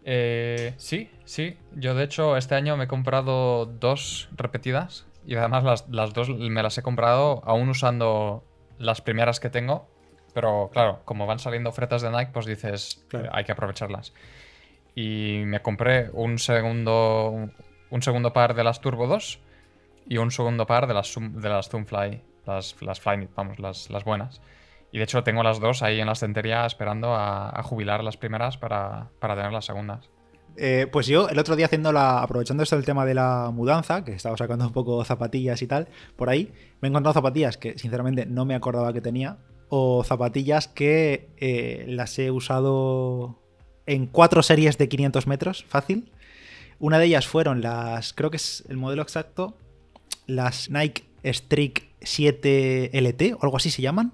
Eh, 0.03 0.73
sí, 0.77 1.09
sí. 1.25 1.57
Yo 1.75 1.93
de 1.95 2.03
hecho 2.03 2.37
este 2.37 2.55
año 2.55 2.77
me 2.77 2.85
he 2.85 2.87
comprado 2.87 3.65
dos 3.65 4.29
repetidas 4.35 5.05
y 5.25 5.35
además 5.35 5.63
las, 5.63 5.89
las 5.89 6.13
dos 6.13 6.29
me 6.29 6.63
las 6.63 6.77
he 6.77 6.81
comprado 6.83 7.41
aún 7.45 7.69
usando 7.69 8.43
las 8.79 9.01
primeras 9.01 9.39
que 9.39 9.49
tengo. 9.49 9.87
Pero 10.33 10.69
claro, 10.71 11.01
como 11.05 11.25
van 11.25 11.39
saliendo 11.39 11.69
ofertas 11.69 12.01
de 12.03 12.11
Nike, 12.11 12.29
pues 12.31 12.45
dices, 12.45 13.03
Claro. 13.09 13.29
hay 13.33 13.43
que 13.43 13.51
aprovecharlas. 13.51 14.13
Y 14.95 15.41
me 15.45 15.61
compré 15.61 16.09
un 16.13 16.37
segundo, 16.39 17.49
un 17.89 18.01
segundo 18.01 18.33
par 18.33 18.55
de 18.55 18.63
las 18.63 18.81
Turbo 18.81 19.07
2 19.07 19.39
y 20.07 20.17
un 20.17 20.31
segundo 20.31 20.65
par 20.65 20.87
de 20.87 20.93
las, 20.93 21.13
de 21.15 21.49
las 21.49 21.69
Zoomfly, 21.69 22.21
las, 22.45 22.75
las 22.81 23.01
vamos, 23.35 23.59
las, 23.59 23.89
las 23.89 24.03
buenas. 24.03 24.41
Y 24.91 24.99
de 24.99 25.03
hecho 25.03 25.23
tengo 25.23 25.43
las 25.43 25.59
dos 25.59 25.83
ahí 25.83 25.99
en 25.99 26.07
la 26.07 26.13
estantería 26.13 26.65
esperando 26.65 27.13
a, 27.13 27.49
a 27.49 27.63
jubilar 27.63 28.03
las 28.03 28.17
primeras 28.17 28.57
para, 28.57 29.09
para 29.19 29.35
tener 29.35 29.51
las 29.51 29.65
segundas. 29.65 30.09
Eh, 30.59 30.87
pues 30.91 31.05
yo 31.05 31.29
el 31.29 31.37
otro 31.37 31.55
día 31.55 31.67
haciendo 31.67 31.91
la, 31.91 32.21
aprovechando 32.21 32.63
esto 32.63 32.75
del 32.75 32.85
tema 32.85 33.05
de 33.05 33.13
la 33.13 33.51
mudanza, 33.53 34.03
que 34.03 34.13
estaba 34.13 34.35
sacando 34.37 34.65
un 34.65 34.73
poco 34.73 35.03
zapatillas 35.05 35.61
y 35.61 35.67
tal, 35.67 35.87
por 36.15 36.29
ahí, 36.29 36.51
me 36.81 36.87
he 36.87 36.89
encontrado 36.89 37.13
zapatillas 37.13 37.57
que 37.57 37.77
sinceramente 37.77 38.25
no 38.25 38.43
me 38.45 38.55
acordaba 38.55 38.91
que 38.91 39.01
tenía, 39.01 39.37
o 39.69 40.03
zapatillas 40.03 40.67
que 40.67 41.29
eh, 41.37 41.85
las 41.87 42.17
he 42.17 42.31
usado 42.31 43.39
en 43.85 44.07
cuatro 44.07 44.41
series 44.41 44.77
de 44.77 44.89
500 44.89 45.27
metros, 45.27 45.65
fácil. 45.67 46.11
Una 46.79 46.99
de 46.99 47.05
ellas 47.05 47.27
fueron 47.27 47.61
las, 47.61 48.13
creo 48.13 48.29
que 48.29 48.37
es 48.37 48.63
el 48.69 48.77
modelo 48.77 49.01
exacto, 49.01 49.57
las 50.27 50.69
Nike 50.69 51.05
Streak 51.25 51.87
7 52.01 52.91
LT 52.93 53.33
o 53.33 53.39
algo 53.43 53.57
así 53.57 53.71
se 53.71 53.81
llaman, 53.81 54.13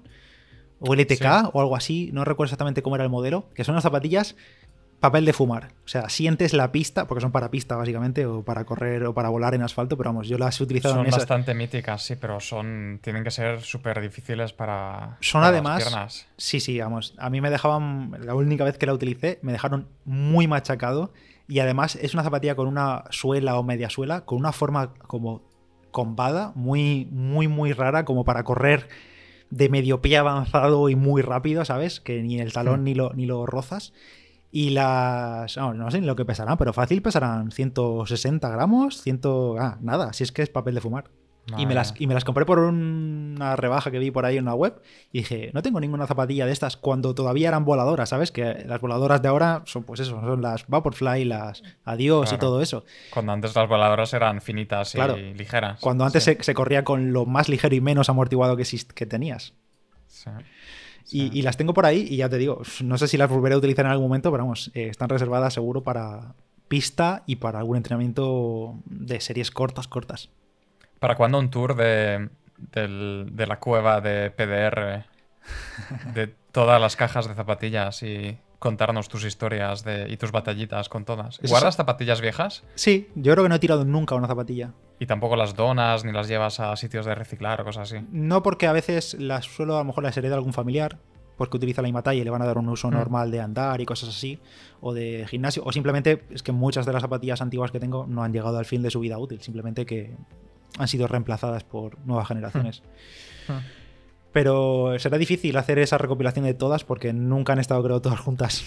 o 0.80 0.94
LTK 0.94 1.18
Sí. 1.42 1.48
o 1.52 1.60
algo 1.60 1.76
así, 1.76 2.10
no 2.12 2.24
recuerdo 2.24 2.48
exactamente 2.48 2.82
cómo 2.82 2.96
era 2.96 3.04
el 3.04 3.10
modelo, 3.10 3.48
que 3.54 3.64
son 3.64 3.74
unas 3.74 3.82
zapatillas 3.84 4.36
papel 5.00 5.26
de 5.26 5.34
fumar. 5.34 5.68
O 5.84 5.88
sea, 5.88 6.08
sientes 6.08 6.54
la 6.54 6.72
pista, 6.72 7.06
porque 7.06 7.20
son 7.20 7.30
para 7.30 7.50
pista 7.50 7.76
básicamente, 7.76 8.24
o 8.24 8.42
para 8.42 8.64
correr 8.64 9.04
o 9.04 9.12
para 9.12 9.28
volar 9.28 9.54
en 9.54 9.60
asfalto, 9.62 9.98
pero 9.98 10.08
vamos, 10.08 10.28
yo 10.28 10.38
las 10.38 10.58
he 10.58 10.62
utilizado 10.64 10.94
Son 10.94 11.02
en 11.02 11.08
esas. 11.08 11.20
bastante 11.24 11.52
míticas, 11.52 12.02
sí, 12.02 12.16
pero 12.16 12.40
son 12.40 13.00
tienen 13.02 13.22
que 13.22 13.30
ser 13.30 13.60
súper 13.60 14.00
difíciles 14.00 14.54
para, 14.54 15.18
Son 15.20 15.42
para 15.42 15.48
además- 15.48 15.74
las 15.80 15.88
piernas. 15.90 16.26
Sí, 16.38 16.58
sí, 16.60 16.80
vamos. 16.80 17.12
A 17.18 17.28
mí 17.28 17.42
me 17.42 17.50
dejaban, 17.50 18.12
la 18.24 18.34
única 18.34 18.64
vez 18.64 18.78
que 18.78 18.86
la 18.86 18.94
utilicé, 18.94 19.38
me 19.42 19.52
dejaron 19.52 19.88
muy 20.06 20.46
machacado. 20.48 21.12
Y 21.46 21.58
además 21.58 21.96
es 21.96 22.14
una 22.14 22.22
zapatilla 22.22 22.54
con 22.54 22.66
una 22.68 23.04
suela 23.10 23.58
o 23.58 23.62
media 23.62 23.90
suela, 23.90 24.24
con 24.24 24.38
una 24.38 24.52
forma 24.52 24.94
como 24.94 25.42
combada, 25.90 26.52
muy, 26.54 27.06
muy, 27.10 27.48
muy 27.48 27.72
rara, 27.72 28.04
como 28.04 28.24
para 28.24 28.44
correr 28.44 28.88
de 29.50 29.68
medio 29.68 30.00
pie 30.02 30.16
avanzado 30.16 30.88
y 30.88 30.96
muy 30.96 31.22
rápido, 31.22 31.64
¿sabes? 31.64 32.00
Que 32.00 32.22
ni 32.22 32.40
el 32.40 32.52
talón 32.52 32.80
Hmm. 32.80 32.84
ni, 32.84 32.94
lo, 32.94 33.12
ni 33.14 33.26
lo 33.26 33.46
rozas. 33.46 33.92
Y 34.50 34.70
las. 34.70 35.56
No, 35.56 35.74
no 35.74 35.90
sé 35.90 36.00
ni 36.00 36.06
lo 36.06 36.16
que 36.16 36.24
pesarán, 36.24 36.56
pero 36.56 36.72
fácil 36.72 37.02
pesarán 37.02 37.50
160 37.50 38.48
gramos, 38.48 39.02
100. 39.02 39.20
Ah, 39.58 39.78
nada, 39.80 40.12
si 40.12 40.24
es 40.24 40.32
que 40.32 40.42
es 40.42 40.48
papel 40.50 40.74
de 40.76 40.80
fumar. 40.80 41.10
Y 41.58 41.66
me, 41.66 41.74
las, 41.74 41.94
y 41.98 42.06
me 42.06 42.14
las 42.14 42.24
compré 42.24 42.46
por 42.46 42.58
una 42.58 43.54
rebaja 43.56 43.90
que 43.90 43.98
vi 43.98 44.10
por 44.10 44.24
ahí 44.24 44.38
en 44.38 44.44
una 44.44 44.54
web. 44.54 44.80
Y 45.12 45.18
dije, 45.18 45.50
no 45.52 45.60
tengo 45.60 45.78
ninguna 45.78 46.06
zapatilla 46.06 46.46
de 46.46 46.52
estas 46.52 46.76
cuando 46.78 47.14
todavía 47.14 47.48
eran 47.48 47.66
voladoras, 47.66 48.08
¿sabes? 48.08 48.32
Que 48.32 48.64
las 48.66 48.80
voladoras 48.80 49.20
de 49.20 49.28
ahora 49.28 49.62
son, 49.66 49.84
pues 49.84 50.00
eso, 50.00 50.18
son 50.20 50.40
las 50.40 50.66
Vaporfly, 50.68 51.24
las 51.26 51.62
Adiós 51.84 52.32
y 52.32 52.38
todo 52.38 52.62
eso. 52.62 52.84
Cuando 53.10 53.32
antes 53.32 53.54
las 53.54 53.68
voladoras 53.68 54.14
eran 54.14 54.40
finitas 54.40 54.94
y 54.94 54.98
Claro. 54.98 55.16
ligeras. 55.16 55.80
Cuando 55.80 56.04
antes 56.04 56.24
Sí, 56.24 56.34
se, 56.34 56.42
se 56.42 56.54
corría 56.54 56.82
con 56.82 57.12
lo 57.12 57.26
más 57.26 57.50
ligero 57.50 57.74
y 57.74 57.80
menos 57.82 58.08
amortiguado 58.08 58.56
que, 58.56 58.64
que 58.94 59.04
tenías. 59.06 59.52
sí, 60.06 60.30
Y, 61.10 61.28
sí. 61.28 61.30
y 61.34 61.42
las 61.42 61.58
tengo 61.58 61.74
por 61.74 61.84
ahí 61.84 62.06
y 62.08 62.16
ya 62.16 62.28
te 62.30 62.38
digo, 62.38 62.62
no 62.82 62.96
sé 62.96 63.06
si 63.06 63.18
las 63.18 63.28
volveré 63.28 63.54
a 63.54 63.58
utilizar 63.58 63.84
en 63.84 63.90
algún 63.92 64.06
momento, 64.08 64.30
pero 64.30 64.44
vamos, 64.44 64.70
eh, 64.74 64.88
están 64.88 65.10
reservadas 65.10 65.52
seguro 65.52 65.82
para 65.82 66.34
pista 66.68 67.22
y 67.26 67.36
para 67.36 67.58
algún 67.58 67.76
entrenamiento 67.76 68.76
de 68.86 69.20
series 69.20 69.50
cortas, 69.50 69.86
cortas. 69.88 70.30
¿Para 71.04 71.16
cuándo 71.16 71.38
un 71.38 71.50
tour 71.50 71.76
de, 71.76 72.30
del- 72.72 73.28
de 73.32 73.46
la 73.46 73.58
cueva 73.60 74.00
de 74.00 74.30
PDR? 74.30 75.04
De 76.14 76.28
todas 76.50 76.80
las 76.80 76.96
cajas 76.96 77.28
de 77.28 77.34
zapatillas 77.34 78.02
y 78.02 78.38
contarnos 78.58 79.10
tus 79.10 79.22
historias 79.26 79.84
de, 79.84 80.06
y 80.08 80.16
tus 80.16 80.32
batallitas 80.32 80.88
con 80.88 81.04
todas. 81.04 81.40
¿Guardas 81.46 81.76
zapatillas 81.76 82.22
viejas? 82.22 82.64
Sí, 82.74 83.10
yo 83.16 83.32
creo 83.34 83.44
que 83.44 83.50
no 83.50 83.56
he 83.56 83.58
tirado 83.58 83.84
nunca 83.84 84.14
una 84.14 84.28
zapatilla. 84.28 84.72
Y 84.98 85.04
tampoco 85.04 85.36
las 85.36 85.54
donas 85.54 86.06
ni 86.06 86.12
las 86.12 86.26
llevas 86.26 86.58
a 86.58 86.74
sitios 86.76 87.04
de 87.04 87.14
reciclar 87.14 87.60
o 87.60 87.64
cosas 87.66 87.92
así. 87.92 88.02
No 88.10 88.42
porque 88.42 88.66
a 88.66 88.72
veces 88.72 89.12
las 89.20 89.44
suelo, 89.44 89.74
a 89.74 89.80
lo 89.80 89.84
mejor 89.84 90.04
las 90.04 90.16
hereda 90.16 90.36
algún 90.36 90.54
familiar, 90.54 90.96
porque 91.36 91.58
utiliza 91.58 91.82
la 91.82 91.88
misma 91.88 92.00
talla 92.02 92.22
y 92.22 92.24
le 92.24 92.30
van 92.30 92.40
a 92.40 92.46
dar 92.46 92.56
un 92.56 92.70
uso 92.70 92.88
Mm. 92.88 92.94
normal 92.94 93.30
de 93.30 93.42
andar 93.42 93.78
y 93.82 93.84
cosas 93.84 94.08
así, 94.08 94.38
o 94.80 94.94
de 94.94 95.26
gimnasio, 95.28 95.62
o 95.66 95.70
simplemente 95.72 96.24
es 96.30 96.42
que 96.42 96.52
muchas 96.52 96.86
de 96.86 96.94
las 96.94 97.02
zapatillas 97.02 97.42
antiguas 97.42 97.70
que 97.72 97.78
tengo 97.80 98.06
no 98.08 98.22
han 98.22 98.32
llegado 98.32 98.56
al 98.56 98.64
fin 98.64 98.80
de 98.82 98.90
su 98.90 99.00
vida 99.00 99.18
útil, 99.18 99.42
simplemente 99.42 99.84
que 99.84 100.14
han 100.78 100.88
sido 100.88 101.06
reemplazadas 101.06 101.64
por 101.64 101.98
nuevas 102.06 102.28
generaciones. 102.28 102.82
Pero 104.32 104.98
será 104.98 105.16
difícil 105.18 105.56
hacer 105.56 105.78
esa 105.78 105.96
recopilación 105.98 106.44
de 106.44 106.54
todas 106.54 106.82
porque 106.84 107.12
nunca 107.12 107.52
han 107.52 107.60
estado, 107.60 107.82
creo, 107.84 108.00
todas 108.02 108.18
juntas. 108.18 108.64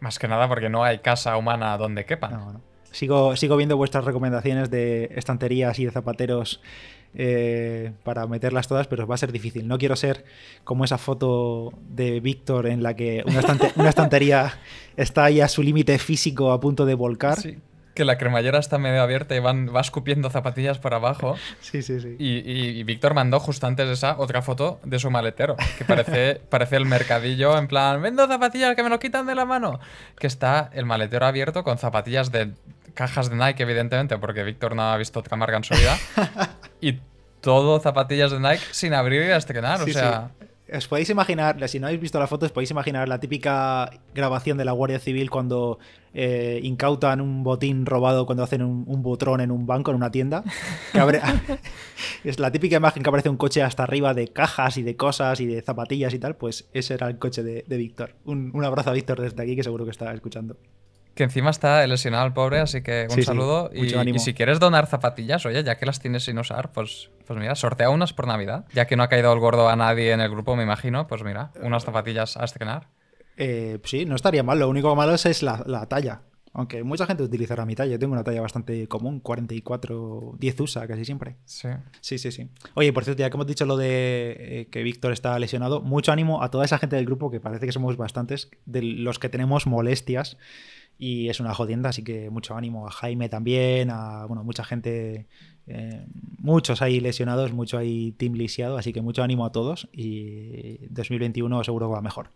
Más 0.00 0.18
que 0.18 0.26
nada 0.26 0.48
porque 0.48 0.68
no 0.68 0.82
hay 0.82 0.98
casa 0.98 1.36
humana 1.36 1.78
donde 1.78 2.04
quepan. 2.04 2.32
No, 2.32 2.52
no. 2.54 2.60
Sigo, 2.90 3.36
sigo 3.36 3.56
viendo 3.56 3.76
vuestras 3.76 4.04
recomendaciones 4.04 4.70
de 4.70 5.10
estanterías 5.14 5.78
y 5.78 5.84
de 5.84 5.90
zapateros 5.90 6.60
eh, 7.14 7.92
para 8.04 8.26
meterlas 8.26 8.68
todas, 8.68 8.86
pero 8.88 9.06
va 9.06 9.14
a 9.14 9.18
ser 9.18 9.32
difícil. 9.32 9.68
No 9.68 9.78
quiero 9.78 9.96
ser 9.96 10.24
como 10.64 10.84
esa 10.84 10.98
foto 10.98 11.72
de 11.88 12.20
Víctor 12.20 12.66
en 12.66 12.82
la 12.82 12.94
que 12.96 13.22
una, 13.26 13.40
estante- 13.40 13.72
una 13.76 13.90
estantería 13.90 14.58
está 14.96 15.24
ahí 15.24 15.40
a 15.40 15.48
su 15.48 15.62
límite 15.62 15.98
físico 15.98 16.52
a 16.52 16.58
punto 16.60 16.84
de 16.86 16.94
volcar. 16.94 17.38
Sí, 17.38 17.58
que 17.96 18.04
la 18.04 18.16
cremallera 18.18 18.60
está 18.60 18.78
medio 18.78 19.02
abierta 19.02 19.34
y 19.34 19.40
van, 19.40 19.74
va 19.74 19.80
escupiendo 19.80 20.30
zapatillas 20.30 20.78
por 20.78 20.94
abajo. 20.94 21.36
sí, 21.60 21.82
sí. 21.82 21.98
sí. 22.00 22.14
Y, 22.20 22.38
y- 22.48 22.78
y 22.78 22.84
Víctor 22.84 23.14
mandó 23.14 23.40
justo 23.40 23.66
antes 23.66 23.88
de 23.88 23.94
esa 23.94 24.16
otra 24.18 24.42
foto 24.42 24.78
de 24.84 25.00
su 25.00 25.10
maletero, 25.10 25.56
que 25.78 25.84
parece, 25.84 26.36
parece 26.50 26.76
el 26.76 26.86
mercadillo 26.86 27.58
en 27.58 27.66
plan, 27.66 28.00
vendo 28.00 28.28
zapatillas 28.28 28.76
que 28.76 28.84
me 28.84 28.90
lo 28.90 29.00
quitan 29.00 29.26
de 29.26 29.34
la 29.34 29.44
mano. 29.44 29.80
Que 30.18 30.28
está 30.28 30.70
el 30.74 30.84
maletero 30.86 31.26
abierto 31.26 31.64
con 31.64 31.78
zapatillas 31.78 32.30
de 32.30 32.52
cajas 32.94 33.28
de 33.30 33.36
Nike, 33.36 33.62
evidentemente, 33.64 34.16
porque 34.18 34.42
Víctor 34.44 34.76
no 34.76 34.82
ha 34.92 34.96
visto 34.96 35.18
otra 35.20 35.36
marca 35.36 35.56
en 35.56 35.64
su 35.64 35.74
vida. 35.74 35.96
y 36.80 37.00
todo 37.40 37.78
zapatillas 37.80 38.30
de 38.32 38.40
Nike 38.40 38.62
sin 38.72 38.92
abrir 38.94 39.22
y 39.22 39.30
estrenar. 39.30 39.78
Sí, 39.80 39.90
o 39.90 39.92
sea, 39.94 40.28
sí. 40.35 40.35
Os 40.72 40.88
podéis 40.88 41.08
imaginar, 41.10 41.68
si 41.68 41.78
no 41.78 41.86
habéis 41.86 42.00
visto 42.00 42.18
la 42.18 42.26
foto, 42.26 42.44
os 42.46 42.50
podéis 42.52 42.72
imaginar 42.72 43.08
la 43.08 43.20
típica 43.20 43.88
grabación 44.14 44.58
de 44.58 44.64
la 44.64 44.72
Guardia 44.72 44.98
Civil 44.98 45.30
cuando 45.30 45.78
eh, 46.12 46.58
incautan 46.64 47.20
un 47.20 47.44
botín 47.44 47.86
robado 47.86 48.26
cuando 48.26 48.42
hacen 48.42 48.62
un, 48.62 48.82
un 48.88 49.00
butrón 49.02 49.40
en 49.40 49.52
un 49.52 49.64
banco, 49.66 49.92
en 49.92 49.96
una 49.98 50.10
tienda. 50.10 50.42
Que 50.92 50.98
abre- 50.98 51.22
es 52.24 52.40
la 52.40 52.50
típica 52.50 52.76
imagen 52.78 53.02
que 53.04 53.08
aparece 53.08 53.28
un 53.28 53.36
coche 53.36 53.62
hasta 53.62 53.84
arriba 53.84 54.12
de 54.12 54.26
cajas 54.28 54.76
y 54.76 54.82
de 54.82 54.96
cosas 54.96 55.38
y 55.40 55.46
de 55.46 55.62
zapatillas 55.62 56.12
y 56.14 56.18
tal. 56.18 56.34
Pues 56.36 56.68
ese 56.72 56.94
era 56.94 57.06
el 57.08 57.18
coche 57.18 57.44
de, 57.44 57.64
de 57.66 57.76
Víctor. 57.76 58.16
Un, 58.24 58.50
un 58.52 58.64
abrazo 58.64 58.90
a 58.90 58.92
Víctor 58.92 59.20
desde 59.20 59.40
aquí 59.40 59.54
que 59.54 59.62
seguro 59.62 59.84
que 59.84 59.92
está 59.92 60.12
escuchando. 60.12 60.56
Que 61.16 61.24
encima 61.24 61.50
está 61.50 61.84
lesionado 61.86 62.26
el 62.26 62.32
pobre, 62.32 62.60
así 62.60 62.82
que 62.82 63.06
un 63.08 63.14
Sí, 63.16 63.22
sí, 63.22 63.26
saludo. 63.26 63.70
y, 63.74 64.18
si 64.20 64.34
quieres 64.34 64.60
donar 64.60 64.86
zapatillas, 64.86 65.44
oye, 65.46 65.64
ya 65.64 65.76
que 65.76 65.86
las 65.86 65.98
tienes 65.98 66.24
sin 66.24 66.38
usar, 66.38 66.70
pues, 66.72 67.10
pues 67.26 67.38
mira, 67.40 67.54
sortea 67.56 67.90
unas 67.90 68.12
por 68.12 68.26
Navidad. 68.28 68.66
Ya 68.74 68.86
que 68.86 68.96
no 68.96 69.02
ha 69.02 69.08
caído 69.08 69.32
el 69.32 69.40
gordo 69.40 69.68
a 69.68 69.74
nadie 69.74 70.12
en 70.12 70.20
el 70.20 70.30
grupo, 70.30 70.54
me 70.54 70.62
imagino, 70.62 71.06
pues 71.08 71.24
mira, 71.24 71.50
unas 71.62 71.84
zapatillas 71.84 72.36
a 72.36 72.44
estrenar. 72.44 72.88
Eh, 73.36 73.80
sí, 73.84 74.04
no 74.04 74.14
estaría 74.14 74.42
mal. 74.42 74.58
Lo 74.58 74.68
único 74.68 74.94
malo 74.94 75.14
es, 75.14 75.26
es 75.26 75.42
la, 75.42 75.62
la 75.66 75.86
talla. 75.86 76.22
Aunque 76.52 76.82
mucha 76.84 77.04
gente 77.04 77.22
utilizará 77.22 77.66
mi 77.66 77.74
talla. 77.74 77.92
Yo 77.92 77.98
tengo 77.98 78.14
una 78.14 78.24
talla 78.24 78.40
bastante 78.40 78.86
común, 78.88 79.20
44, 79.20 80.36
10 80.38 80.60
USA 80.60 80.86
casi 80.86 81.04
siempre. 81.04 81.36
Sí. 81.44 81.68
Sí, 82.00 82.16
sí, 82.18 82.32
sí. 82.32 82.48
Oye, 82.72 82.92
por 82.94 83.04
cierto, 83.04 83.20
ya 83.20 83.28
que 83.28 83.36
hemos 83.36 83.46
dicho 83.46 83.66
lo 83.66 83.76
de 83.76 84.36
eh, 84.38 84.68
que 84.70 84.82
Víctor 84.82 85.12
está 85.12 85.38
lesionado, 85.38 85.82
mucho 85.82 86.12
ánimo 86.12 86.42
a 86.42 86.50
toda 86.50 86.64
esa 86.64 86.78
gente 86.78 86.96
del 86.96 87.04
grupo, 87.04 87.30
que 87.30 87.40
parece 87.40 87.66
que 87.66 87.72
somos 87.72 87.96
bastantes, 87.98 88.50
de 88.64 88.80
los 88.82 89.18
que 89.18 89.28
tenemos 89.28 89.66
molestias. 89.66 90.38
Y 90.98 91.28
es 91.28 91.40
una 91.40 91.54
jodienda, 91.54 91.90
así 91.90 92.02
que 92.02 92.30
mucho 92.30 92.56
ánimo 92.56 92.86
a 92.86 92.90
Jaime 92.90 93.28
también, 93.28 93.90
a 93.90 94.24
bueno, 94.26 94.44
mucha 94.44 94.64
gente, 94.64 95.26
eh, 95.66 96.06
muchos 96.38 96.80
ahí 96.80 97.00
lesionados, 97.00 97.52
mucho 97.52 97.76
ahí 97.76 98.12
team 98.12 98.32
lisiado, 98.34 98.78
así 98.78 98.92
que 98.92 99.02
mucho 99.02 99.22
ánimo 99.22 99.44
a 99.44 99.52
todos 99.52 99.88
y 99.92 100.78
2021 100.88 101.64
seguro 101.64 101.90
va 101.90 102.00
mejor. 102.00 102.30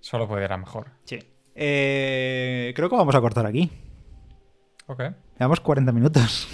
Solo 0.00 0.26
puede 0.26 0.44
ir 0.44 0.52
a 0.52 0.56
mejor. 0.56 0.88
Sí. 1.04 1.18
Eh, 1.54 2.72
creo 2.74 2.88
que 2.88 2.96
vamos 2.96 3.14
a 3.14 3.20
cortar 3.20 3.46
aquí. 3.46 3.70
Ok. 4.86 5.02
Llevamos 5.38 5.60
40 5.60 5.92
minutos. 5.92 6.48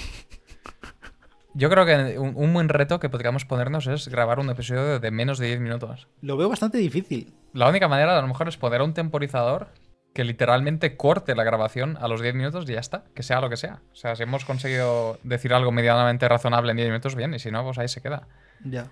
Yo 1.54 1.70
creo 1.70 1.86
que 1.86 2.18
un, 2.18 2.32
un 2.36 2.52
buen 2.52 2.68
reto 2.68 2.98
que 2.98 3.08
podríamos 3.08 3.44
ponernos 3.44 3.86
es 3.86 4.08
grabar 4.08 4.40
un 4.40 4.50
episodio 4.50 4.98
de 4.98 5.10
menos 5.10 5.38
de 5.38 5.46
10 5.46 5.60
minutos. 5.60 6.08
Lo 6.20 6.36
veo 6.36 6.48
bastante 6.48 6.78
difícil. 6.78 7.32
La 7.52 7.68
única 7.68 7.86
manera 7.86 8.18
a 8.18 8.20
lo 8.20 8.26
mejor 8.26 8.48
es 8.48 8.56
poner 8.56 8.82
un 8.82 8.92
temporizador 8.92 9.68
que 10.14 10.24
literalmente 10.24 10.96
corte 10.96 11.34
la 11.34 11.42
grabación 11.42 11.98
a 12.00 12.08
los 12.08 12.22
10 12.22 12.34
minutos 12.36 12.64
y 12.70 12.72
ya 12.72 12.80
está, 12.80 13.04
que 13.14 13.22
sea 13.22 13.40
lo 13.40 13.50
que 13.50 13.56
sea. 13.56 13.82
O 13.92 13.96
sea, 13.96 14.14
si 14.14 14.22
hemos 14.22 14.44
conseguido 14.44 15.18
decir 15.24 15.52
algo 15.52 15.72
medianamente 15.72 16.28
razonable 16.28 16.70
en 16.70 16.76
10 16.76 16.88
minutos, 16.88 17.14
bien, 17.16 17.34
y 17.34 17.40
si 17.40 17.50
no, 17.50 17.64
pues 17.64 17.78
ahí 17.78 17.88
se 17.88 18.00
queda. 18.00 18.28
Ya. 18.64 18.90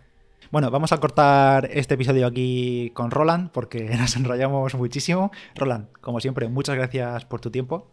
Bueno, 0.50 0.70
vamos 0.70 0.92
a 0.92 0.98
cortar 0.98 1.68
este 1.72 1.94
episodio 1.94 2.26
aquí 2.26 2.90
con 2.92 3.12
Roland 3.12 3.50
porque 3.52 3.84
nos 3.98 4.16
enrollamos 4.16 4.74
muchísimo. 4.74 5.30
Roland, 5.54 5.92
como 6.00 6.20
siempre, 6.20 6.48
muchas 6.48 6.74
gracias 6.74 7.24
por 7.24 7.40
tu 7.40 7.50
tiempo. 7.50 7.90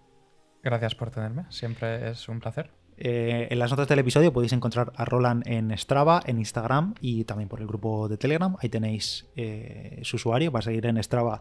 Gracias 0.64 0.96
por 0.96 1.12
tenerme, 1.12 1.46
siempre 1.50 2.10
es 2.10 2.28
un 2.28 2.40
placer. 2.40 2.79
Eh, 3.02 3.48
en 3.50 3.60
las 3.60 3.72
notas 3.72 3.88
del 3.88 4.00
episodio 4.00 4.34
podéis 4.34 4.52
encontrar 4.52 4.92
a 4.98 5.06
Roland 5.06 5.48
en 5.48 5.76
Strava, 5.78 6.22
en 6.26 6.38
Instagram 6.38 6.96
y 7.00 7.24
también 7.24 7.48
por 7.48 7.62
el 7.62 7.68
grupo 7.68 8.10
de 8.10 8.18
Telegram. 8.18 8.58
Ahí 8.60 8.68
tenéis 8.68 9.26
eh, 9.38 10.00
su 10.04 10.18
usuario 10.18 10.52
para 10.52 10.64
seguir 10.64 10.86
en 10.86 11.02
Strava 11.02 11.40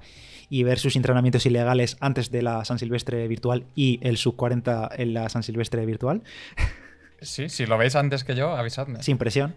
y 0.48 0.62
ver 0.62 0.78
sus 0.78 0.94
entrenamientos 0.94 1.44
ilegales 1.46 1.96
antes 1.98 2.30
de 2.30 2.42
la 2.42 2.64
San 2.64 2.78
Silvestre 2.78 3.26
virtual 3.26 3.64
y 3.74 3.98
el 4.02 4.18
sub 4.18 4.36
40 4.36 4.90
en 4.96 5.14
la 5.14 5.28
San 5.28 5.42
Silvestre 5.42 5.84
virtual. 5.84 6.22
Sí, 7.20 7.48
si 7.48 7.66
lo 7.66 7.76
veis 7.76 7.96
antes 7.96 8.22
que 8.22 8.36
yo, 8.36 8.54
avisadme. 8.54 9.02
Sin 9.02 9.18
presión. 9.18 9.56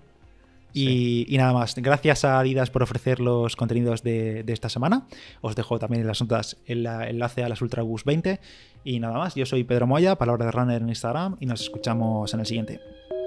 Y, 0.73 1.35
nada 1.37 1.53
más. 1.53 1.75
Gracias 1.75 2.25
a 2.25 2.39
Adidas 2.39 2.69
por 2.69 2.83
ofrecer 2.83 3.19
los 3.19 3.55
contenidos 3.55 4.03
de, 4.03 4.43
esta 4.47 4.69
semana. 4.69 5.07
Os 5.41 5.55
dejo 5.55 5.79
también 5.79 6.01
en 6.01 6.07
las 6.07 6.21
notas 6.21 6.57
el 6.65 6.85
enlace 6.85 7.43
a 7.43 7.49
las 7.49 7.61
Ultrabus 7.61 8.03
20. 8.05 8.39
Y 8.83 8.99
nada 8.99 9.17
más. 9.17 9.35
Yo 9.35 9.45
soy 9.45 9.63
Pedro 9.63 9.87
Moya, 9.87 10.17
palabra 10.17 10.45
de 10.45 10.51
runner 10.51 10.81
en 10.81 10.89
Instagram. 10.89 11.37
Y 11.39 11.45
nos 11.45 11.61
escuchamos 11.61 12.33
en 12.33 12.39
el 12.39 12.45
siguiente. 12.45 12.79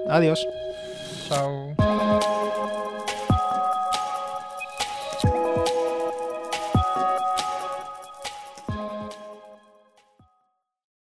Adiós. 0.07 0.47
Chao. 1.27 1.75